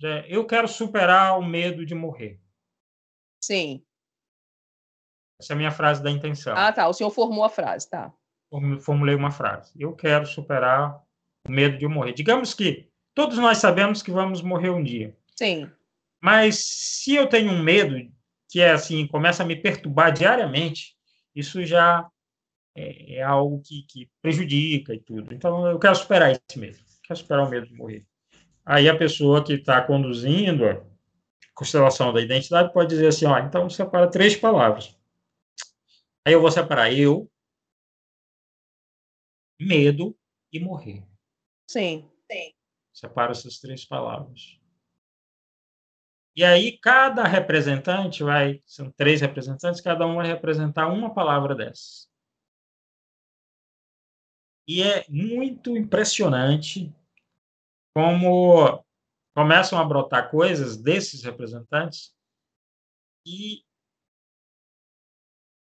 É, 0.03 0.26
eu 0.28 0.45
quero 0.45 0.68
superar 0.68 1.39
o 1.39 1.45
medo 1.45 1.86
de 1.86 1.95
morrer. 1.95 2.39
Sim. 3.43 3.84
Essa 5.39 5.53
é 5.53 5.55
a 5.55 5.57
minha 5.57 5.72
frase 5.72 6.03
da 6.03 6.11
intenção. 6.11 6.55
Ah, 6.55 6.72
tá. 6.72 6.88
O 6.88 6.93
senhor 6.93 7.09
formou 7.09 7.43
a 7.43 7.49
frase, 7.49 7.89
tá. 7.89 8.14
Formulei 8.82 9.16
uma 9.16 9.32
frase. 9.32 9.74
Eu 9.80 9.95
quero 9.95 10.26
superar 10.26 11.01
o 11.47 11.51
medo 11.51 11.78
de 11.78 11.88
morrer. 11.88 12.14
Digamos 12.14 12.53
que 12.53 12.89
todos 13.16 13.38
nós 13.38 13.57
sabemos 13.57 14.03
que 14.03 14.11
vamos 14.11 14.41
morrer 14.41 14.70
um 14.70 14.84
dia. 14.84 15.18
Sim. 15.36 15.70
Mas 16.22 16.59
se 16.59 17.16
eu 17.16 17.28
tenho 17.28 17.51
um 17.51 17.64
medo 17.64 17.95
que 18.49 18.61
é 18.61 18.72
assim, 18.72 19.07
começa 19.07 19.43
a 19.43 19.45
me 19.45 19.55
perturbar 19.55 20.14
diariamente, 20.14 20.95
isso 21.36 21.65
já 21.65 22.09
é, 22.75 23.15
é 23.15 23.23
algo 23.23 23.61
que, 23.61 23.84
que, 23.84 24.09
prejudica 24.21 24.93
e 24.93 24.99
tudo. 24.99 25.34
Então, 25.34 25.67
eu 25.67 25.79
quero 25.79 25.95
superar 25.95 26.31
esse 26.31 26.59
medo. 26.59 26.77
Quero 27.03 27.19
superar 27.19 27.45
o 27.45 27.49
medo 27.49 27.67
de 27.67 27.73
morrer. 27.73 28.05
Aí 28.65 28.88
a 28.88 28.97
pessoa 28.97 29.43
que 29.43 29.53
está 29.53 29.81
conduzindo 29.81 30.65
a 30.65 30.84
constelação 31.53 32.13
da 32.13 32.21
identidade 32.21 32.73
pode 32.73 32.89
dizer 32.89 33.07
assim, 33.07 33.25
ó, 33.25 33.38
então 33.39 33.69
separa 33.69 34.09
três 34.09 34.36
palavras. 34.36 34.97
Aí 36.25 36.34
eu 36.34 36.41
vou 36.41 36.49
separar 36.49 36.93
eu, 36.93 37.29
medo 39.59 40.17
e 40.51 40.59
morrer. 40.59 41.03
Sim, 41.67 42.09
sim. 42.31 42.53
Separo 42.93 43.31
essas 43.31 43.59
três 43.59 43.86
palavras. 43.86 44.59
E 46.36 46.43
aí 46.43 46.77
cada 46.79 47.23
representante 47.23 48.23
vai, 48.23 48.61
são 48.65 48.91
três 48.91 49.21
representantes, 49.21 49.81
cada 49.81 50.05
um 50.07 50.15
vai 50.15 50.27
representar 50.27 50.88
uma 50.88 51.13
palavra 51.13 51.53
dessas. 51.53 52.09
E 54.67 54.81
é 54.81 55.05
muito 55.09 55.77
impressionante 55.77 56.91
como 57.95 58.84
começam 59.36 59.79
a 59.79 59.86
brotar 59.86 60.31
coisas 60.31 60.77
desses 60.77 61.23
representantes 61.23 62.15
e 63.25 63.63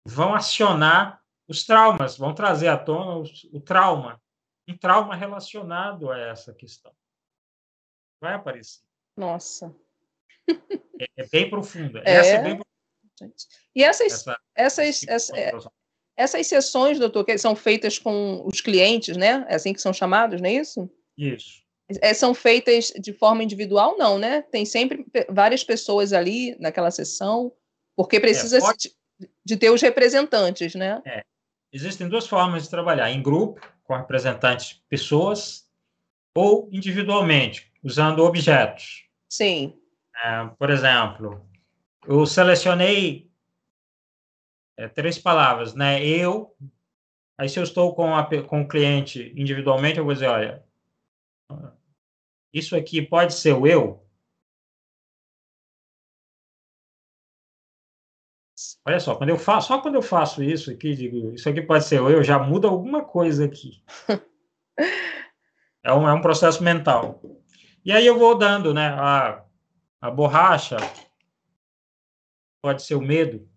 vão 0.05 0.33
acionar 0.33 1.23
os 1.47 1.63
traumas, 1.65 2.17
vão 2.17 2.33
trazer 2.33 2.67
à 2.67 2.77
tona 2.77 3.29
o, 3.53 3.61
trauma, 3.61 4.21
um 4.67 4.77
trauma 4.77 5.15
relacionado 5.15 6.11
a 6.11 6.17
essa 6.17 6.53
questão. 6.53 6.93
Vai 8.19 8.33
aparecer. 8.33 8.83
Nossa. 9.15 9.73
É, 10.99 11.23
é 11.23 11.27
bem 11.27 11.49
profunda. 11.49 12.01
É... 12.05 12.13
Essa 12.15 12.29
é 12.29 12.41
bem 12.43 12.57
profunda. 12.57 13.35
E 13.75 13.83
essas, 13.83 14.13
essa, 14.13 14.39
essas, 14.55 15.07
essa, 15.07 15.71
essas 16.15 16.47
sessões, 16.47 16.99
doutor, 16.99 17.23
que 17.23 17.37
são 17.37 17.55
feitas 17.55 17.99
com 17.99 18.41
os 18.45 18.61
clientes, 18.61 19.15
né? 19.15 19.45
É 19.47 19.55
assim 19.55 19.73
que 19.73 19.81
são 19.81 19.93
chamados, 19.93 20.41
não 20.41 20.49
é 20.49 20.53
isso? 20.53 20.89
Isso. 21.17 21.63
É, 22.01 22.13
são 22.13 22.33
feitas 22.33 22.91
de 22.99 23.13
forma 23.13 23.43
individual, 23.43 23.97
não, 23.97 24.17
né? 24.17 24.41
Tem 24.41 24.65
sempre 24.65 25.05
várias 25.29 25.63
pessoas 25.63 26.11
ali 26.11 26.57
naquela 26.59 26.91
sessão, 26.91 27.51
porque 27.95 28.19
precisa 28.19 28.57
é, 28.57 28.59
pode... 28.59 28.91
de, 29.19 29.29
de, 29.45 29.57
ter 29.57 29.69
os 29.69 29.81
representantes, 29.81 30.75
né? 30.75 31.01
É. 31.05 31.23
Existem 31.71 32.09
duas 32.09 32.27
formas 32.27 32.63
de 32.63 32.69
trabalhar: 32.69 33.09
em 33.09 33.21
grupo, 33.21 33.61
com 33.83 33.95
representantes 33.95 34.81
pessoas, 34.89 35.65
ou 36.35 36.67
individualmente, 36.71 37.71
usando 37.83 38.19
objetos. 38.19 39.07
Sim. 39.29 39.79
É, 40.23 40.45
por 40.57 40.69
exemplo, 40.69 41.45
eu 42.07 42.25
selecionei 42.25 43.29
é, 44.77 44.87
três 44.87 45.17
palavras, 45.17 45.73
né? 45.75 46.03
Eu. 46.05 46.55
Aí, 47.37 47.49
se 47.49 47.59
eu 47.59 47.63
estou 47.63 47.93
com, 47.95 48.15
a, 48.15 48.25
com 48.43 48.61
o 48.61 48.67
cliente 48.67 49.33
individualmente, 49.35 49.99
eu 49.99 50.05
vou 50.05 50.13
dizer: 50.13 50.27
olha, 50.27 50.63
isso 52.53 52.75
aqui 52.75 53.01
pode 53.01 53.33
ser 53.33 53.53
o 53.53 53.65
eu? 53.67 54.03
Olha 58.85 58.99
só, 58.99 59.15
quando 59.15 59.29
eu 59.29 59.37
faço, 59.37 59.67
só 59.67 59.81
quando 59.81 59.95
eu 59.95 60.01
faço 60.01 60.41
isso 60.43 60.71
aqui, 60.71 60.95
digo, 60.95 61.33
isso 61.33 61.47
aqui 61.47 61.61
pode 61.61 61.85
ser 61.85 62.01
o 62.01 62.09
eu, 62.09 62.23
já 62.23 62.39
muda 62.39 62.67
alguma 62.67 63.03
coisa 63.03 63.45
aqui. 63.45 63.83
é, 65.83 65.93
um, 65.93 66.07
é 66.07 66.13
um 66.13 66.21
processo 66.21 66.63
mental. 66.63 67.21
E 67.85 67.91
aí 67.91 68.05
eu 68.05 68.17
vou 68.17 68.37
dando, 68.37 68.73
né? 68.73 68.87
A, 68.89 69.43
a 70.01 70.11
borracha 70.11 70.77
pode 72.61 72.83
ser 72.83 72.95
o 72.95 73.01
medo, 73.01 73.47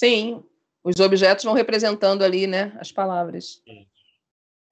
Sim, 0.00 0.42
os 0.82 0.98
objetos 0.98 1.44
vão 1.44 1.52
representando 1.52 2.22
ali, 2.22 2.46
né, 2.46 2.74
as 2.80 2.90
palavras. 2.90 3.62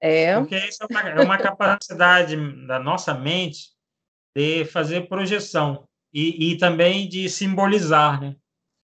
É. 0.01 0.39
Porque 0.39 0.57
isso 0.57 0.81
é 0.81 0.87
uma, 0.89 1.01
é 1.01 1.21
uma 1.21 1.37
capacidade 1.37 2.35
da 2.65 2.79
nossa 2.79 3.13
mente 3.13 3.69
de 4.35 4.65
fazer 4.65 5.07
projeção 5.07 5.87
e, 6.11 6.51
e 6.51 6.57
também 6.57 7.07
de 7.07 7.29
simbolizar, 7.29 8.19
né? 8.19 8.35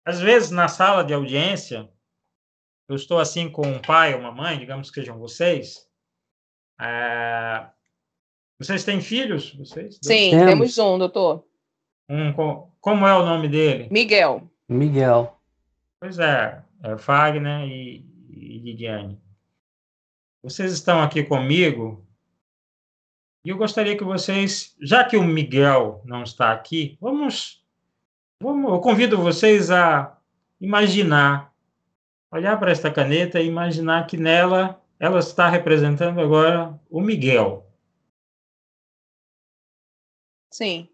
Às 0.05 0.19
vezes, 0.19 0.51
na 0.51 0.67
sala 0.67 1.03
de 1.03 1.11
audiência, 1.11 1.89
eu 2.87 2.95
estou 2.95 3.17
assim 3.17 3.49
com 3.49 3.65
um 3.65 3.81
pai 3.81 4.13
ou 4.13 4.19
uma 4.19 4.31
mãe, 4.31 4.59
digamos 4.59 4.91
que 4.91 4.99
sejam 4.99 5.17
vocês. 5.17 5.87
É... 6.79 7.67
Vocês 8.59 8.83
têm 8.83 9.01
filhos? 9.01 9.51
Vocês? 9.55 9.97
Sim, 10.03 10.29
temos. 10.29 10.45
temos 10.45 10.77
um, 10.77 10.99
doutor. 10.99 11.48
Um, 12.09 12.33
como 12.81 13.05
é 13.05 13.13
o 13.13 13.25
nome 13.25 13.47
dele? 13.47 13.87
Miguel. 13.91 14.49
Miguel. 14.67 15.39
Pois 15.99 16.17
é, 16.17 16.63
é 16.83 16.97
Fagner 16.97 17.67
e, 17.67 18.05
e 18.29 18.57
Lidiane. 18.59 19.21
Vocês 20.41 20.71
estão 20.71 21.01
aqui 21.01 21.23
comigo 21.23 22.05
e 23.43 23.49
eu 23.49 23.57
gostaria 23.57 23.97
que 23.97 24.03
vocês, 24.03 24.75
já 24.81 25.03
que 25.03 25.17
o 25.17 25.23
Miguel 25.23 26.01
não 26.05 26.23
está 26.23 26.51
aqui, 26.51 26.97
vamos, 26.99 27.63
vamos 28.41 28.71
eu 28.71 28.79
convido 28.79 29.17
vocês 29.17 29.69
a 29.69 30.17
imaginar, 30.59 31.53
olhar 32.31 32.57
para 32.59 32.71
esta 32.71 32.91
caneta 32.91 33.39
e 33.39 33.47
imaginar 33.47 34.07
que 34.07 34.17
nela 34.17 34.81
ela 34.99 35.19
está 35.19 35.47
representando 35.47 36.19
agora 36.19 36.77
o 36.89 36.99
Miguel. 36.99 37.65
Sim. 40.51 40.89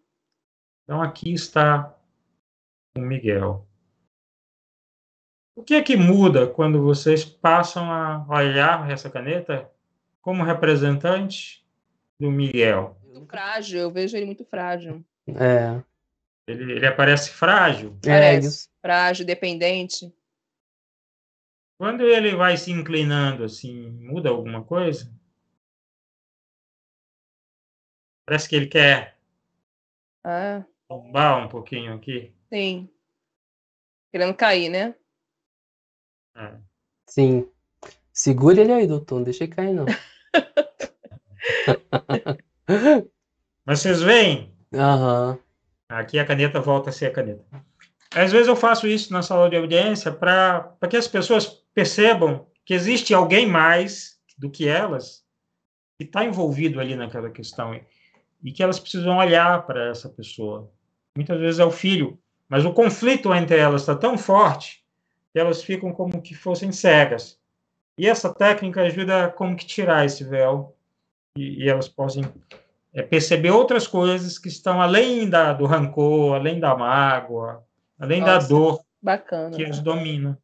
Então 0.85 1.01
aqui 1.01 1.33
está 1.33 1.97
o 2.95 3.01
Miguel. 3.01 3.67
O 5.55 5.63
que 5.63 5.73
é 5.73 5.81
que 5.81 5.97
muda 5.97 6.47
quando 6.47 6.81
vocês 6.81 7.25
passam 7.25 7.91
a 7.91 8.25
olhar 8.29 8.89
essa 8.89 9.09
caneta 9.09 9.69
como 10.21 10.43
representante 10.43 11.65
do 12.19 12.29
Miguel? 12.29 12.97
Muito 13.03 13.25
frágil, 13.25 13.79
eu 13.79 13.91
vejo 13.91 14.15
ele 14.15 14.27
muito 14.27 14.45
frágil. 14.45 15.03
É. 15.27 15.81
Ele, 16.47 16.73
ele 16.73 16.85
aparece 16.85 17.31
frágil? 17.31 17.97
Parece, 18.03 18.67
é. 18.67 18.71
frágil, 18.81 19.25
dependente. 19.25 20.13
Quando 21.79 22.03
ele 22.03 22.35
vai 22.35 22.57
se 22.57 22.71
inclinando 22.71 23.43
assim, 23.43 23.89
muda 23.89 24.29
alguma 24.29 24.63
coisa? 24.63 25.11
Parece 28.27 28.47
que 28.47 28.55
ele 28.55 28.67
quer 28.67 29.15
ah. 30.27 30.65
Tombar 30.87 31.45
um 31.45 31.49
pouquinho 31.49 31.93
aqui. 31.93 32.33
Sim. 32.49 32.89
Querendo 34.11 34.35
cair, 34.35 34.69
né? 34.69 34.95
É. 36.35 36.57
Sim. 37.07 37.49
Segura 38.13 38.61
ele 38.61 38.71
aí, 38.71 38.87
doutor. 38.87 39.17
Não 39.17 39.23
deixa 39.23 39.43
ele 39.43 39.53
cair, 39.53 39.73
não. 39.73 39.85
Mas 43.65 43.79
vocês 43.79 44.01
veem? 44.01 44.53
Aham. 44.73 45.37
Aqui 45.89 46.17
a 46.17 46.25
caneta 46.25 46.59
volta 46.59 46.89
a 46.89 46.93
ser 46.93 47.07
a 47.07 47.11
caneta. 47.11 47.43
Às 48.13 48.31
vezes 48.31 48.47
eu 48.47 48.55
faço 48.55 48.87
isso 48.87 49.11
na 49.11 49.21
sala 49.21 49.49
de 49.49 49.57
audiência 49.57 50.11
para 50.11 50.75
que 50.89 50.97
as 50.97 51.07
pessoas 51.07 51.45
percebam 51.73 52.47
que 52.63 52.73
existe 52.73 53.13
alguém 53.13 53.45
mais 53.45 54.17
do 54.37 54.49
que 54.49 54.67
elas 54.67 55.25
que 55.97 56.03
está 56.03 56.25
envolvido 56.25 56.79
ali 56.79 56.95
naquela 56.95 57.29
questão 57.29 57.79
e 58.45 58.51
que 58.51 58.61
elas 58.61 58.79
precisam 58.79 59.17
olhar 59.17 59.65
para 59.65 59.89
essa 59.89 60.07
pessoa. 60.07 60.71
Muitas 61.17 61.39
vezes 61.39 61.59
é 61.59 61.65
o 61.65 61.71
filho, 61.71 62.19
mas 62.47 62.63
o 62.63 62.71
conflito 62.71 63.33
entre 63.33 63.57
elas 63.57 63.81
está 63.81 63.95
tão 63.95 64.19
forte 64.19 64.85
que 65.33 65.39
elas 65.39 65.63
ficam 65.63 65.91
como 65.91 66.21
que 66.21 66.35
fossem 66.35 66.71
cegas. 66.71 67.39
E 67.97 68.07
essa 68.07 68.31
técnica 68.31 68.83
ajuda 68.83 69.29
como 69.29 69.55
que 69.55 69.65
tirar 69.65 70.05
esse 70.05 70.23
véu 70.23 70.75
e, 71.35 71.63
e 71.63 71.69
elas 71.69 71.89
possam 71.89 72.23
é, 72.93 73.01
perceber 73.01 73.49
outras 73.49 73.87
coisas 73.87 74.37
que 74.37 74.47
estão 74.47 74.79
além 74.79 75.27
da, 75.27 75.51
do 75.51 75.65
rancor, 75.65 76.35
além 76.35 76.59
da 76.59 76.75
mágoa, 76.75 77.63
além 77.97 78.21
Nossa, 78.21 78.39
da 78.39 78.47
dor 78.47 78.85
bacana, 79.01 79.55
que 79.55 79.65
as 79.65 79.79
domina. 79.79 80.37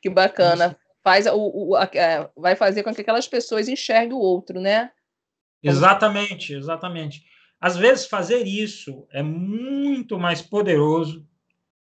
Que 0.00 0.08
bacana. 0.08 0.78
Faz 1.02 1.26
o, 1.26 1.70
o 1.70 1.74
a, 1.74 1.88
é, 1.94 2.30
vai 2.36 2.54
fazer 2.54 2.84
com 2.84 2.94
que 2.94 3.00
aquelas 3.00 3.26
pessoas 3.26 3.66
enxerguem 3.66 4.12
o 4.12 4.20
outro, 4.20 4.60
né? 4.60 4.92
Exatamente, 5.62 6.54
exatamente. 6.54 7.24
Às 7.60 7.76
vezes 7.76 8.06
fazer 8.06 8.46
isso 8.46 9.06
é 9.10 9.22
muito 9.22 10.18
mais 10.18 10.40
poderoso 10.40 11.26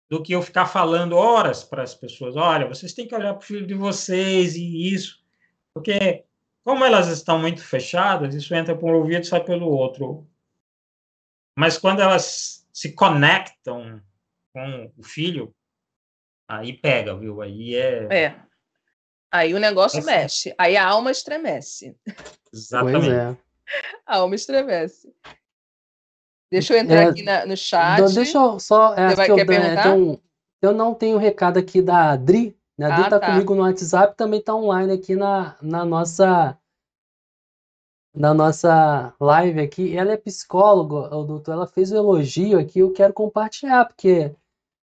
do 0.08 0.22
que 0.22 0.32
eu 0.32 0.42
ficar 0.42 0.66
falando 0.66 1.16
horas 1.16 1.64
para 1.64 1.82
as 1.82 1.94
pessoas. 1.94 2.36
Olha, 2.36 2.68
vocês 2.68 2.92
têm 2.92 3.06
que 3.08 3.14
olhar 3.14 3.34
para 3.34 3.42
o 3.42 3.46
filho 3.46 3.66
de 3.66 3.74
vocês 3.74 4.54
e 4.56 4.92
isso, 4.92 5.24
porque 5.72 6.24
como 6.62 6.84
elas 6.84 7.08
estão 7.08 7.38
muito 7.38 7.62
fechadas, 7.62 8.34
isso 8.34 8.54
entra 8.54 8.76
por 8.76 8.90
um 8.90 8.98
ouvido 8.98 9.22
e 9.22 9.26
sai 9.26 9.42
pelo 9.42 9.68
outro. 9.68 10.26
Mas 11.56 11.78
quando 11.78 12.00
elas 12.00 12.66
se 12.72 12.92
conectam 12.92 14.00
com 14.52 14.92
o 14.96 15.02
filho, 15.02 15.54
aí 16.48 16.72
pega, 16.72 17.16
viu? 17.16 17.40
Aí 17.40 17.74
é. 17.74 18.08
É. 18.10 18.40
Aí 19.30 19.52
o 19.54 19.58
negócio 19.58 20.00
é 20.00 20.04
mexe. 20.04 20.54
Aí 20.56 20.76
a 20.76 20.86
alma 20.86 21.10
estremece. 21.10 21.96
Exatamente. 22.52 23.38
É. 23.68 23.98
A 24.06 24.16
alma 24.18 24.34
estremece. 24.34 25.12
Deixa 26.50 26.74
eu 26.74 26.78
entrar 26.78 27.02
é, 27.02 27.04
aqui 27.06 27.22
na, 27.22 27.46
no 27.46 27.56
chat. 27.56 28.14
Deixa 28.14 28.38
eu 28.38 28.60
só. 28.60 28.94
É, 28.94 29.08
Você 29.08 29.16
vai, 29.16 29.30
eu, 29.30 29.36
quer 29.36 29.44
perguntar? 29.44 29.80
Então, 29.80 30.20
eu 30.62 30.72
não 30.72 30.94
tenho 30.94 31.18
recado 31.18 31.58
aqui 31.58 31.82
da 31.82 32.10
Adri. 32.10 32.56
Né? 32.78 32.86
A 32.86 32.92
Adri 32.92 33.04
ah, 33.06 33.10
tá, 33.10 33.20
tá, 33.20 33.26
comigo 33.26 33.54
no 33.54 33.62
WhatsApp, 33.62 34.16
também 34.16 34.40
tá 34.40 34.54
online 34.54 34.92
aqui 34.92 35.16
na, 35.16 35.56
na 35.60 35.84
nossa 35.84 36.58
na 38.14 38.32
nossa 38.32 39.12
live 39.20 39.60
aqui. 39.60 39.96
Ela 39.96 40.12
é 40.12 40.16
psicóloga, 40.16 41.14
o 41.16 41.24
doutor, 41.24 41.52
ela 41.52 41.66
fez 41.66 41.90
um 41.90 41.96
elogio 41.96 42.58
aqui, 42.58 42.78
eu 42.78 42.92
quero 42.92 43.12
compartilhar, 43.12 43.84
porque, 43.86 44.34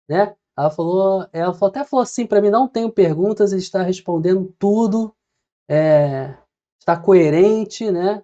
né? 0.08 0.34
Ela 0.58 0.70
falou, 0.70 1.26
ela 1.32 1.56
até 1.56 1.84
falou 1.84 2.02
assim 2.02 2.26
para 2.26 2.40
mim, 2.42 2.50
não 2.50 2.66
tenho 2.66 2.90
perguntas, 2.90 3.52
está 3.52 3.82
respondendo 3.82 4.52
tudo, 4.58 5.14
é, 5.68 6.36
está 6.78 6.96
coerente, 6.96 7.90
né? 7.90 8.22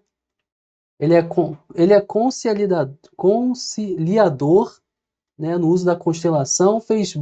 Ele 0.98 1.14
é, 1.14 1.28
ele 1.74 1.92
é 1.92 2.00
conciliador, 2.00 2.94
conciliador 3.16 4.78
né, 5.38 5.56
no 5.58 5.68
uso 5.68 5.84
da 5.84 5.94
constelação, 5.94 6.80
fez 6.80 7.14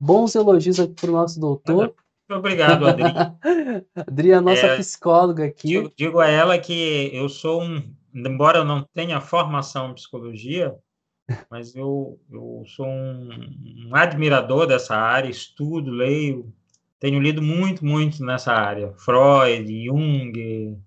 bons 0.00 0.34
elogios 0.34 0.80
aqui 0.80 0.94
para 0.94 1.10
o 1.10 1.14
nosso 1.14 1.38
doutor. 1.38 1.94
Muito 2.28 2.38
obrigado, 2.38 2.86
Adri. 2.86 3.04
Adri 3.94 4.30
é 4.30 4.34
a 4.34 4.40
nossa 4.40 4.66
é, 4.66 4.76
psicóloga 4.76 5.44
aqui. 5.44 5.68
Digo, 5.68 5.92
digo, 5.96 6.20
a 6.20 6.28
ela 6.28 6.58
que 6.58 7.10
eu 7.12 7.28
sou 7.28 7.62
um, 7.62 7.92
embora 8.14 8.58
eu 8.58 8.64
não 8.64 8.86
tenha 8.94 9.20
formação 9.20 9.90
em 9.90 9.94
psicologia, 9.94 10.74
mas 11.50 11.74
eu, 11.76 12.18
eu 12.30 12.62
sou 12.66 12.86
um, 12.86 13.28
um 13.88 13.94
admirador 13.94 14.66
dessa 14.66 14.96
área, 14.96 15.28
estudo, 15.28 15.90
leio, 15.90 16.52
tenho 16.98 17.20
lido 17.20 17.42
muito, 17.42 17.84
muito 17.84 18.24
nessa 18.24 18.52
área. 18.52 18.92
Freud, 18.96 19.84
Jung, 19.84 20.80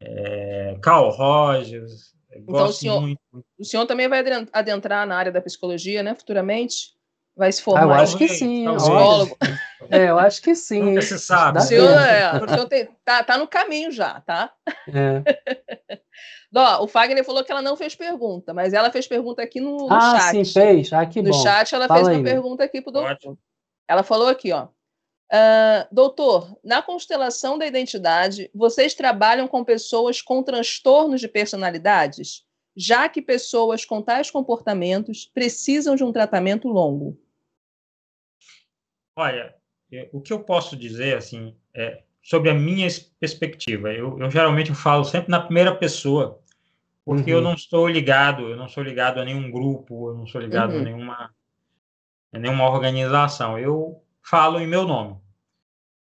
é, 0.00 0.76
Carl 0.82 1.10
Rogers. 1.10 2.14
Então, 2.32 2.66
o 2.66 2.72
senhor, 2.72 3.00
muito. 3.00 3.20
o 3.58 3.64
senhor 3.64 3.86
também 3.86 4.08
vai 4.08 4.24
adentrar 4.52 5.06
na 5.06 5.16
área 5.16 5.32
da 5.32 5.42
psicologia, 5.42 6.02
né, 6.02 6.14
futuramente? 6.14 6.98
Vai 7.36 7.50
se 7.50 7.62
formar? 7.62 7.82
Ah, 7.82 7.84
eu 7.84 7.92
acho 7.92 8.18
que 8.18 8.28
sim. 8.28 8.66
Psicólogo. 8.74 9.36
É, 9.88 10.10
eu 10.10 10.18
acho 10.18 10.42
que 10.42 10.54
sim. 10.54 11.00
Se 11.00 11.18
sabe. 11.18 11.58
O 11.58 11.62
senhor, 11.62 11.90
é, 11.90 12.44
o 12.44 12.48
senhor 12.48 12.66
tem, 12.66 12.88
tá, 13.04 13.24
tá 13.24 13.38
no 13.38 13.48
caminho 13.48 13.90
já, 13.90 14.20
tá? 14.20 14.52
É. 14.88 16.00
Ó, 16.54 16.84
o 16.84 16.88
Fagner 16.88 17.24
falou 17.24 17.44
que 17.44 17.50
ela 17.50 17.62
não 17.62 17.76
fez 17.76 17.94
pergunta, 17.94 18.52
mas 18.52 18.72
ela 18.72 18.90
fez 18.90 19.06
pergunta 19.06 19.42
aqui 19.42 19.60
no, 19.60 19.88
no 19.88 19.92
ah, 19.92 20.18
chat. 20.18 20.20
Ah, 20.20 20.30
sim, 20.30 20.44
fez. 20.44 20.92
Ah, 20.92 21.06
que 21.06 21.22
no 21.22 21.30
bom. 21.30 21.36
No 21.36 21.42
chat 21.42 21.74
ela 21.74 21.88
Fala 21.88 22.00
fez 22.00 22.08
aí. 22.08 22.16
uma 22.16 22.24
pergunta 22.24 22.64
aqui 22.64 22.82
pro 22.82 22.92
doutor. 22.92 23.12
Ótimo. 23.12 23.38
Ela 23.88 24.02
falou 24.02 24.28
aqui, 24.28 24.52
ó. 24.52 24.68
Uh, 25.32 25.86
doutor, 25.92 26.58
na 26.64 26.82
constelação 26.82 27.56
da 27.56 27.64
identidade, 27.64 28.50
vocês 28.52 28.94
trabalham 28.94 29.46
com 29.46 29.64
pessoas 29.64 30.20
com 30.20 30.42
transtornos 30.42 31.20
de 31.20 31.28
personalidades, 31.28 32.44
já 32.76 33.08
que 33.08 33.22
pessoas 33.22 33.84
com 33.84 34.02
tais 34.02 34.28
comportamentos 34.28 35.30
precisam 35.32 35.94
de 35.94 36.02
um 36.02 36.10
tratamento 36.10 36.66
longo? 36.66 37.16
Olha, 39.14 39.54
é, 39.92 40.08
o 40.12 40.20
que 40.20 40.32
eu 40.32 40.42
posso 40.42 40.76
dizer 40.76 41.16
assim 41.16 41.54
é 41.72 42.02
sobre 42.22 42.50
a 42.50 42.54
minha 42.54 42.88
perspectiva. 43.20 43.92
Eu, 43.92 44.18
eu 44.18 44.30
geralmente 44.30 44.74
falo 44.74 45.04
sempre 45.04 45.30
na 45.30 45.40
primeira 45.40 45.74
pessoa, 45.76 46.40
porque 47.04 47.30
uhum. 47.30 47.38
eu 47.38 47.42
não 47.42 47.54
estou 47.54 47.86
ligado, 47.86 48.48
eu 48.48 48.56
não 48.56 48.68
sou 48.68 48.82
ligado 48.82 49.20
a 49.20 49.24
nenhum 49.24 49.48
grupo, 49.48 50.10
eu 50.10 50.14
não 50.14 50.26
sou 50.26 50.40
ligado 50.40 50.72
uhum. 50.72 50.80
a 50.80 50.82
nenhuma 50.82 51.34
a 52.32 52.38
nenhuma 52.38 52.68
organização. 52.68 53.58
Eu 53.58 54.02
falo 54.22 54.58
em 54.58 54.66
meu 54.66 54.86
nome. 54.86 55.20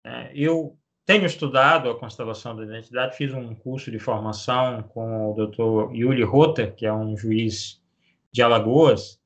É, 0.04 0.32
eu 0.34 0.78
tenho 1.04 1.26
estudado 1.26 1.90
a 1.90 1.98
constelação 1.98 2.54
da 2.54 2.64
identidade, 2.64 3.16
fiz 3.16 3.32
um 3.32 3.54
curso 3.54 3.90
de 3.90 3.98
formação 3.98 4.82
com 4.82 5.30
o 5.30 5.34
Dr. 5.34 5.94
Yuli 5.94 6.22
Rota, 6.22 6.70
que 6.70 6.86
é 6.86 6.92
um 6.92 7.16
juiz 7.16 7.82
de 8.32 8.42
Alagoas, 8.42 9.20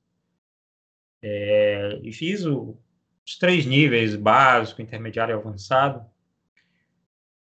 é, 1.23 2.01
e 2.03 2.13
fiz 2.13 2.45
o, 2.45 2.79
os 3.27 3.39
três 3.39 3.67
níveis, 3.67 4.17
básico, 4.17 4.83
intermediário 4.83 5.35
e 5.35 5.39
avançado. 5.39 6.05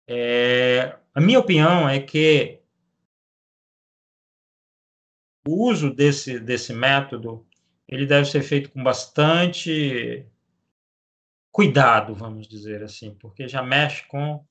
É, 0.07 0.95
a 1.13 1.19
minha 1.19 1.39
opinião 1.39 1.89
é 1.89 1.99
que 1.99 2.59
o 5.47 5.69
uso 5.69 5.93
desse, 5.93 6.39
desse 6.39 6.73
método 6.73 7.45
ele 7.87 8.05
deve 8.05 8.29
ser 8.29 8.41
feito 8.43 8.69
com 8.69 8.83
bastante 8.83 10.25
cuidado, 11.57 12.13
vamos 12.13 12.47
dizer 12.47 12.83
assim, 12.83 13.15
porque 13.15 13.47
já 13.47 13.63
mexe 13.63 14.05
com 14.05 14.45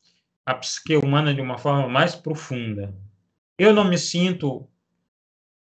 a 0.45 0.53
psique 0.57 0.97
humana 0.97 1.33
de 1.33 1.41
uma 1.41 1.57
forma 1.57 1.89
mais 1.89 2.17
profunda. 2.17 2.93
Eu 3.57 3.73
não 3.73 3.85
me 3.85 3.97
sinto 3.97 4.69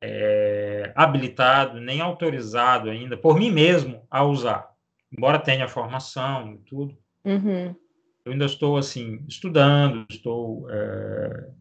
é, 0.01 0.93
habilitado 0.95 1.81
nem 1.81 1.99
autorizado 1.99 2.89
ainda 2.89 3.17
por 3.17 3.37
mim 3.37 3.51
mesmo 3.51 4.07
a 4.09 4.23
usar, 4.23 4.73
embora 5.11 5.37
tenha 5.37 5.67
formação 5.67 6.53
e 6.53 6.57
tudo. 6.59 6.97
Uhum. 7.25 7.75
Eu 8.23 8.31
ainda 8.31 8.45
estou 8.45 8.77
assim 8.77 9.25
estudando, 9.27 10.05
estou 10.09 10.69
é, 10.71 11.51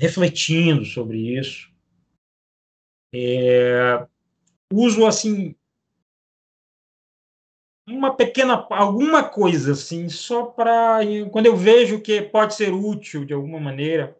refletindo 0.00 0.84
sobre 0.84 1.38
isso. 1.38 1.72
É, 3.14 4.04
uso 4.72 5.06
assim 5.06 5.54
uma 7.86 8.14
pequena, 8.14 8.66
alguma 8.70 9.22
coisa 9.22 9.72
assim, 9.72 10.08
só 10.08 10.44
para 10.44 11.00
quando 11.30 11.46
eu 11.46 11.56
vejo 11.56 12.00
que 12.00 12.22
pode 12.22 12.54
ser 12.54 12.72
útil 12.72 13.24
de 13.24 13.34
alguma 13.34 13.60
maneira, 13.60 14.16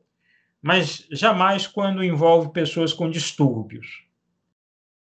mas 0.60 1.06
jamais 1.10 1.66
quando 1.66 2.04
envolve 2.04 2.52
pessoas 2.52 2.92
com 2.92 3.10
distúrbios. 3.10 4.04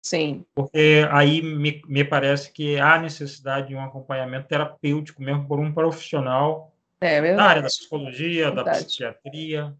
Sim. 0.03 0.45
Porque 0.55 1.05
aí 1.11 1.43
me, 1.43 1.83
me 1.89 2.05
parece 2.05 2.53
que 2.53 2.79
há 2.79 2.99
necessidade 2.99 3.69
de 3.69 3.75
um 3.75 3.83
acompanhamento 3.83 4.47
terapêutico 4.47 5.21
mesmo 5.21 5.49
por 5.49 5.59
um 5.59 5.73
profissional 5.73 6.73
é, 7.01 7.35
da 7.35 7.45
área 7.45 7.63
da 7.63 7.69
psicologia, 7.69 8.51
da 8.51 8.65
psiquiatria. 8.65 9.77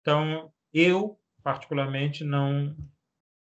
Então, 0.00 0.50
eu 0.72 1.18
particularmente 1.42 2.24
não 2.24 2.74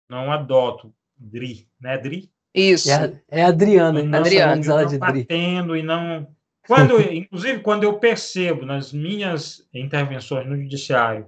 não 0.10 0.32
adoto 0.32 0.94
DRI, 1.18 1.68
né, 1.80 1.98
DRI? 1.98 2.32
Isso. 2.58 2.92
É, 2.92 3.14
é 3.30 3.44
Adriana, 3.44 4.02
não, 4.02 4.20
Adriana. 4.20 4.66
ela 4.66 4.86
de 4.86 4.98
batendo 4.98 5.78
e 5.78 5.84
não. 5.84 6.28
Quando, 6.66 7.00
inclusive, 7.14 7.60
quando 7.60 7.84
eu 7.84 8.00
percebo 8.00 8.66
nas 8.66 8.92
minhas 8.92 9.68
intervenções 9.72 10.48
no 10.48 10.58
judiciário 10.58 11.28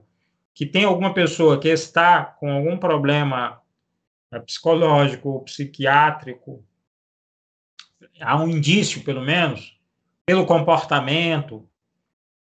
que 0.56 0.66
tem 0.66 0.84
alguma 0.84 1.14
pessoa 1.14 1.60
que 1.60 1.70
está 1.70 2.26
com 2.26 2.52
algum 2.52 2.78
problema 2.78 3.62
é, 4.34 4.40
psicológico 4.40 5.30
ou 5.30 5.44
psiquiátrico, 5.44 6.66
há 8.20 8.42
um 8.42 8.48
indício, 8.48 9.04
pelo 9.04 9.22
menos, 9.22 9.80
pelo 10.26 10.46
comportamento, 10.46 11.66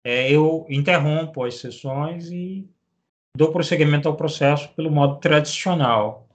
é, 0.05 0.31
eu 0.31 0.65
interrompo 0.69 1.43
as 1.43 1.55
sessões 1.55 2.29
e 2.31 2.69
dou 3.35 3.51
prosseguimento 3.51 4.07
ao 4.07 4.15
processo 4.15 4.69
pelo 4.69 4.91
modo 4.91 5.19
tradicional, 5.19 6.26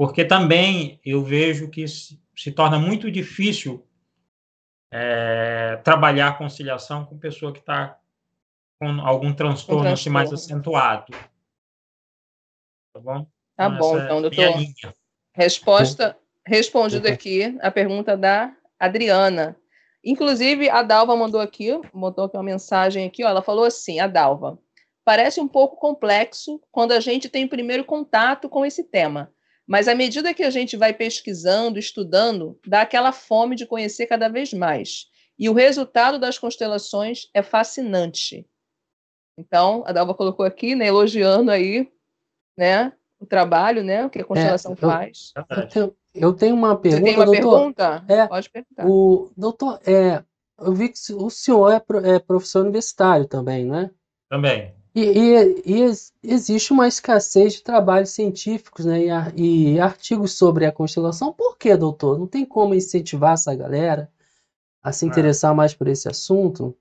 porque 0.00 0.24
também 0.24 0.98
eu 1.04 1.22
vejo 1.22 1.68
que 1.68 1.86
se, 1.86 2.18
torna 2.56 2.78
muito 2.78 3.10
difícil 3.10 3.86
é, 4.90 5.76
trabalhar 5.84 6.28
a 6.28 6.32
conciliação 6.32 7.04
com 7.04 7.18
pessoa 7.18 7.52
que 7.52 7.58
está 7.58 8.00
com 8.80 8.88
algum 9.02 9.34
transtorno, 9.34 9.82
um 9.82 9.84
transtorno. 9.88 10.14
mais 10.14 10.32
acentuado. 10.32 11.12
Tá 12.94 13.00
bom? 13.02 13.26
Tá 13.54 13.66
então, 13.66 13.76
bom, 13.76 13.98
então, 13.98 14.22
doutor. 14.22 14.54
Resposta 15.34 16.16
respondida 16.46 17.12
aqui 17.12 17.58
a 17.60 17.70
pergunta 17.70 18.16
da 18.16 18.56
Adriana. 18.78 19.54
Inclusive, 20.02 20.70
a 20.70 20.82
Dalva 20.82 21.14
mandou 21.14 21.42
aqui, 21.42 21.78
botou 21.92 22.24
aqui 22.24 22.38
uma 22.38 22.42
mensagem 22.42 23.06
aqui, 23.06 23.22
ó, 23.22 23.28
ela 23.28 23.42
falou 23.42 23.64
assim, 23.64 24.00
a 24.00 24.06
Dalva, 24.06 24.58
parece 25.04 25.42
um 25.42 25.48
pouco 25.48 25.76
complexo 25.76 26.58
quando 26.72 26.92
a 26.92 27.00
gente 27.00 27.28
tem 27.28 27.46
primeiro 27.46 27.84
contato 27.84 28.48
com 28.48 28.64
esse 28.64 28.82
tema, 28.82 29.30
mas 29.70 29.86
à 29.86 29.94
medida 29.94 30.34
que 30.34 30.42
a 30.42 30.50
gente 30.50 30.76
vai 30.76 30.92
pesquisando, 30.92 31.78
estudando, 31.78 32.58
dá 32.66 32.80
aquela 32.80 33.12
fome 33.12 33.54
de 33.54 33.64
conhecer 33.64 34.08
cada 34.08 34.28
vez 34.28 34.52
mais. 34.52 35.06
E 35.38 35.48
o 35.48 35.52
resultado 35.52 36.18
das 36.18 36.36
constelações 36.36 37.30
é 37.32 37.40
fascinante. 37.40 38.44
Então, 39.38 39.84
a 39.86 39.92
Dalva 39.92 40.12
colocou 40.12 40.44
aqui, 40.44 40.74
né, 40.74 40.88
elogiando 40.88 41.52
aí, 41.52 41.88
né, 42.58 42.92
o 43.20 43.24
trabalho, 43.24 43.84
né, 43.84 44.04
o 44.04 44.10
que 44.10 44.18
a 44.18 44.24
constelação 44.24 44.72
é, 44.72 44.74
eu, 44.74 44.76
faz. 44.76 45.32
Eu 45.36 45.68
tenho, 45.68 45.96
eu 46.16 46.32
tenho 46.32 46.56
uma 46.56 46.76
pergunta. 46.76 47.02
Você 47.02 47.04
tem 47.04 47.16
uma 47.16 47.26
doutor, 47.26 47.40
pergunta? 47.40 48.04
É, 48.08 48.26
Pode 48.26 48.50
perguntar. 48.50 48.86
O, 48.88 49.32
doutor, 49.36 49.80
é, 49.86 50.24
eu 50.58 50.74
vi 50.74 50.88
que 50.88 50.98
o 51.12 51.30
senhor 51.30 51.70
é, 51.70 52.16
é 52.16 52.18
professor 52.18 52.62
universitário 52.62 53.28
também, 53.28 53.66
né? 53.66 53.88
Também. 54.28 54.74
E, 54.94 55.02
e, 55.02 55.84
e, 55.84 55.90
existe 56.24 56.72
uma 56.72 56.88
escassez 56.88 57.54
de 57.54 57.62
trabalhos 57.62 58.10
científicos 58.10 58.84
né, 58.84 59.00
e, 59.36 59.74
e, 59.74 59.80
artigos 59.80 60.32
sobre 60.32 60.66
a 60.66 60.72
constelação. 60.72 61.32
Por 61.32 61.56
que, 61.56 61.76
doutor? 61.76 62.18
Não 62.18 62.26
tem 62.26 62.44
como 62.44 62.74
incentivar 62.74 63.34
essa 63.34 63.54
galera 63.54 64.10
a 64.82 64.90
se 64.90 65.04
é. 65.04 65.08
interessar 65.08 65.54
mais 65.54 65.74
por 65.74 65.86
esse 65.86 66.08
assunto? 66.08 66.76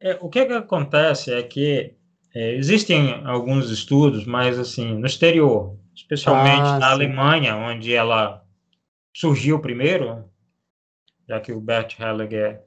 É, 0.00 0.16
o 0.20 0.28
que, 0.28 0.46
que 0.46 0.52
acontece 0.52 1.32
é 1.32 1.42
que 1.42 1.94
é, 2.34 2.54
existem 2.54 3.26
alguns 3.26 3.70
estudos, 3.70 4.24
mas 4.24 4.58
assim, 4.58 4.94
no 4.94 5.06
exterior, 5.06 5.76
especialmente 5.94 6.60
ah, 6.60 6.78
na 6.78 6.86
sim. 6.86 6.92
Alemanha, 6.92 7.56
onde 7.56 7.92
ela 7.92 8.44
surgiu 9.12 9.58
primeiro, 9.58 10.24
já 11.28 11.40
que 11.40 11.52
o 11.52 11.60
Bert 11.60 11.98
Hellinger 11.98 12.62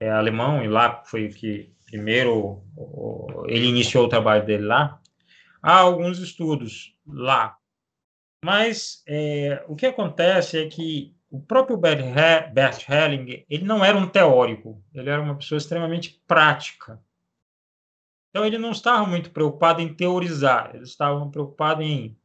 é, 0.00 0.06
é 0.06 0.10
alemão 0.10 0.62
e 0.62 0.68
lá 0.68 1.02
foi 1.04 1.26
o 1.26 1.30
que 1.30 1.74
primeiro 1.86 2.62
ele 3.46 3.66
iniciou 3.66 4.04
o 4.04 4.08
trabalho 4.08 4.44
dele 4.44 4.64
lá. 4.64 5.00
Há 5.62 5.78
alguns 5.78 6.18
estudos 6.18 6.94
lá, 7.06 7.56
mas 8.44 9.02
é, 9.06 9.64
o 9.66 9.74
que 9.74 9.86
acontece 9.86 10.58
é 10.58 10.68
que 10.68 11.16
o 11.30 11.40
próprio 11.40 11.76
Bert, 11.76 12.88
Hellinger 12.88 13.44
ele 13.48 13.64
não 13.64 13.84
era 13.84 13.96
um 13.96 14.08
teórico, 14.08 14.82
ele 14.94 15.10
era 15.10 15.20
uma 15.20 15.36
pessoa 15.36 15.58
extremamente 15.58 16.22
prática. 16.26 17.02
Então 18.30 18.44
ele 18.44 18.58
não 18.58 18.70
estava 18.70 19.06
muito 19.06 19.30
preocupado 19.30 19.80
em 19.80 19.92
teorizar, 19.92 20.70
ele 20.74 20.84
estava 20.84 21.28
preocupado 21.30 21.82
em 21.82 22.16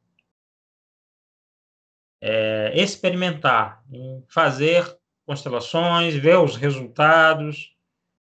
é, 2.22 2.74
experimentar, 2.76 3.84
em 3.92 4.24
fazer 4.28 4.86
constelações, 5.26 6.14
ver 6.14 6.38
os 6.38 6.56
resultados, 6.56 7.76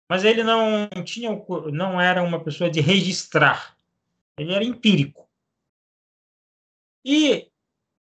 mas 0.10 0.24
ele 0.24 0.44
não 0.44 0.90
tinha, 1.04 1.30
não 1.72 2.00
era 2.00 2.22
uma 2.22 2.44
pessoa 2.44 2.70
de 2.70 2.82
registrar, 2.82 3.78
ele 4.38 4.54
era 4.54 4.64
empírico. 4.64 5.28
E 7.06 7.50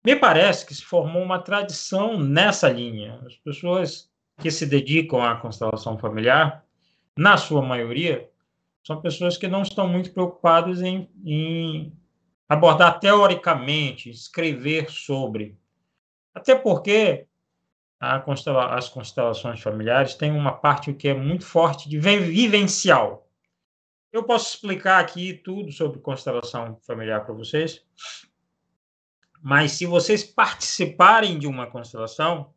me 0.05 0.17
parece 0.17 0.67
que 0.67 0.75
se 0.75 0.85
formou 0.85 1.23
uma 1.23 1.39
tradição 1.39 2.19
nessa 2.19 2.69
linha. 2.69 3.21
As 3.25 3.37
pessoas 3.37 4.11
que 4.41 4.51
se 4.51 4.67
dedicam 4.67 5.23
à 5.23 5.37
constelação 5.37 5.97
familiar, 5.97 6.65
na 7.17 7.37
sua 7.37 7.63
maioria, 7.63 8.29
são 8.85 9.01
pessoas 9.01 9.37
que 9.37 9.47
não 9.47 9.63
estão 9.63 9.87
muito 9.87 10.13
preocupadas 10.13 10.83
em, 10.83 11.09
em 11.25 11.93
abordar 12.49 12.99
teoricamente, 12.99 14.11
escrever 14.11 14.91
sobre. 14.91 15.57
Até 16.35 16.55
porque 16.55 17.27
constela 18.25 18.75
as 18.75 18.89
constelações 18.89 19.61
familiares 19.61 20.15
têm 20.15 20.33
uma 20.33 20.53
parte 20.53 20.93
que 20.93 21.09
é 21.09 21.15
muito 21.15 21.45
forte 21.47 21.89
de 21.89 21.99
vivencial. 21.99 23.29
Eu 24.13 24.25
posso 24.25 24.55
explicar 24.55 25.01
aqui 25.01 25.35
tudo 25.35 25.71
sobre 25.73 26.01
constelação 26.01 26.77
familiar 26.87 27.25
para 27.25 27.33
vocês, 27.33 27.83
mas 29.41 29.73
se 29.73 29.87
vocês 29.87 30.23
participarem 30.23 31.39
de 31.39 31.47
uma 31.47 31.67
constelação, 31.67 32.53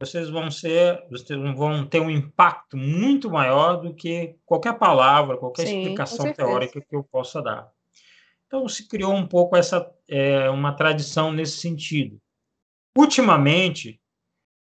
vocês 0.00 0.28
vão 0.28 0.50
ser, 0.50 1.06
vocês 1.08 1.38
vão 1.54 1.86
ter 1.86 2.00
um 2.00 2.10
impacto 2.10 2.76
muito 2.76 3.30
maior 3.30 3.76
do 3.76 3.94
que 3.94 4.34
qualquer 4.44 4.76
palavra, 4.76 5.36
qualquer 5.36 5.66
Sim, 5.66 5.82
explicação 5.82 6.32
teórica 6.32 6.80
que 6.80 6.96
eu 6.96 7.04
possa 7.04 7.40
dar. 7.40 7.70
Então 8.46 8.68
se 8.68 8.88
criou 8.88 9.14
um 9.14 9.26
pouco 9.26 9.56
essa 9.56 9.94
é, 10.08 10.50
uma 10.50 10.72
tradição 10.72 11.32
nesse 11.32 11.58
sentido. 11.58 12.20
Ultimamente, 12.98 14.01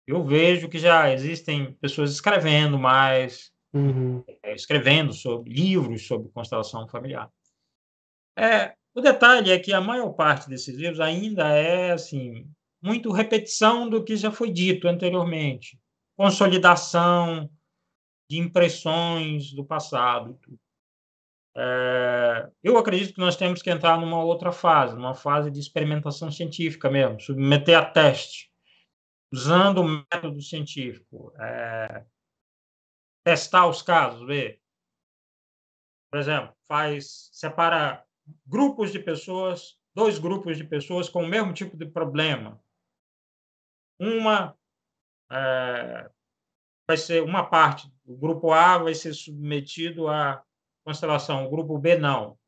eu 0.08 0.24
vejo 0.24 0.70
que 0.70 0.78
já 0.78 1.12
existem 1.12 1.74
pessoas 1.74 2.12
escrevendo 2.12 2.78
mais, 2.78 3.52
uhum. 3.74 4.24
é, 4.44 4.54
escrevendo 4.54 5.14
sobre 5.14 5.52
livros 5.52 6.06
sobre 6.06 6.30
constelação 6.30 6.88
familiar. 6.88 7.30
É, 8.38 8.76
o 8.94 9.02
detalhe 9.02 9.52
é 9.52 9.60
que 9.60 9.74
a 9.74 9.82
maior 9.82 10.12
parte 10.14 10.50
desses 10.50 10.76
livros 10.76 11.00
ainda 11.00 11.50
é 11.50 11.92
assim 11.92 12.48
muito 12.82 13.12
repetição 13.12 13.90
do 13.90 14.04
que 14.04 14.16
já 14.16 14.32
foi 14.32 14.52
dito 14.52 14.88
anteriormente, 14.88 15.80
consolidação 16.16 17.50
de 18.30 18.38
impressões 18.38 19.52
do 19.54 19.66
passado. 19.66 20.40
É, 21.58 22.50
eu 22.64 22.78
acredito 22.78 23.14
que 23.14 23.20
nós 23.20 23.36
temos 23.36 23.62
que 23.62 23.70
entrar 23.70 24.00
numa 24.00 24.24
outra 24.24 24.52
fase, 24.52 24.96
numa 24.96 25.16
fase 25.16 25.50
de 25.50 25.60
experimentação 25.60 26.30
científica 26.30 26.90
mesmo, 26.90 27.20
submeter 27.20 27.78
a 27.78 27.86
teste, 27.86 28.52
usando 29.36 29.82
o 29.82 29.88
método 29.88 30.42
científico, 30.42 31.34
é, 31.38 32.06
testar 33.26 33.68
os 33.68 33.82
casos, 33.82 34.26
ver. 34.26 34.62
Por 36.10 36.20
exemplo, 36.20 36.56
faz 36.70 37.30
separa 37.34 38.06
grupos 38.46 38.94
de 38.94 39.00
pessoas, 39.00 39.78
dois 39.94 40.18
grupos 40.18 40.56
de 40.58 40.64
pessoas 40.64 41.10
com 41.10 41.24
o 41.24 41.28
mesmo 41.28 41.54
tipo 41.54 41.76
de 41.76 41.86
problema. 41.86 42.64
Uma 44.00 44.58
é, 45.30 46.10
vai 46.88 46.96
ser 46.96 47.22
uma 47.22 47.44
parte, 47.46 47.92
o 48.06 48.16
grupo 48.16 48.54
A 48.54 48.78
vai 48.78 48.96
ser 48.96 49.14
submetido 49.14 50.08
à 50.08 50.42
constelação, 50.86 51.46
o 51.46 51.50
grupo 51.50 51.78
B 51.78 51.98
não. 51.98 52.40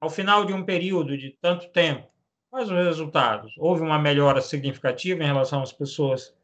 Ao 0.00 0.10
final 0.10 0.44
de 0.44 0.52
um 0.52 0.64
período 0.64 1.16
de 1.16 1.38
tanto 1.40 1.70
tempo, 1.70 2.09
quais 2.50 2.68
os 2.68 2.76
resultados? 2.76 3.54
Houve 3.56 3.82
uma 3.82 3.98
melhora 3.98 4.40
significativa 4.40 5.22
em 5.22 5.26
relação 5.26 5.62
às 5.62 5.72
pessoas 5.72 6.34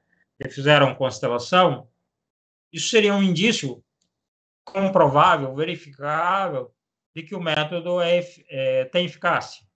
que 0.41 0.49
fizeram 0.49 0.95
constelação? 0.95 1.89
Isso 2.73 2.89
seria 2.89 3.15
um 3.15 3.23
indício 3.23 3.83
comprovável, 4.65 5.55
verificável, 5.55 6.73
de 7.15 7.23
que 7.23 7.35
o 7.35 7.41
método 7.41 8.01
é, 8.01 8.21
é, 8.49 8.85
tem 8.87 9.07
eficácia. 9.07 9.67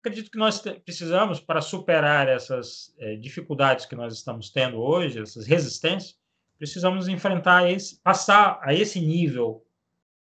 Acredito 0.00 0.30
que 0.30 0.38
nós 0.38 0.60
precisamos, 0.60 1.40
para 1.40 1.60
superar 1.60 2.28
essas 2.28 2.94
é, 2.98 3.16
dificuldades 3.16 3.86
que 3.86 3.94
nós 3.94 4.14
estamos 4.14 4.50
tendo 4.50 4.80
hoje, 4.80 5.20
essas 5.20 5.46
resistências, 5.46 6.18
precisamos 6.58 7.08
enfrentar 7.08 7.70
esse, 7.70 7.98
passar 8.00 8.60
a 8.62 8.74
esse 8.74 9.00
nível 9.00 9.64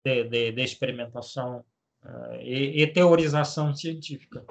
de, 0.05 0.25
de, 0.25 0.53
de 0.53 0.63
experimentação 0.63 1.65
uh, 2.05 2.35
e, 2.41 2.83
e, 2.83 2.87
teorização 2.87 3.75
científica. 3.75 4.45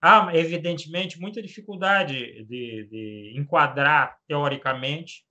Há, 0.00 0.34
evidentemente, 0.36 1.20
muita 1.20 1.42
dificuldade 1.42 2.44
de, 2.44 2.84
de 2.84 3.32
enquadrar 3.36 4.18
teoricamente, 4.28 5.24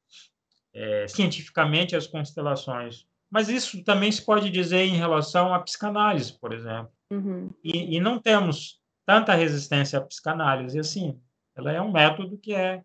é, 0.74 1.08
cientificamente, 1.08 1.96
as 1.96 2.08
constelações. 2.08 3.06
Mas 3.30 3.50
isso 3.50 3.84
também 3.84 4.12
se 4.12 4.24
pode 4.24 4.50
dizer 4.50 4.84
em 4.84 4.96
relação 4.96 5.54
à 5.54 5.60
psicanálise, 5.60 6.38
por 6.40 6.54
exemplo. 6.54 6.92
Uhum. 7.12 7.50
E, 7.64 7.96
e, 7.96 8.00
não 8.00 8.20
temos 8.20 8.82
tanta 9.06 9.36
resistência 9.36 10.00
à 10.00 10.02
psicanálise 10.02 10.80
assim. 10.80 11.20
Ela 11.56 11.72
é 11.72 11.82
um 11.82 11.92
método 11.92 12.38
que 12.38 12.54
é 12.54 12.84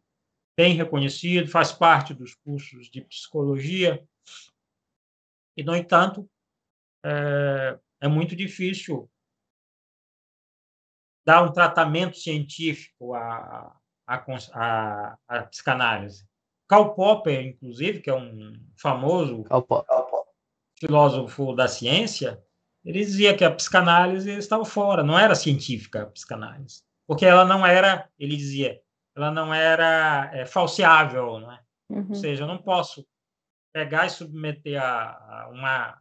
bem 0.56 0.74
reconhecido, 0.74 1.48
faz 1.48 1.72
parte 1.72 2.12
dos 2.12 2.34
cursos 2.34 2.90
de 2.90 3.00
psicologia. 3.00 4.04
E, 5.56 5.62
no 5.62 5.74
entanto, 5.74 6.28
é, 7.04 7.78
é 8.02 8.08
muito 8.08 8.36
difícil 8.36 9.10
dar 11.24 11.42
um 11.42 11.52
tratamento 11.52 12.16
científico 12.16 13.14
à, 13.14 13.76
à, 14.06 14.24
à, 14.54 15.18
à 15.28 15.42
psicanálise. 15.44 16.24
Karl 16.68 16.94
Popper, 16.94 17.44
inclusive, 17.44 18.00
que 18.00 18.10
é 18.10 18.14
um 18.14 18.52
famoso 18.76 19.44
filósofo 20.78 21.54
da 21.54 21.66
ciência, 21.66 22.42
ele 22.84 23.00
dizia 23.00 23.36
que 23.36 23.44
a 23.44 23.50
psicanálise 23.50 24.30
estava 24.30 24.64
fora, 24.64 25.02
não 25.02 25.18
era 25.18 25.34
científica 25.34 26.02
a 26.02 26.06
psicanálise, 26.06 26.82
porque 27.06 27.26
ela 27.26 27.44
não 27.44 27.66
era, 27.66 28.08
ele 28.18 28.36
dizia, 28.36 28.80
ela 29.14 29.30
não 29.30 29.52
era 29.52 30.30
é, 30.32 30.46
falseável, 30.46 31.40
não 31.40 31.52
é? 31.52 31.60
Uhum. 31.90 32.06
Ou 32.08 32.14
seja, 32.14 32.44
eu 32.44 32.48
não 32.48 32.58
posso 32.58 33.06
pegar 33.72 34.06
e 34.06 34.10
submeter 34.10 34.80
a, 34.80 35.44
a 35.44 35.48
uma 35.48 35.98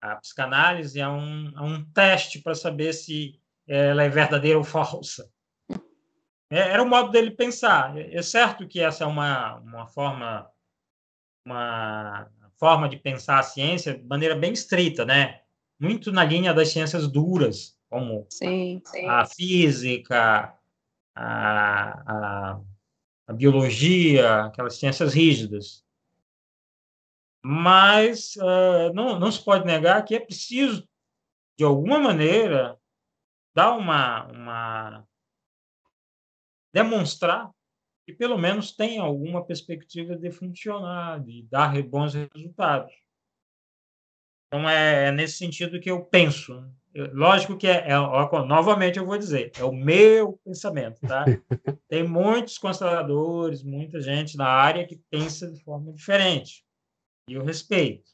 a 0.00 0.16
psicanálise 0.16 1.00
a 1.00 1.10
um, 1.10 1.52
a 1.56 1.64
um 1.64 1.84
teste 1.92 2.40
para 2.40 2.54
saber 2.54 2.92
se 2.92 3.40
ela 3.68 4.02
é 4.02 4.08
verdadeira 4.08 4.58
ou 4.58 4.64
falsa. 4.64 5.30
É, 6.50 6.70
era 6.70 6.82
o 6.82 6.88
modo 6.88 7.10
dele 7.10 7.30
pensar. 7.30 7.96
É 7.96 8.22
certo 8.22 8.66
que 8.66 8.80
essa 8.80 9.04
é 9.04 9.06
uma, 9.06 9.56
uma 9.56 9.86
forma 9.86 10.50
uma 11.44 12.28
forma 12.58 12.88
de 12.88 12.96
pensar 12.96 13.38
a 13.38 13.42
ciência 13.42 13.96
de 13.96 14.04
maneira 14.04 14.34
bem 14.34 14.52
estrita, 14.52 15.04
né? 15.04 15.40
Muito 15.80 16.12
na 16.12 16.24
linha 16.24 16.52
das 16.52 16.70
ciências 16.70 17.08
duras, 17.08 17.78
como 17.88 18.26
sim, 18.28 18.82
sim. 18.84 19.08
a 19.08 19.24
física, 19.24 20.54
a, 21.14 22.12
a, 22.12 22.60
a, 23.28 23.32
biologia, 23.32 24.44
aquelas 24.44 24.74
ciências 24.74 25.14
rígidas. 25.14 25.84
Mas 27.42 28.34
uh, 28.36 28.92
não, 28.92 29.18
não 29.18 29.30
se 29.30 29.42
pode 29.42 29.64
negar 29.64 30.04
que 30.04 30.14
é 30.14 30.20
preciso, 30.20 30.86
de 31.56 31.64
alguma 31.64 31.98
maneira, 31.98 32.77
dar 33.58 33.72
uma, 33.72 34.24
uma 34.26 35.08
demonstrar 36.72 37.50
que 38.06 38.12
pelo 38.12 38.38
menos 38.38 38.70
tem 38.70 39.00
alguma 39.00 39.44
perspectiva 39.44 40.16
de 40.16 40.30
funcionar, 40.30 41.20
de 41.24 41.42
dar 41.50 41.82
bons 41.82 42.14
resultados. 42.14 42.94
Então, 44.46 44.68
é, 44.68 45.08
é 45.08 45.12
nesse 45.12 45.38
sentido 45.38 45.80
que 45.80 45.90
eu 45.90 46.04
penso. 46.04 46.72
Lógico 47.12 47.58
que 47.58 47.66
é, 47.66 47.90
é, 47.90 47.98
novamente 48.46 48.96
eu 48.96 49.04
vou 49.04 49.18
dizer, 49.18 49.50
é 49.58 49.64
o 49.64 49.72
meu 49.72 50.38
pensamento, 50.44 51.00
tá? 51.00 51.24
Tem 51.88 52.06
muitos 52.06 52.58
consteladores, 52.58 53.64
muita 53.64 54.00
gente 54.00 54.36
na 54.36 54.46
área 54.46 54.86
que 54.86 55.02
pensa 55.10 55.50
de 55.50 55.60
forma 55.64 55.92
diferente. 55.92 56.64
E 57.28 57.34
eu 57.34 57.44
respeito. 57.44 58.08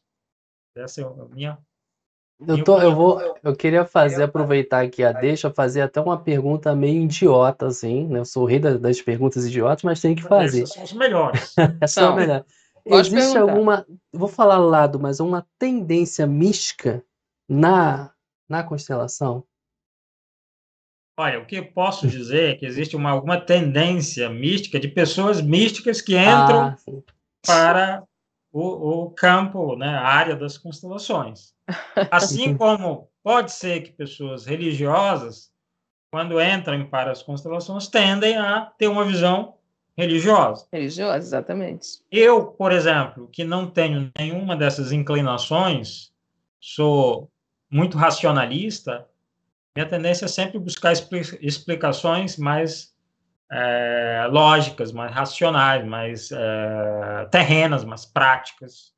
Essa 0.75 1.03
é 1.03 1.05
a 1.05 1.29
minha 1.29 1.59
eu, 2.47 2.65
tô, 2.65 2.81
eu 2.81 2.95
vou, 2.95 3.39
eu 3.43 3.55
queria 3.55 3.85
fazer, 3.85 4.25
aproveitar 4.25 4.83
aqui 4.83 5.05
a 5.05 5.13
deixa, 5.13 5.51
fazer 5.51 5.83
até 5.83 6.01
uma 6.01 6.19
pergunta 6.19 6.75
meio 6.75 7.03
idiota, 7.03 7.67
assim, 7.67 8.07
né? 8.09 8.19
Eu 8.19 8.25
sou 8.25 8.43
o 8.43 8.47
rei 8.47 8.59
das 8.59 9.01
perguntas 9.01 9.47
idiotas, 9.47 9.83
mas 9.83 10.01
tenho 10.01 10.17
que 10.17 10.23
fazer. 10.23 10.63
Essas 10.63 10.75
são 10.75 10.83
as 10.83 10.93
melhores. 10.93 11.55
Essa 11.81 12.01
é 12.03 12.05
a 12.05 12.13
melhor. 12.13 12.45
Existe 12.87 13.15
perguntar. 13.15 13.41
alguma, 13.41 13.87
vou 14.13 14.29
falar 14.29 14.59
lado, 14.59 15.01
mas 15.01 15.19
uma 15.21 15.47
tendência 15.59 16.27
mística 16.27 17.03
na, 17.49 18.13
na 18.49 18.63
constelação? 18.63 19.45
Olha, 21.17 21.41
o 21.41 21.47
que 21.47 21.57
eu 21.57 21.73
posso 21.73 22.09
dizer 22.09 22.51
é 22.51 22.55
que 22.57 22.67
existe 22.67 22.97
uma, 22.97 23.11
alguma 23.11 23.41
tendência 23.41 24.29
mística 24.29 24.81
de 24.81 24.89
pessoas 24.89 25.41
místicas 25.41 26.01
que 26.01 26.19
entram 26.19 26.67
ah, 26.67 26.77
para 27.47 28.05
o, 28.53 29.05
o 29.05 29.11
campo, 29.13 29.77
né, 29.77 29.89
a 29.89 30.07
área 30.07 30.35
das 30.35 30.59
constelações. 30.59 31.54
Assim 32.11 32.57
como 32.57 33.09
pode 33.23 33.53
ser 33.53 33.83
que 33.83 33.93
pessoas 33.93 34.45
religiosas, 34.45 35.51
quando 36.11 36.41
entram 36.41 36.87
para 36.87 37.11
as 37.11 37.23
constelações, 37.23 37.89
tendem 37.89 38.37
a 38.37 38.73
ter 38.79 38.89
uma 38.89 39.05
visão 39.05 39.57
religiosa. 39.97 40.67
Religiosa, 40.73 41.19
exatamente. 41.19 41.87
Eu, 42.11 42.47
por 42.47 42.73
exemplo, 42.73 43.29
que 43.29 43.45
não 43.45 43.69
tenho 43.69 44.13
nenhuma 44.19 44.57
dessas 44.57 44.93
inclinações, 44.93 46.13
sou 46.61 47.31
muito 47.71 47.97
racionalista, 47.97 49.09
minha 49.77 49.89
tendência 49.89 50.27
é 50.27 50.29
sempre 50.29 50.59
buscar 50.59 50.93
explicações 51.41 52.37
mais 52.37 52.95
é, 53.51 54.27
lógicas, 54.31 54.93
mais 54.93 55.13
racionais, 55.13 55.85
mais 55.85 56.31
é, 56.31 57.27
terrenas, 57.31 57.85
mais 57.85 58.05
práticas. 58.05 58.95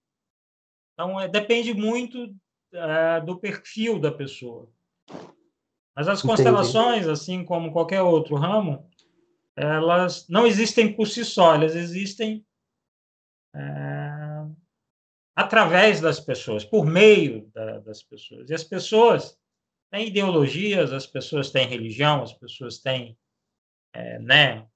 Então, 0.93 1.19
é, 1.19 1.29
depende 1.29 1.73
muito 1.73 2.35
é, 2.73 3.21
do 3.21 3.39
perfil 3.39 3.99
da 3.99 4.11
pessoa. 4.11 4.69
Mas 5.95 6.09
as 6.09 6.21
constelações, 6.21 6.99
Entendi. 6.99 7.11
assim 7.11 7.45
como 7.45 7.73
qualquer 7.73 8.03
outro 8.03 8.37
ramo, 8.37 8.91
elas 9.57 10.29
não 10.29 10.47
existem 10.47 10.93
por 10.93 11.07
si 11.07 11.25
só, 11.25 11.55
elas 11.55 11.75
existem 11.75 12.45
é, 13.55 14.47
através 15.35 16.01
das 16.01 16.21
pessoas, 16.21 16.65
por 16.65 16.85
meio 16.85 17.51
da, 17.55 17.79
das 17.81 18.03
pessoas. 18.03 18.51
E 18.51 18.55
as 18.55 18.63
pessoas 18.63 19.39
têm 19.91 20.09
ideologias, 20.09 20.93
as 20.93 21.07
pessoas 21.07 21.51
têm 21.51 21.67
religião, 21.67 22.23
as 22.23 22.35
pessoas 22.35 22.79
têm 22.79 23.17
é, 23.95 24.19
né, 24.19 24.67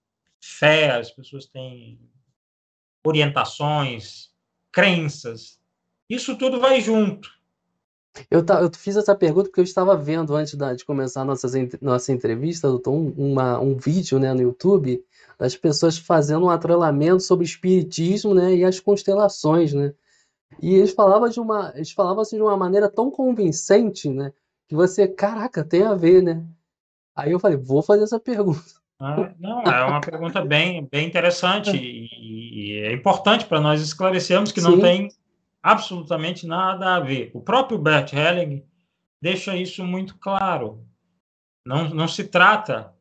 fé, 0.41 0.93
as 0.93 1.11
pessoas 1.11 1.47
têm 1.47 2.01
orientações, 3.05 4.31
crenças. 4.73 5.61
Isso 6.09 6.37
tudo 6.37 6.59
vai 6.59 6.81
junto. 6.81 7.40
Eu, 8.31 8.41
eu 8.41 8.71
fiz 8.75 8.97
essa 8.97 9.15
pergunta 9.15 9.49
porque 9.49 9.61
eu 9.61 9.65
estava 9.65 9.97
vendo 9.97 10.35
antes 10.35 10.55
da, 10.55 10.75
de 10.75 10.85
começar 10.85 11.25
nossas, 11.25 11.53
nossa 11.81 12.13
entrevista, 12.13 12.69
doutor, 12.69 12.93
um, 12.93 13.11
uma, 13.17 13.61
um 13.61 13.77
vídeo 13.77 14.19
né, 14.19 14.33
no 14.35 14.43
YouTube 14.43 15.03
das 15.39 15.57
pessoas 15.57 15.97
fazendo 15.97 16.47
um 16.47 16.51
atrelamento 16.51 17.23
sobre 17.23 17.45
espiritismo 17.45 18.35
né, 18.35 18.55
e 18.55 18.65
as 18.65 18.81
constelações. 18.81 19.73
Né? 19.73 19.95
E 20.61 20.75
eles 20.75 20.93
falavam 20.93 21.29
de 21.29 21.41
uma, 21.41 21.73
eles 21.75 21.93
falavam 21.93 22.21
assim, 22.23 22.37
de 22.37 22.43
uma 22.43 22.57
maneira 22.57 22.91
tão 22.91 23.11
convincente 23.11 24.09
né, 24.09 24.33
que 24.69 24.75
você, 24.75 25.07
caraca, 25.07 25.65
tem 25.65 25.83
a 25.85 25.95
ver, 25.95 26.23
né? 26.23 26.45
Aí 27.15 27.33
eu 27.33 27.41
falei, 27.41 27.57
vou 27.57 27.83
fazer 27.83 28.05
essa 28.05 28.21
pergunta. 28.21 28.63
Ah, 28.99 29.33
não, 29.39 29.63
é 29.63 29.85
uma 29.85 30.01
pergunta 30.01 30.45
bem, 30.45 30.87
bem 30.91 31.07
interessante 31.07 31.75
e, 31.75 32.09
e 32.13 32.81
é 32.83 32.93
importante 32.93 33.47
para 33.47 33.59
nós 33.59 33.81
esclarecermos 33.81 34.53
que 34.53 34.61
Sim. 34.61 34.71
não 34.71 34.81
tem 34.81 35.09
absolutamente 35.63 36.47
nada 36.47 36.97
a 36.97 37.01
ver. 37.01 37.31
O 37.35 37.41
próprio 37.41 37.79
Bert 37.79 38.13
Helling 38.13 38.65
deixa 39.21 39.57
isso 39.57 39.85
muito 39.85 40.17
claro. 40.19 40.85
Não, 41.67 41.89
não 41.91 42.09
se 42.09 42.25
trata 42.25 42.95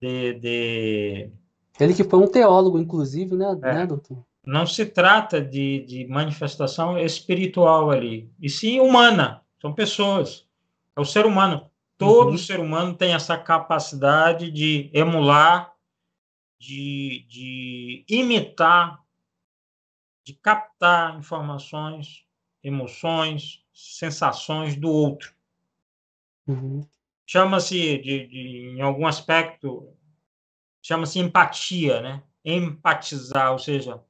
de, 0.00 0.34
de... 0.34 1.30
Ele 1.78 1.94
que 1.94 2.04
foi 2.04 2.18
um 2.18 2.26
teólogo, 2.26 2.78
inclusive, 2.78 3.34
né, 3.36 3.56
é. 3.62 3.74
né 3.74 3.86
doutor? 3.86 4.24
Não 4.44 4.66
se 4.66 4.86
trata 4.86 5.40
de, 5.40 5.84
de 5.84 6.06
manifestação 6.06 6.98
espiritual 6.98 7.90
ali, 7.90 8.32
e 8.40 8.48
sim 8.48 8.80
humana. 8.80 9.42
São 9.60 9.74
pessoas. 9.74 10.46
É 10.96 11.00
o 11.00 11.04
ser 11.04 11.26
humano. 11.26 11.70
Todo 11.98 12.30
uhum. 12.30 12.38
ser 12.38 12.60
humano 12.60 12.94
tem 12.94 13.12
essa 13.12 13.36
capacidade 13.36 14.50
de 14.50 14.88
emular, 14.92 15.72
de, 16.58 17.26
de 17.28 18.04
imitar, 18.08 19.00
de 20.28 20.34
captar 20.34 21.18
informações, 21.18 22.26
emoções, 22.62 23.64
sensações 23.72 24.76
do 24.76 24.90
outro. 24.90 25.32
Uhum. 26.46 26.86
Chama-se, 27.26 27.96
de, 27.96 28.26
de, 28.26 28.74
em 28.76 28.82
algum 28.82 29.06
aspecto, 29.06 29.90
chama-se 30.82 31.18
empatia, 31.18 32.02
né? 32.02 32.22
Empatizar, 32.44 33.52
ou 33.52 33.58
seja, 33.58 34.04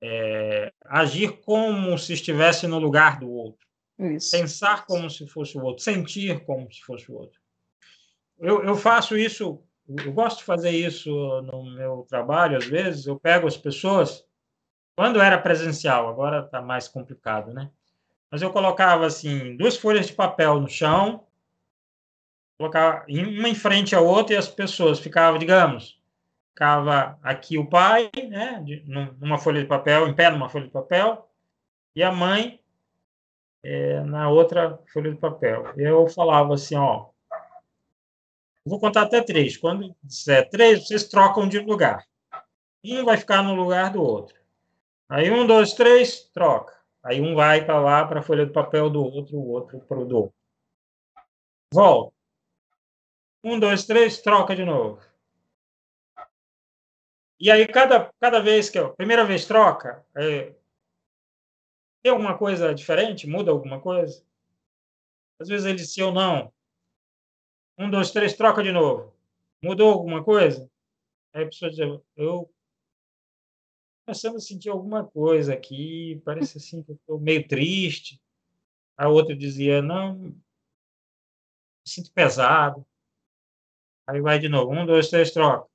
é, 0.00 0.72
agir 0.84 1.40
como 1.40 1.98
se 1.98 2.12
estivesse 2.12 2.68
no 2.68 2.78
lugar 2.78 3.18
do 3.18 3.28
outro. 3.28 3.66
Isso. 3.98 4.30
Pensar 4.30 4.86
como 4.86 5.10
se 5.10 5.26
fosse 5.26 5.58
o 5.58 5.64
outro, 5.64 5.82
sentir 5.82 6.44
como 6.44 6.72
se 6.72 6.80
fosse 6.80 7.10
o 7.10 7.14
outro. 7.16 7.40
Eu, 8.38 8.62
eu 8.62 8.76
faço 8.76 9.18
isso, 9.18 9.60
eu 9.88 10.12
gosto 10.12 10.38
de 10.38 10.44
fazer 10.44 10.70
isso 10.70 11.10
no 11.42 11.64
meu 11.74 12.06
trabalho, 12.08 12.56
às 12.56 12.66
vezes. 12.66 13.06
Eu 13.06 13.18
pego 13.18 13.46
as 13.46 13.56
pessoas, 13.56 14.24
quando 14.96 15.20
era 15.20 15.38
presencial, 15.38 16.08
agora 16.08 16.40
está 16.40 16.62
mais 16.62 16.88
complicado, 16.88 17.52
né? 17.52 17.70
Mas 18.30 18.42
eu 18.42 18.50
colocava 18.50 19.06
assim 19.06 19.56
duas 19.56 19.76
folhas 19.76 20.06
de 20.06 20.12
papel 20.12 20.60
no 20.60 20.68
chão, 20.68 21.24
colocava 22.58 23.04
uma 23.08 23.48
em 23.48 23.54
frente 23.54 23.94
à 23.94 24.00
outra 24.00 24.34
e 24.34 24.38
as 24.38 24.48
pessoas 24.48 24.98
ficavam, 24.98 25.38
digamos, 25.38 26.00
ficava 26.50 27.18
aqui 27.22 27.58
o 27.58 27.66
pai, 27.66 28.10
né, 28.28 28.64
numa 29.20 29.38
folha 29.38 29.60
de 29.60 29.66
papel, 29.66 30.08
em 30.08 30.14
pé 30.14 30.30
numa 30.30 30.48
folha 30.48 30.66
de 30.66 30.70
papel, 30.70 31.28
e 31.96 32.02
a 32.02 32.12
mãe 32.12 32.60
é, 33.62 34.00
na 34.00 34.28
outra 34.28 34.78
folha 34.92 35.10
de 35.10 35.16
papel. 35.16 35.72
Eu 35.76 36.06
falava 36.08 36.54
assim, 36.54 36.76
ó, 36.76 37.06
vou 38.64 38.78
contar 38.78 39.02
até 39.02 39.20
três. 39.22 39.56
Quando 39.56 39.94
disser 40.02 40.48
três, 40.50 40.86
vocês 40.86 41.04
trocam 41.04 41.48
de 41.48 41.58
lugar. 41.58 42.04
Um 42.84 43.04
vai 43.04 43.16
ficar 43.16 43.42
no 43.42 43.54
lugar 43.54 43.90
do 43.90 44.02
outro. 44.02 44.43
Aí 45.08 45.30
um, 45.30 45.46
dois, 45.46 45.72
três, 45.72 46.24
troca. 46.32 46.74
Aí 47.02 47.20
um 47.20 47.34
vai 47.34 47.64
para 47.64 47.80
lá 47.80 48.06
para 48.06 48.20
a 48.20 48.22
folha 48.22 48.46
de 48.46 48.52
papel 48.52 48.90
do 48.90 49.02
outro, 49.02 49.36
o 49.36 49.48
outro 49.50 49.80
para 49.80 49.98
o 49.98 50.04
do 50.04 50.16
outro. 50.16 50.34
Volta. 51.72 52.14
Um, 53.44 53.60
dois, 53.60 53.84
três, 53.86 54.20
troca 54.22 54.56
de 54.56 54.64
novo. 54.64 55.00
E 57.38 57.50
aí, 57.50 57.66
cada, 57.66 58.12
cada 58.20 58.40
vez 58.40 58.70
que. 58.70 58.78
A 58.78 58.88
primeira 58.88 59.24
vez 59.24 59.44
troca, 59.46 60.04
é, 60.16 60.54
Tem 62.04 62.12
alguma 62.12 62.36
coisa 62.36 62.74
diferente? 62.74 63.26
Muda 63.26 63.50
alguma 63.50 63.80
coisa? 63.80 64.22
Às 65.40 65.48
vezes 65.48 65.66
ele 65.66 65.78
disse 65.78 66.02
ou 66.02 66.12
não. 66.12 66.52
Um, 67.78 67.90
dois, 67.90 68.10
três, 68.10 68.34
troca 68.34 68.62
de 68.62 68.70
novo. 68.70 69.12
Mudou 69.62 69.90
alguma 69.90 70.22
coisa? 70.22 70.70
Aí 71.32 71.44
a 71.44 71.46
pessoa 71.46 71.70
dizia, 71.70 72.00
eu 72.16 72.50
começando 74.04 74.36
a 74.36 74.40
sentir 74.40 74.68
alguma 74.68 75.04
coisa 75.04 75.54
aqui, 75.54 76.20
parece 76.24 76.58
assim 76.58 76.82
que 76.82 76.92
eu 76.92 76.96
estou 76.96 77.18
meio 77.18 77.46
triste. 77.48 78.20
A 78.96 79.08
outra 79.08 79.34
dizia, 79.34 79.80
não, 79.80 80.18
me 80.18 80.42
sinto 81.86 82.12
pesado. 82.12 82.86
Aí 84.06 84.20
vai 84.20 84.38
de 84.38 84.48
novo, 84.48 84.72
um, 84.72 84.84
dois, 84.84 85.08
três, 85.08 85.30
troca. 85.30 85.68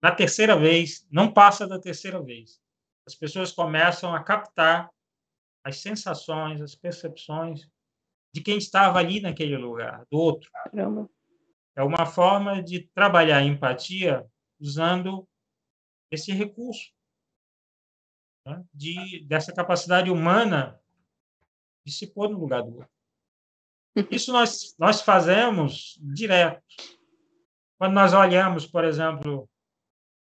Na 0.00 0.14
terceira 0.14 0.56
vez, 0.56 1.06
não 1.10 1.32
passa 1.32 1.66
da 1.66 1.80
terceira 1.80 2.22
vez. 2.22 2.60
As 3.06 3.14
pessoas 3.14 3.50
começam 3.50 4.14
a 4.14 4.22
captar 4.22 4.88
as 5.64 5.78
sensações, 5.78 6.60
as 6.62 6.74
percepções 6.74 7.68
de 8.32 8.42
quem 8.42 8.58
estava 8.58 8.98
ali 8.98 9.20
naquele 9.20 9.56
lugar, 9.56 10.06
do 10.10 10.18
outro. 10.18 10.50
Caramba. 10.52 11.10
É 11.76 11.82
uma 11.82 12.06
forma 12.06 12.62
de 12.62 12.88
trabalhar 12.94 13.38
a 13.38 13.44
empatia 13.44 14.24
usando 14.60 15.26
esse 16.10 16.30
recurso 16.32 16.94
né? 18.46 18.64
de, 18.72 19.24
dessa 19.26 19.52
capacidade 19.52 20.10
humana 20.10 20.80
de 21.84 21.92
se 21.92 22.06
pôr 22.06 22.28
no 22.28 22.38
lugar 22.38 22.62
do 22.62 22.76
outro. 22.76 22.90
Isso 24.10 24.32
nós, 24.32 24.74
nós 24.78 25.02
fazemos 25.02 25.98
direto. 26.00 26.62
Quando 27.78 27.94
nós 27.94 28.12
olhamos, 28.12 28.66
por 28.66 28.84
exemplo, 28.84 29.48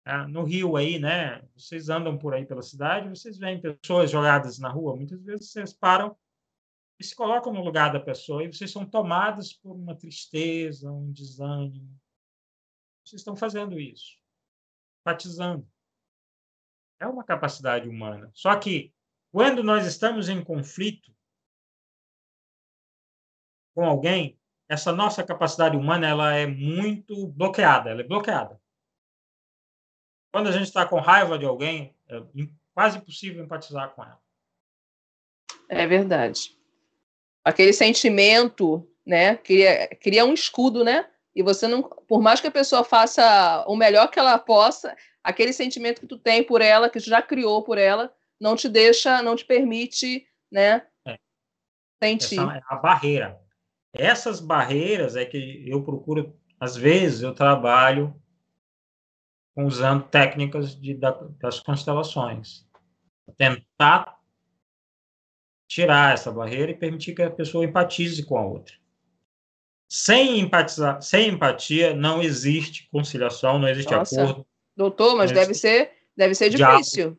é, 0.04 0.26
no 0.26 0.44
Rio 0.44 0.76
aí, 0.76 0.98
né? 1.00 1.42
Vocês 1.56 1.88
andam 1.88 2.16
por 2.16 2.32
aí 2.32 2.46
pela 2.46 2.62
cidade, 2.62 3.08
vocês 3.08 3.38
veem 3.38 3.60
pessoas 3.60 4.10
jogadas 4.10 4.58
na 4.58 4.68
rua. 4.68 4.94
Muitas 4.94 5.20
vezes 5.22 5.50
vocês 5.50 5.72
param 5.72 6.16
e 6.98 7.04
se 7.04 7.14
colocam 7.14 7.52
no 7.52 7.64
lugar 7.64 7.92
da 7.92 7.98
pessoa 7.98 8.44
e 8.44 8.52
vocês 8.52 8.70
são 8.70 8.86
tomados 8.86 9.52
por 9.52 9.74
uma 9.74 9.96
tristeza, 9.96 10.90
um 10.90 11.10
desânimo. 11.10 11.98
Vocês 13.04 13.20
estão 13.20 13.34
fazendo 13.34 13.80
isso, 13.80 14.16
empatizando. 15.00 15.68
É 16.98 17.06
uma 17.06 17.24
capacidade 17.24 17.88
humana. 17.88 18.30
Só 18.34 18.54
que 18.56 18.92
quando 19.30 19.62
nós 19.62 19.86
estamos 19.86 20.28
em 20.28 20.42
conflito 20.42 21.14
com 23.74 23.84
alguém, 23.84 24.38
essa 24.68 24.92
nossa 24.92 25.22
capacidade 25.22 25.76
humana 25.76 26.08
ela 26.08 26.34
é 26.34 26.46
muito 26.46 27.26
bloqueada, 27.28 27.90
ela 27.90 28.00
é 28.00 28.04
bloqueada. 28.04 28.60
Quando 30.32 30.48
a 30.48 30.52
gente 30.52 30.64
está 30.64 30.86
com 30.86 30.98
raiva 30.98 31.38
de 31.38 31.44
alguém, 31.44 31.94
é 32.08 32.22
quase 32.74 32.98
impossível 32.98 33.44
empatizar 33.44 33.94
com 33.94 34.02
ela. 34.02 34.20
É 35.68 35.86
verdade. 35.86 36.56
Aquele 37.44 37.72
sentimento, 37.72 38.90
né, 39.04 39.36
cria, 39.36 39.88
cria 39.96 40.24
um 40.24 40.34
escudo, 40.34 40.84
né? 40.84 41.10
E 41.36 41.42
você 41.42 41.68
não, 41.68 41.82
por 41.82 42.22
mais 42.22 42.40
que 42.40 42.46
a 42.46 42.50
pessoa 42.50 42.82
faça 42.82 43.62
o 43.68 43.76
melhor 43.76 44.10
que 44.10 44.18
ela 44.18 44.38
possa, 44.38 44.96
aquele 45.22 45.52
sentimento 45.52 46.00
que 46.00 46.06
tu 46.06 46.16
tem 46.18 46.42
por 46.42 46.62
ela, 46.62 46.88
que 46.88 46.98
tu 46.98 47.04
já 47.04 47.20
criou 47.20 47.62
por 47.62 47.76
ela, 47.76 48.10
não 48.40 48.56
te 48.56 48.70
deixa, 48.70 49.20
não 49.20 49.36
te 49.36 49.44
permite, 49.44 50.26
né? 50.50 50.86
É. 51.06 51.18
Sentir. 52.02 52.40
Essa 52.40 52.56
é 52.56 52.62
a 52.70 52.76
barreira. 52.76 53.38
Essas 53.92 54.40
barreiras 54.40 55.14
é 55.14 55.26
que 55.26 55.62
eu 55.68 55.84
procuro, 55.84 56.34
às 56.58 56.74
vezes 56.74 57.20
eu 57.20 57.34
trabalho 57.34 58.18
usando 59.54 60.08
técnicas 60.08 60.74
de, 60.74 60.94
das 60.94 61.60
constelações. 61.60 62.66
Tentar 63.36 64.18
tirar 65.68 66.14
essa 66.14 66.32
barreira 66.32 66.72
e 66.72 66.78
permitir 66.78 67.14
que 67.14 67.22
a 67.22 67.30
pessoa 67.30 67.64
empatize 67.64 68.24
com 68.24 68.38
a 68.38 68.46
outra. 68.46 68.74
Sem, 69.88 70.40
empatizar, 70.40 71.00
sem 71.00 71.28
empatia 71.28 71.94
não 71.94 72.20
existe 72.22 72.88
conciliação, 72.90 73.58
não 73.58 73.68
existe 73.68 73.92
Nossa. 73.92 74.20
acordo. 74.20 74.46
Doutor, 74.76 75.16
mas 75.16 75.32
deve 75.32 75.54
ser, 75.54 75.92
deve 76.16 76.34
ser 76.34 76.50
difícil. 76.50 77.18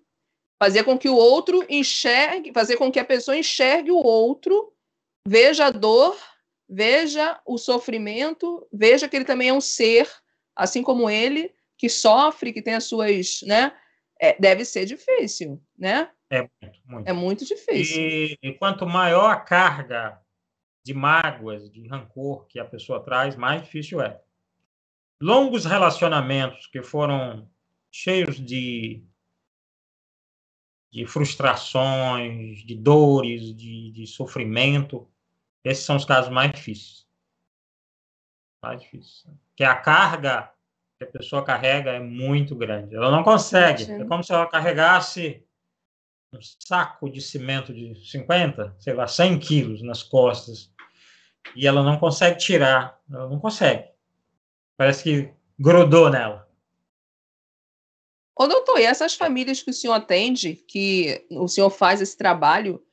Fazer 0.61 0.83
com 0.83 0.97
que 0.97 1.07
o 1.07 1.15
outro 1.15 1.65
enxergue, 1.69 2.51
fazer 2.53 2.77
com 2.77 2.91
que 2.91 2.99
a 2.99 3.05
pessoa 3.05 3.37
enxergue 3.37 3.91
o 3.91 3.97
outro, 3.97 4.73
veja 5.25 5.67
a 5.67 5.71
dor, 5.71 6.17
veja 6.67 7.39
o 7.45 7.57
sofrimento, 7.57 8.67
veja 8.71 9.07
que 9.07 9.15
ele 9.15 9.25
também 9.25 9.49
é 9.49 9.53
um 9.53 9.61
ser, 9.61 10.09
assim 10.55 10.83
como 10.83 11.09
ele, 11.09 11.53
que 11.77 11.89
sofre, 11.89 12.51
que 12.51 12.61
tem 12.61 12.73
as 12.73 12.85
suas, 12.85 13.41
né? 13.43 13.71
É, 14.19 14.35
deve 14.39 14.65
ser 14.65 14.85
difícil, 14.85 15.61
né? 15.77 16.09
É 16.29 16.41
muito, 16.41 16.79
muito. 16.85 17.07
É 17.07 17.13
muito 17.13 17.45
difícil. 17.45 18.01
E, 18.01 18.37
e, 18.41 18.53
quanto 18.53 18.85
maior 18.85 19.29
a 19.29 19.39
carga 19.39 20.19
de 20.87 20.93
mágoas, 20.93 21.69
de 21.69 21.85
rancor 21.85 22.47
que 22.47 22.59
a 22.59 22.65
pessoa 22.65 23.03
traz, 23.03 23.35
mais 23.35 23.61
difícil 23.61 24.01
é. 24.01 24.21
Longos 25.21 25.65
relacionamentos 25.65 26.65
que 26.67 26.81
foram 26.81 27.49
cheios 27.91 28.37
de, 28.37 29.03
de 30.89 31.05
frustrações, 31.05 32.59
de 32.59 32.75
dores, 32.75 33.53
de, 33.53 33.91
de 33.91 34.07
sofrimento, 34.07 35.09
esses 35.61 35.83
são 35.83 35.97
os 35.97 36.05
casos 36.05 36.31
mais 36.31 36.51
difíceis. 36.53 37.05
Mais 38.63 38.81
difíceis. 38.81 39.25
Que 39.55 39.65
a 39.65 39.75
carga 39.75 40.53
que 40.97 41.03
a 41.03 41.07
pessoa 41.07 41.43
carrega 41.43 41.91
é 41.91 41.99
muito 41.99 42.55
grande. 42.55 42.95
Ela 42.95 43.11
não 43.11 43.23
consegue. 43.23 43.83
Sim. 43.83 44.01
É 44.01 44.05
como 44.05 44.23
se 44.23 44.31
ela 44.31 44.47
carregasse 44.47 45.45
um 46.33 46.39
saco 46.41 47.09
de 47.09 47.21
cimento 47.21 47.73
de 47.73 47.95
50, 48.09 48.75
sei 48.79 48.93
lá, 48.93 49.05
100 49.05 49.39
quilos 49.39 49.81
nas 49.81 50.01
costas 50.01 50.71
e 51.55 51.67
ela 51.67 51.83
não 51.83 51.97
consegue 51.97 52.37
tirar. 52.37 52.99
Ela 53.11 53.29
não 53.29 53.39
consegue. 53.39 53.89
Parece 54.75 55.03
que 55.03 55.33
grudou 55.59 56.09
nela. 56.09 56.47
Ô, 58.35 58.47
doutor, 58.47 58.79
e 58.79 58.83
essas 58.83 59.15
famílias 59.15 59.63
que 59.63 59.71
o 59.71 59.73
senhor 59.73 59.93
atende, 59.93 60.53
que 60.55 61.25
o 61.31 61.47
senhor 61.47 61.71
faz 61.71 62.01
esse 62.01 62.15
trabalho, 62.15 62.83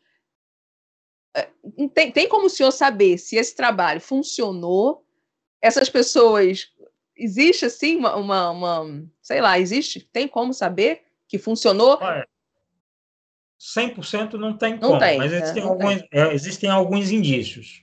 é, 1.36 1.48
tem, 1.92 2.10
tem 2.10 2.28
como 2.28 2.46
o 2.46 2.50
senhor 2.50 2.70
saber 2.70 3.18
se 3.18 3.36
esse 3.36 3.54
trabalho 3.54 4.00
funcionou? 4.00 5.04
Essas 5.60 5.90
pessoas 5.90 6.72
existe 7.16 7.66
assim 7.66 7.96
uma, 7.96 8.16
uma, 8.16 8.50
uma, 8.50 9.04
sei 9.20 9.40
lá, 9.40 9.58
existe? 9.58 10.00
Tem 10.12 10.26
como 10.26 10.54
saber 10.54 11.02
que 11.28 11.38
funcionou? 11.38 11.98
Olha, 12.00 12.26
100% 13.60 14.34
não 14.34 14.56
tem 14.56 14.74
não 14.74 14.90
como, 14.90 14.98
tem, 14.98 15.18
mas 15.18 15.32
é, 15.32 15.36
existem, 15.38 15.62
alguns, 15.62 16.02
é, 16.12 16.34
existem 16.34 16.70
alguns 16.70 17.10
indícios. 17.10 17.82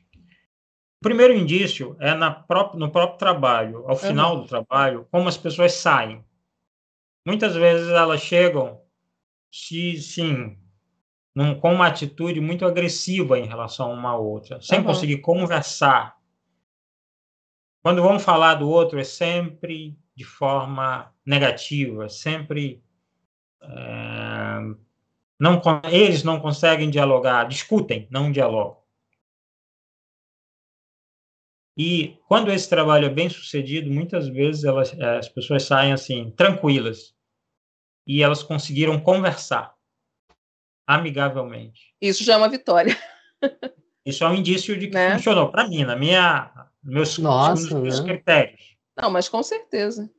O 1.02 1.04
primeiro 1.04 1.34
indício 1.34 1.96
é 2.00 2.14
na 2.14 2.30
próprio, 2.30 2.80
no 2.80 2.92
próprio 2.92 3.18
trabalho, 3.18 3.84
ao 3.88 3.96
final 3.96 4.36
uhum. 4.36 4.42
do 4.42 4.48
trabalho, 4.48 5.08
como 5.10 5.28
as 5.28 5.36
pessoas 5.36 5.74
saem. 5.74 6.24
Muitas 7.26 7.56
vezes 7.56 7.90
elas 7.90 8.22
chegam, 8.22 8.80
se, 9.52 9.98
sim, 9.98 10.58
num, 11.36 11.60
com 11.60 11.74
uma 11.74 11.88
atitude 11.88 12.40
muito 12.40 12.66
agressiva 12.66 13.40
em 13.40 13.48
relação 13.48 13.92
a 13.92 13.94
uma 13.96 14.16
outra, 14.16 14.62
sem 14.62 14.80
uhum. 14.80 14.86
conseguir 14.86 15.18
conversar, 15.18 16.16
quando 17.82 18.04
vamos 18.04 18.24
falar 18.24 18.56
do 18.56 18.70
outro, 18.70 19.00
é 19.00 19.04
sempre 19.04 19.98
de 20.16 20.24
forma 20.24 21.12
negativa, 21.26 22.08
sempre. 22.10 22.84
É, 23.60 24.60
não, 25.40 25.60
eles 25.92 26.24
não 26.24 26.40
conseguem 26.40 26.92
dialogar, 26.92 27.46
discutem, 27.46 28.08
não 28.12 28.32
dialogam. 28.32 28.81
E 31.78 32.18
quando 32.28 32.52
esse 32.52 32.70
trabalho 32.70 33.06
é 33.06 33.10
bem 33.10 33.30
sucedido, 33.30 33.90
muitas 33.90 34.28
vezes 34.28 34.64
elas, 34.64 34.94
eh, 34.94 35.18
as 35.18 35.30
pessoas 35.30 35.64
saem 35.64 35.94
assim, 35.94 36.32
tranquilas. 36.32 37.16
E 38.06 38.22
elas 38.22 38.44
conseguiram 38.44 39.00
conversar 39.00 39.74
amigavelmente. 40.86 41.94
Isso 42.02 42.24
já 42.24 42.34
é 42.34 42.38
uma 42.38 42.50
vitória. 42.50 42.98
Isso 44.06 44.24
é 44.24 44.30
um 44.30 44.36
indício 44.36 44.78
de 44.78 44.88
que 44.88 44.94
né? 44.94 45.14
funcionou. 45.16 45.52
Para 45.52 45.68
mim, 45.68 45.84
na 45.84 45.96
minha, 45.96 46.52
meus, 46.84 47.18
Nossa, 47.18 47.80
meus 47.80 48.00
né? 48.00 48.06
critérios. 48.06 48.76
Não, 49.00 49.10
mas 49.10 49.30
com 49.30 49.42
certeza. 49.44 50.10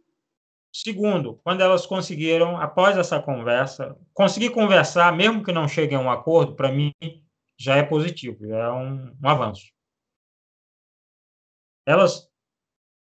Segundo, 0.72 1.38
quando 1.44 1.60
elas 1.60 1.84
conseguiram, 1.84 2.56
após 2.56 2.96
essa 2.96 3.20
conversa, 3.20 3.94
conseguir 4.14 4.50
conversar, 4.50 5.14
mesmo 5.14 5.44
que 5.44 5.52
não 5.52 5.68
chegue 5.68 5.94
a 5.94 6.00
um 6.00 6.10
acordo, 6.10 6.54
para 6.54 6.72
mim 6.72 6.92
já 7.58 7.76
é 7.76 7.82
positivo, 7.82 8.46
já 8.46 8.56
é 8.56 8.70
um, 8.70 9.14
um 9.22 9.28
avanço. 9.28 9.66
Elas 11.86 12.30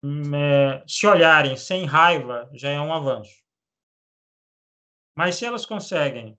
hum, 0.03 0.35
é, 0.35 0.83
se 0.87 1.05
olharem 1.05 1.55
sem 1.55 1.85
raiva 1.85 2.49
já 2.53 2.69
é 2.69 2.79
um 2.79 2.93
avanço. 2.93 3.41
Mas 5.15 5.35
se 5.35 5.45
elas 5.45 5.65
conseguem 5.65 6.37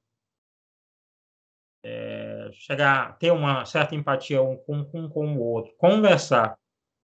é, 1.84 2.50
chegar, 2.52 3.18
ter 3.18 3.30
uma 3.32 3.64
certa 3.64 3.94
empatia 3.94 4.42
um 4.42 4.56
com, 4.56 4.84
com, 4.84 5.08
com 5.08 5.36
o 5.36 5.40
outro, 5.40 5.74
conversar 5.76 6.58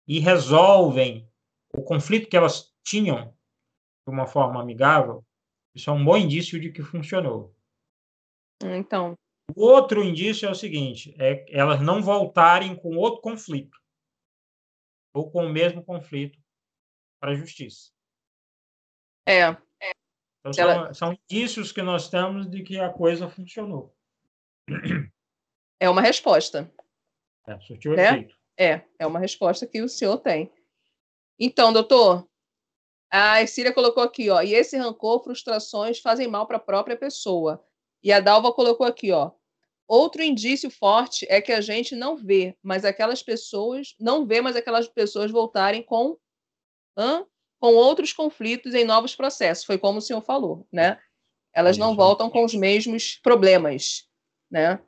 e 0.07 0.19
resolvem 0.19 1.29
o 1.73 1.83
conflito 1.83 2.29
que 2.29 2.37
elas 2.37 2.73
tinham 2.83 3.33
de 4.07 4.13
uma 4.13 4.25
forma 4.25 4.61
amigável, 4.61 5.23
isso 5.75 5.89
é 5.89 5.93
um 5.93 6.03
bom 6.03 6.17
indício 6.17 6.59
de 6.59 6.71
que 6.71 6.81
funcionou. 6.81 7.55
Então, 8.63 9.13
O 9.55 9.65
outro 9.65 10.03
indício 10.03 10.47
é 10.47 10.51
o 10.51 10.55
seguinte: 10.55 11.15
é 11.19 11.45
elas 11.49 11.81
não 11.81 12.01
voltarem 12.01 12.75
com 12.75 12.97
outro 12.97 13.21
conflito 13.21 13.78
ou 15.13 15.31
com 15.31 15.45
o 15.45 15.49
mesmo 15.49 15.83
conflito 15.83 16.39
para 17.19 17.31
a 17.31 17.35
justiça. 17.35 17.91
É. 19.27 19.49
Então, 20.39 20.53
são, 20.53 20.69
Ela... 20.69 20.93
são 20.93 21.13
indícios 21.13 21.71
que 21.71 21.81
nós 21.81 22.09
temos 22.09 22.49
de 22.49 22.63
que 22.63 22.79
a 22.79 22.89
coisa 22.89 23.29
funcionou. 23.29 23.95
É 25.79 25.89
uma 25.89 26.01
resposta. 26.01 26.69
É, 27.47 27.59
surtiu 27.61 27.95
né? 27.95 28.09
efeito. 28.09 28.35
É, 28.57 28.81
é 28.99 29.07
uma 29.07 29.19
resposta 29.19 29.65
que 29.65 29.81
o 29.81 29.87
senhor 29.87 30.17
tem. 30.17 30.51
Então, 31.39 31.71
doutor, 31.71 32.27
a 33.09 33.45
Cília 33.47 33.73
colocou 33.73 34.03
aqui, 34.03 34.29
ó, 34.29 34.41
e 34.41 34.53
esse 34.53 34.77
rancor, 34.77 35.23
frustrações 35.23 35.99
fazem 35.99 36.27
mal 36.27 36.45
para 36.45 36.57
a 36.57 36.61
própria 36.61 36.97
pessoa. 36.97 37.65
E 38.03 38.11
a 38.11 38.19
Dalva 38.19 38.51
colocou 38.51 38.85
aqui, 38.85 39.11
ó, 39.11 39.31
outro 39.89 40.21
indício 40.21 40.69
forte 40.69 41.25
é 41.27 41.41
que 41.41 41.51
a 41.51 41.59
gente 41.59 41.95
não 41.95 42.15
vê, 42.15 42.55
mas 42.63 42.85
aquelas 42.85 43.21
pessoas 43.21 43.95
não 43.99 44.25
vê, 44.25 44.39
mas 44.39 44.55
aquelas 44.55 44.87
pessoas 44.87 45.31
voltarem 45.31 45.83
com 45.83 46.15
hã? 46.97 47.25
com 47.59 47.73
outros 47.75 48.13
conflitos 48.13 48.73
em 48.73 48.85
novos 48.85 49.15
processos. 49.15 49.65
Foi 49.65 49.77
como 49.77 49.99
o 49.99 50.01
senhor 50.01 50.21
falou, 50.21 50.65
né? 50.71 50.97
Elas 51.53 51.77
não 51.77 51.95
voltam 51.95 52.29
com 52.29 52.45
os 52.45 52.53
mesmos 52.53 53.19
problemas, 53.21 54.05
né? 54.49 54.79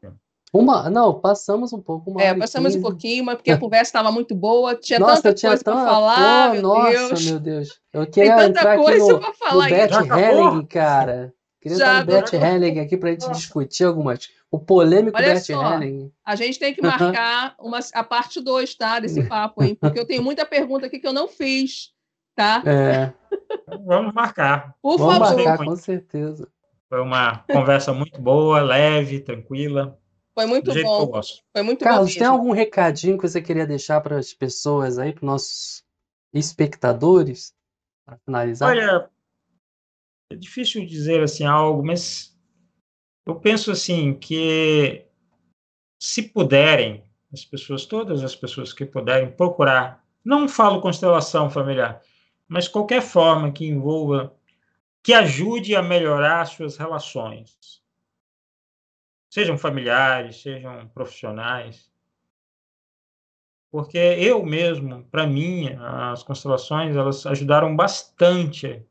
Uma, 0.53 0.89
não, 0.89 1.19
passamos 1.19 1.73
um 1.73 1.81
pouco. 1.81 2.19
é, 2.19 2.33
passamos 2.33 2.73
15. 2.73 2.77
um 2.77 2.81
pouquinho, 2.81 3.25
mas 3.25 3.35
porque 3.35 3.51
a 3.51 3.57
conversa 3.57 3.89
estava 3.89 4.11
muito 4.11 4.35
boa, 4.35 4.75
tinha 4.75 4.99
nossa, 4.99 5.23
tanta 5.23 5.33
tinha 5.33 5.49
coisa 5.49 5.63
para 5.63 5.85
falar, 5.85 6.47
Pô, 6.47 6.53
meu 6.53 6.61
nossa, 6.61 6.91
Deus. 6.91 7.25
meu 7.25 7.39
Deus. 7.39 7.81
Eu 7.93 8.05
queria 8.05 8.35
Tem 8.35 8.53
tanta 8.53 8.77
coisa 8.77 9.19
para 9.19 9.33
falar. 9.33 9.69
No 9.69 9.75
Beth 9.75 10.19
Helling, 10.19 10.65
cara. 10.65 11.33
Queria 11.61 11.77
Já, 11.77 12.01
dar 12.01 12.03
um 12.03 12.05
Beth 12.05 12.33
Helling 12.33 12.79
aqui 12.79 12.97
para 12.97 13.09
a 13.09 13.11
gente 13.13 13.29
discutir 13.31 13.85
algumas. 13.85 14.29
O 14.49 14.59
polêmico 14.59 15.15
Olha 15.17 15.35
Beth 15.35 15.41
só, 15.41 15.73
Helling. 15.73 16.11
A 16.25 16.35
gente 16.35 16.57
tem 16.57 16.73
que 16.73 16.81
marcar 16.81 17.55
uma, 17.59 17.79
a 17.93 18.03
parte 18.03 18.41
2, 18.41 18.75
tá? 18.75 18.99
Desse 18.99 19.23
papo, 19.23 19.63
hein? 19.63 19.75
Porque 19.79 19.99
eu 19.99 20.05
tenho 20.05 20.23
muita 20.23 20.45
pergunta 20.45 20.87
aqui 20.87 20.99
que 20.99 21.07
eu 21.07 21.13
não 21.13 21.27
fiz 21.27 21.93
tá? 22.35 22.63
É. 22.65 23.13
Vamos 23.85 24.13
marcar. 24.13 24.75
Por 24.81 24.97
Vamos 24.97 25.29
favor. 25.29 25.43
marcar, 25.43 25.65
com 25.65 25.75
certeza. 25.75 26.47
Foi 26.89 26.99
uma 26.99 27.39
conversa 27.49 27.93
muito 27.93 28.19
boa, 28.19 28.61
leve, 28.61 29.19
tranquila. 29.19 29.97
Foi 30.33 30.45
muito 30.45 30.73
bom. 30.73 31.21
Foi 31.53 31.61
muito 31.61 31.83
Carlos, 31.83 32.13
bom 32.13 32.19
tem 32.19 32.27
algum 32.27 32.51
recadinho 32.51 33.17
que 33.17 33.27
você 33.27 33.41
queria 33.41 33.65
deixar 33.65 34.01
para 34.01 34.17
as 34.17 34.33
pessoas 34.33 34.97
aí, 34.97 35.13
para 35.13 35.25
nossos 35.25 35.83
espectadores, 36.33 37.53
para 38.05 38.17
finalizar? 38.25 38.69
Olha, 38.69 39.09
é 40.31 40.35
difícil 40.35 40.85
dizer 40.85 41.21
assim 41.23 41.45
algo, 41.45 41.83
mas 41.83 42.37
eu 43.25 43.35
penso 43.35 43.71
assim 43.71 44.13
que 44.13 45.05
se 45.99 46.23
puderem, 46.23 47.03
as 47.31 47.45
pessoas, 47.45 47.85
todas 47.85 48.23
as 48.23 48.35
pessoas 48.35 48.73
que 48.73 48.85
puderem 48.85 49.31
procurar, 49.31 50.03
não 50.23 50.47
falo 50.47 50.81
constelação 50.81 51.49
familiar, 51.49 52.01
mas 52.47 52.67
qualquer 52.67 53.01
forma 53.01 53.51
que 53.51 53.65
envolva, 53.65 54.35
que 55.03 55.13
ajude 55.13 55.75
a 55.75 55.81
melhorar 55.81 56.45
suas 56.45 56.77
relações. 56.77 57.81
Sejam 59.29 59.57
familiares, 59.57 60.41
sejam 60.41 60.87
profissionais. 60.89 61.89
Porque 63.71 63.97
eu 63.97 64.45
mesmo, 64.45 65.05
para 65.05 65.25
mim, 65.25 65.69
as 66.09 66.23
constelações, 66.23 66.95
elas 66.95 67.25
ajudaram 67.25 67.73
bastante 67.73 68.85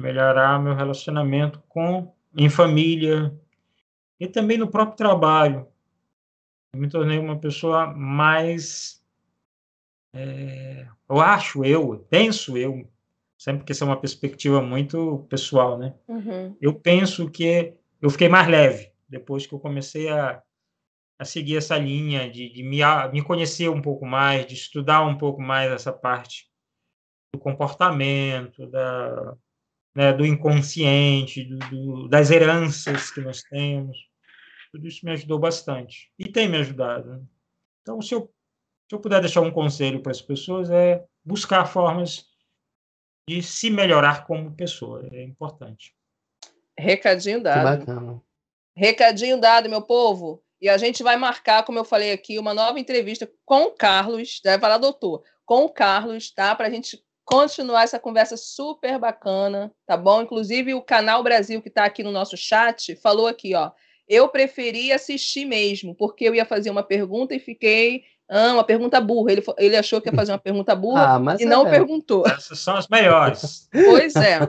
melhorar 0.00 0.62
meu 0.62 0.74
relacionamento 0.74 1.62
com 1.68 2.14
em 2.36 2.50
família 2.50 3.34
e 4.20 4.26
também 4.26 4.58
no 4.58 4.68
próprio 4.68 4.96
trabalho. 4.96 5.66
Eu 6.74 6.80
me 6.80 6.88
tornei 6.88 7.18
uma 7.18 7.38
pessoa 7.38 7.86
mais 7.86 9.02
é, 10.14 10.86
eu 11.08 11.20
acho 11.20 11.64
eu, 11.64 12.06
penso 12.10 12.56
eu, 12.56 12.88
sempre 13.38 13.64
que 13.64 13.72
isso 13.72 13.84
é 13.84 13.86
uma 13.86 14.00
perspectiva 14.00 14.62
muito 14.62 15.26
pessoal, 15.28 15.78
né? 15.78 15.94
Uhum. 16.08 16.56
Eu 16.60 16.74
penso 16.74 17.30
que 17.30 17.74
eu 18.00 18.10
fiquei 18.10 18.28
mais 18.28 18.48
leve 18.48 18.92
depois 19.08 19.46
que 19.46 19.54
eu 19.54 19.60
comecei 19.60 20.08
a, 20.08 20.42
a 21.18 21.24
seguir 21.24 21.56
essa 21.56 21.76
linha 21.78 22.30
de, 22.30 22.52
de 22.52 22.62
me, 22.62 22.78
me 23.12 23.22
conhecer 23.22 23.68
um 23.68 23.82
pouco 23.82 24.04
mais, 24.06 24.46
de 24.46 24.54
estudar 24.54 25.02
um 25.02 25.16
pouco 25.16 25.40
mais 25.40 25.70
essa 25.70 25.92
parte 25.92 26.50
do 27.34 27.38
comportamento, 27.38 28.66
da, 28.66 29.36
né, 29.96 30.12
do 30.12 30.26
inconsciente, 30.26 31.42
do, 31.42 31.58
do, 31.58 32.08
das 32.08 32.30
heranças 32.30 33.10
que 33.10 33.22
nós 33.22 33.42
temos. 33.42 33.96
Tudo 34.70 34.86
isso 34.86 35.06
me 35.06 35.12
ajudou 35.12 35.38
bastante 35.38 36.12
e 36.18 36.30
tem 36.30 36.46
me 36.46 36.58
ajudado. 36.58 37.26
Então, 37.80 38.02
se 38.02 38.14
eu, 38.14 38.30
se 38.88 38.94
eu 38.94 39.00
puder 39.00 39.20
deixar 39.22 39.40
um 39.40 39.50
conselho 39.50 40.02
para 40.02 40.12
as 40.12 40.20
pessoas, 40.20 40.70
é 40.70 41.02
buscar 41.24 41.64
formas 41.64 42.26
de 43.26 43.42
se 43.42 43.70
melhorar 43.70 44.26
como 44.26 44.54
pessoa. 44.54 45.08
É 45.10 45.22
importante. 45.22 45.94
Recadinho 46.78 47.42
dado. 47.42 48.22
Recadinho 48.76 49.40
dado, 49.40 49.70
meu 49.70 49.80
povo. 49.80 50.42
E 50.60 50.68
a 50.68 50.76
gente 50.76 51.02
vai 51.02 51.16
marcar, 51.16 51.64
como 51.64 51.78
eu 51.78 51.84
falei 51.84 52.12
aqui, 52.12 52.38
uma 52.38 52.52
nova 52.52 52.78
entrevista 52.78 53.30
com 53.46 53.64
o 53.64 53.70
Carlos, 53.70 54.40
vai 54.44 54.58
falar 54.60 54.78
doutor, 54.78 55.22
com 55.44 55.64
o 55.64 55.70
Carlos, 55.70 56.30
tá? 56.30 56.54
Para 56.54 56.66
a 56.66 56.70
gente 56.70 57.02
continuar 57.26 57.82
essa 57.82 57.98
conversa 57.98 58.36
super 58.36 58.98
bacana, 58.98 59.72
tá 59.84 59.96
bom? 59.96 60.22
Inclusive 60.22 60.72
o 60.74 60.80
canal 60.80 61.22
Brasil 61.24 61.60
que 61.60 61.68
está 61.68 61.84
aqui 61.84 62.02
no 62.04 62.12
nosso 62.12 62.36
chat 62.36 62.94
falou 62.96 63.26
aqui, 63.26 63.54
ó. 63.54 63.72
Eu 64.08 64.28
preferi 64.28 64.92
assistir 64.92 65.44
mesmo, 65.44 65.92
porque 65.96 66.24
eu 66.24 66.34
ia 66.34 66.44
fazer 66.44 66.70
uma 66.70 66.84
pergunta 66.84 67.34
e 67.34 67.40
fiquei 67.40 68.04
ah, 68.28 68.52
uma 68.54 68.64
pergunta 68.64 69.00
burra. 69.00 69.32
Ele, 69.32 69.42
ele 69.58 69.76
achou 69.76 70.00
que 70.00 70.08
ia 70.08 70.14
fazer 70.14 70.30
uma 70.32 70.38
pergunta 70.38 70.74
burra 70.74 71.16
ah, 71.16 71.36
e 71.38 71.42
é 71.42 71.46
não 71.46 71.66
é. 71.66 71.70
perguntou. 71.70 72.24
Essas 72.26 72.60
são 72.60 72.76
as 72.76 72.86
melhores. 72.86 73.68
Pois 73.72 74.14
é. 74.14 74.40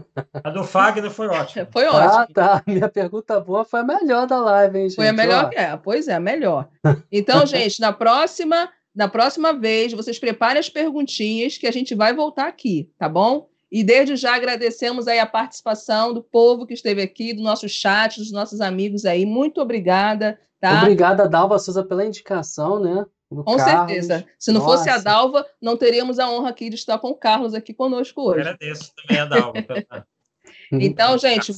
A 0.43 0.49
do 0.51 0.63
Fagner 0.63 1.09
foi 1.09 1.27
ótima. 1.27 1.67
Foi 1.73 1.85
ótima. 1.85 2.21
Ah, 2.21 2.27
tá. 2.31 2.63
Minha 2.65 2.89
pergunta 2.89 3.39
boa 3.39 3.63
foi 3.65 3.81
a 3.81 3.83
melhor 3.83 4.25
da 4.27 4.39
live, 4.39 4.77
hein, 4.77 4.89
gente? 4.89 4.95
Foi 4.95 5.07
a 5.07 5.13
melhor. 5.13 5.49
É, 5.53 5.75
pois 5.77 6.07
é, 6.07 6.13
a 6.13 6.19
melhor. 6.19 6.67
Então, 7.11 7.45
gente, 7.47 7.79
na 7.79 7.91
próxima, 7.91 8.69
na 8.97 9.07
próxima 9.07 9.53
vez, 9.53 9.93
vocês 9.93 10.17
preparem 10.17 10.59
as 10.59 10.69
perguntinhas 10.69 11.55
que 11.55 11.67
a 11.67 11.71
gente 11.71 11.93
vai 11.93 12.15
voltar 12.15 12.47
aqui, 12.47 12.89
tá 12.97 13.07
bom? 13.07 13.47
E 13.71 13.83
desde 13.83 14.15
já 14.15 14.33
agradecemos 14.35 15.07
aí 15.07 15.19
a 15.19 15.25
participação 15.27 16.15
do 16.15 16.23
povo 16.23 16.65
que 16.65 16.73
esteve 16.73 17.03
aqui, 17.03 17.31
do 17.31 17.43
nosso 17.43 17.69
chat, 17.69 18.17
dos 18.17 18.31
nossos 18.31 18.59
amigos 18.59 19.05
aí. 19.05 19.23
Muito 19.23 19.61
obrigada. 19.61 20.39
Tá? 20.59 20.81
Obrigada, 20.81 21.29
Dalva 21.29 21.59
Souza, 21.59 21.83
pela 21.83 22.03
indicação, 22.03 22.79
né? 22.79 23.05
Com 23.29 23.43
Carlos. 23.43 23.65
certeza. 23.65 24.25
Se 24.39 24.51
não 24.51 24.61
Nossa. 24.61 24.77
fosse 24.77 24.89
a 24.89 24.97
Dalva, 24.97 25.45
não 25.61 25.77
teríamos 25.77 26.17
a 26.17 26.31
honra 26.31 26.49
aqui 26.49 26.67
de 26.67 26.75
estar 26.75 26.97
com 26.97 27.09
o 27.09 27.15
Carlos 27.15 27.53
aqui 27.53 27.75
conosco 27.75 28.23
hoje. 28.23 28.39
agradeço 28.39 28.91
também 28.95 29.21
a 29.21 29.25
Dalva. 29.25 29.53
então, 30.73 31.15
gente, 31.19 31.53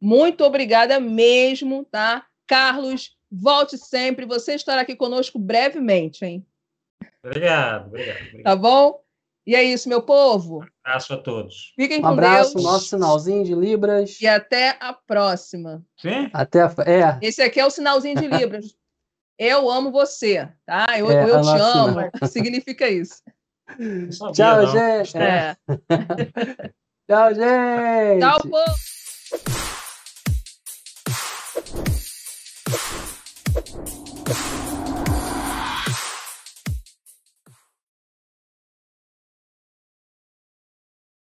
muito 0.00 0.44
obrigada 0.44 1.00
mesmo, 1.00 1.84
tá? 1.90 2.24
Carlos, 2.46 3.16
Volte 3.36 3.76
sempre, 3.76 4.24
você 4.26 4.54
estará 4.54 4.82
aqui 4.82 4.94
conosco 4.94 5.38
brevemente, 5.38 6.24
hein? 6.24 6.46
Obrigado, 7.24 7.88
obrigado. 7.88 8.18
obrigado. 8.18 8.42
Tá 8.44 8.54
bom? 8.54 9.00
E 9.46 9.56
é 9.56 9.62
isso, 9.62 9.88
meu 9.88 10.00
povo. 10.00 10.60
Um 10.60 10.66
abraço 10.84 11.12
a 11.12 11.18
todos. 11.18 11.72
Fiquem 11.76 11.98
um 11.98 12.02
com 12.02 12.08
abraço, 12.08 12.54
Deus. 12.54 12.64
nosso 12.64 12.86
sinalzinho 12.86 13.44
de 13.44 13.54
Libras. 13.54 14.20
E 14.20 14.26
até 14.26 14.76
a 14.80 14.92
próxima. 14.92 15.84
Sim? 15.96 16.30
Até 16.32 16.62
a... 16.62 16.74
É. 16.86 17.18
Esse 17.20 17.42
aqui 17.42 17.60
é 17.60 17.66
o 17.66 17.70
sinalzinho 17.70 18.14
de 18.16 18.28
Libras. 18.28 18.74
eu 19.38 19.68
amo 19.68 19.90
você, 19.90 20.48
tá? 20.64 20.86
Eu, 20.96 21.10
é, 21.10 21.24
eu 21.24 21.42
te 21.42 21.48
amo. 21.48 21.98
Significa 22.26 22.88
isso. 22.88 23.20
Sabia, 24.12 24.32
Tchau, 24.32 24.62
não. 24.62 24.72
gente. 24.72 25.16
É. 25.18 25.56
Tchau, 27.10 27.34
gente. 27.34 28.20
Tchau, 28.20 28.40
povo. 28.42 28.94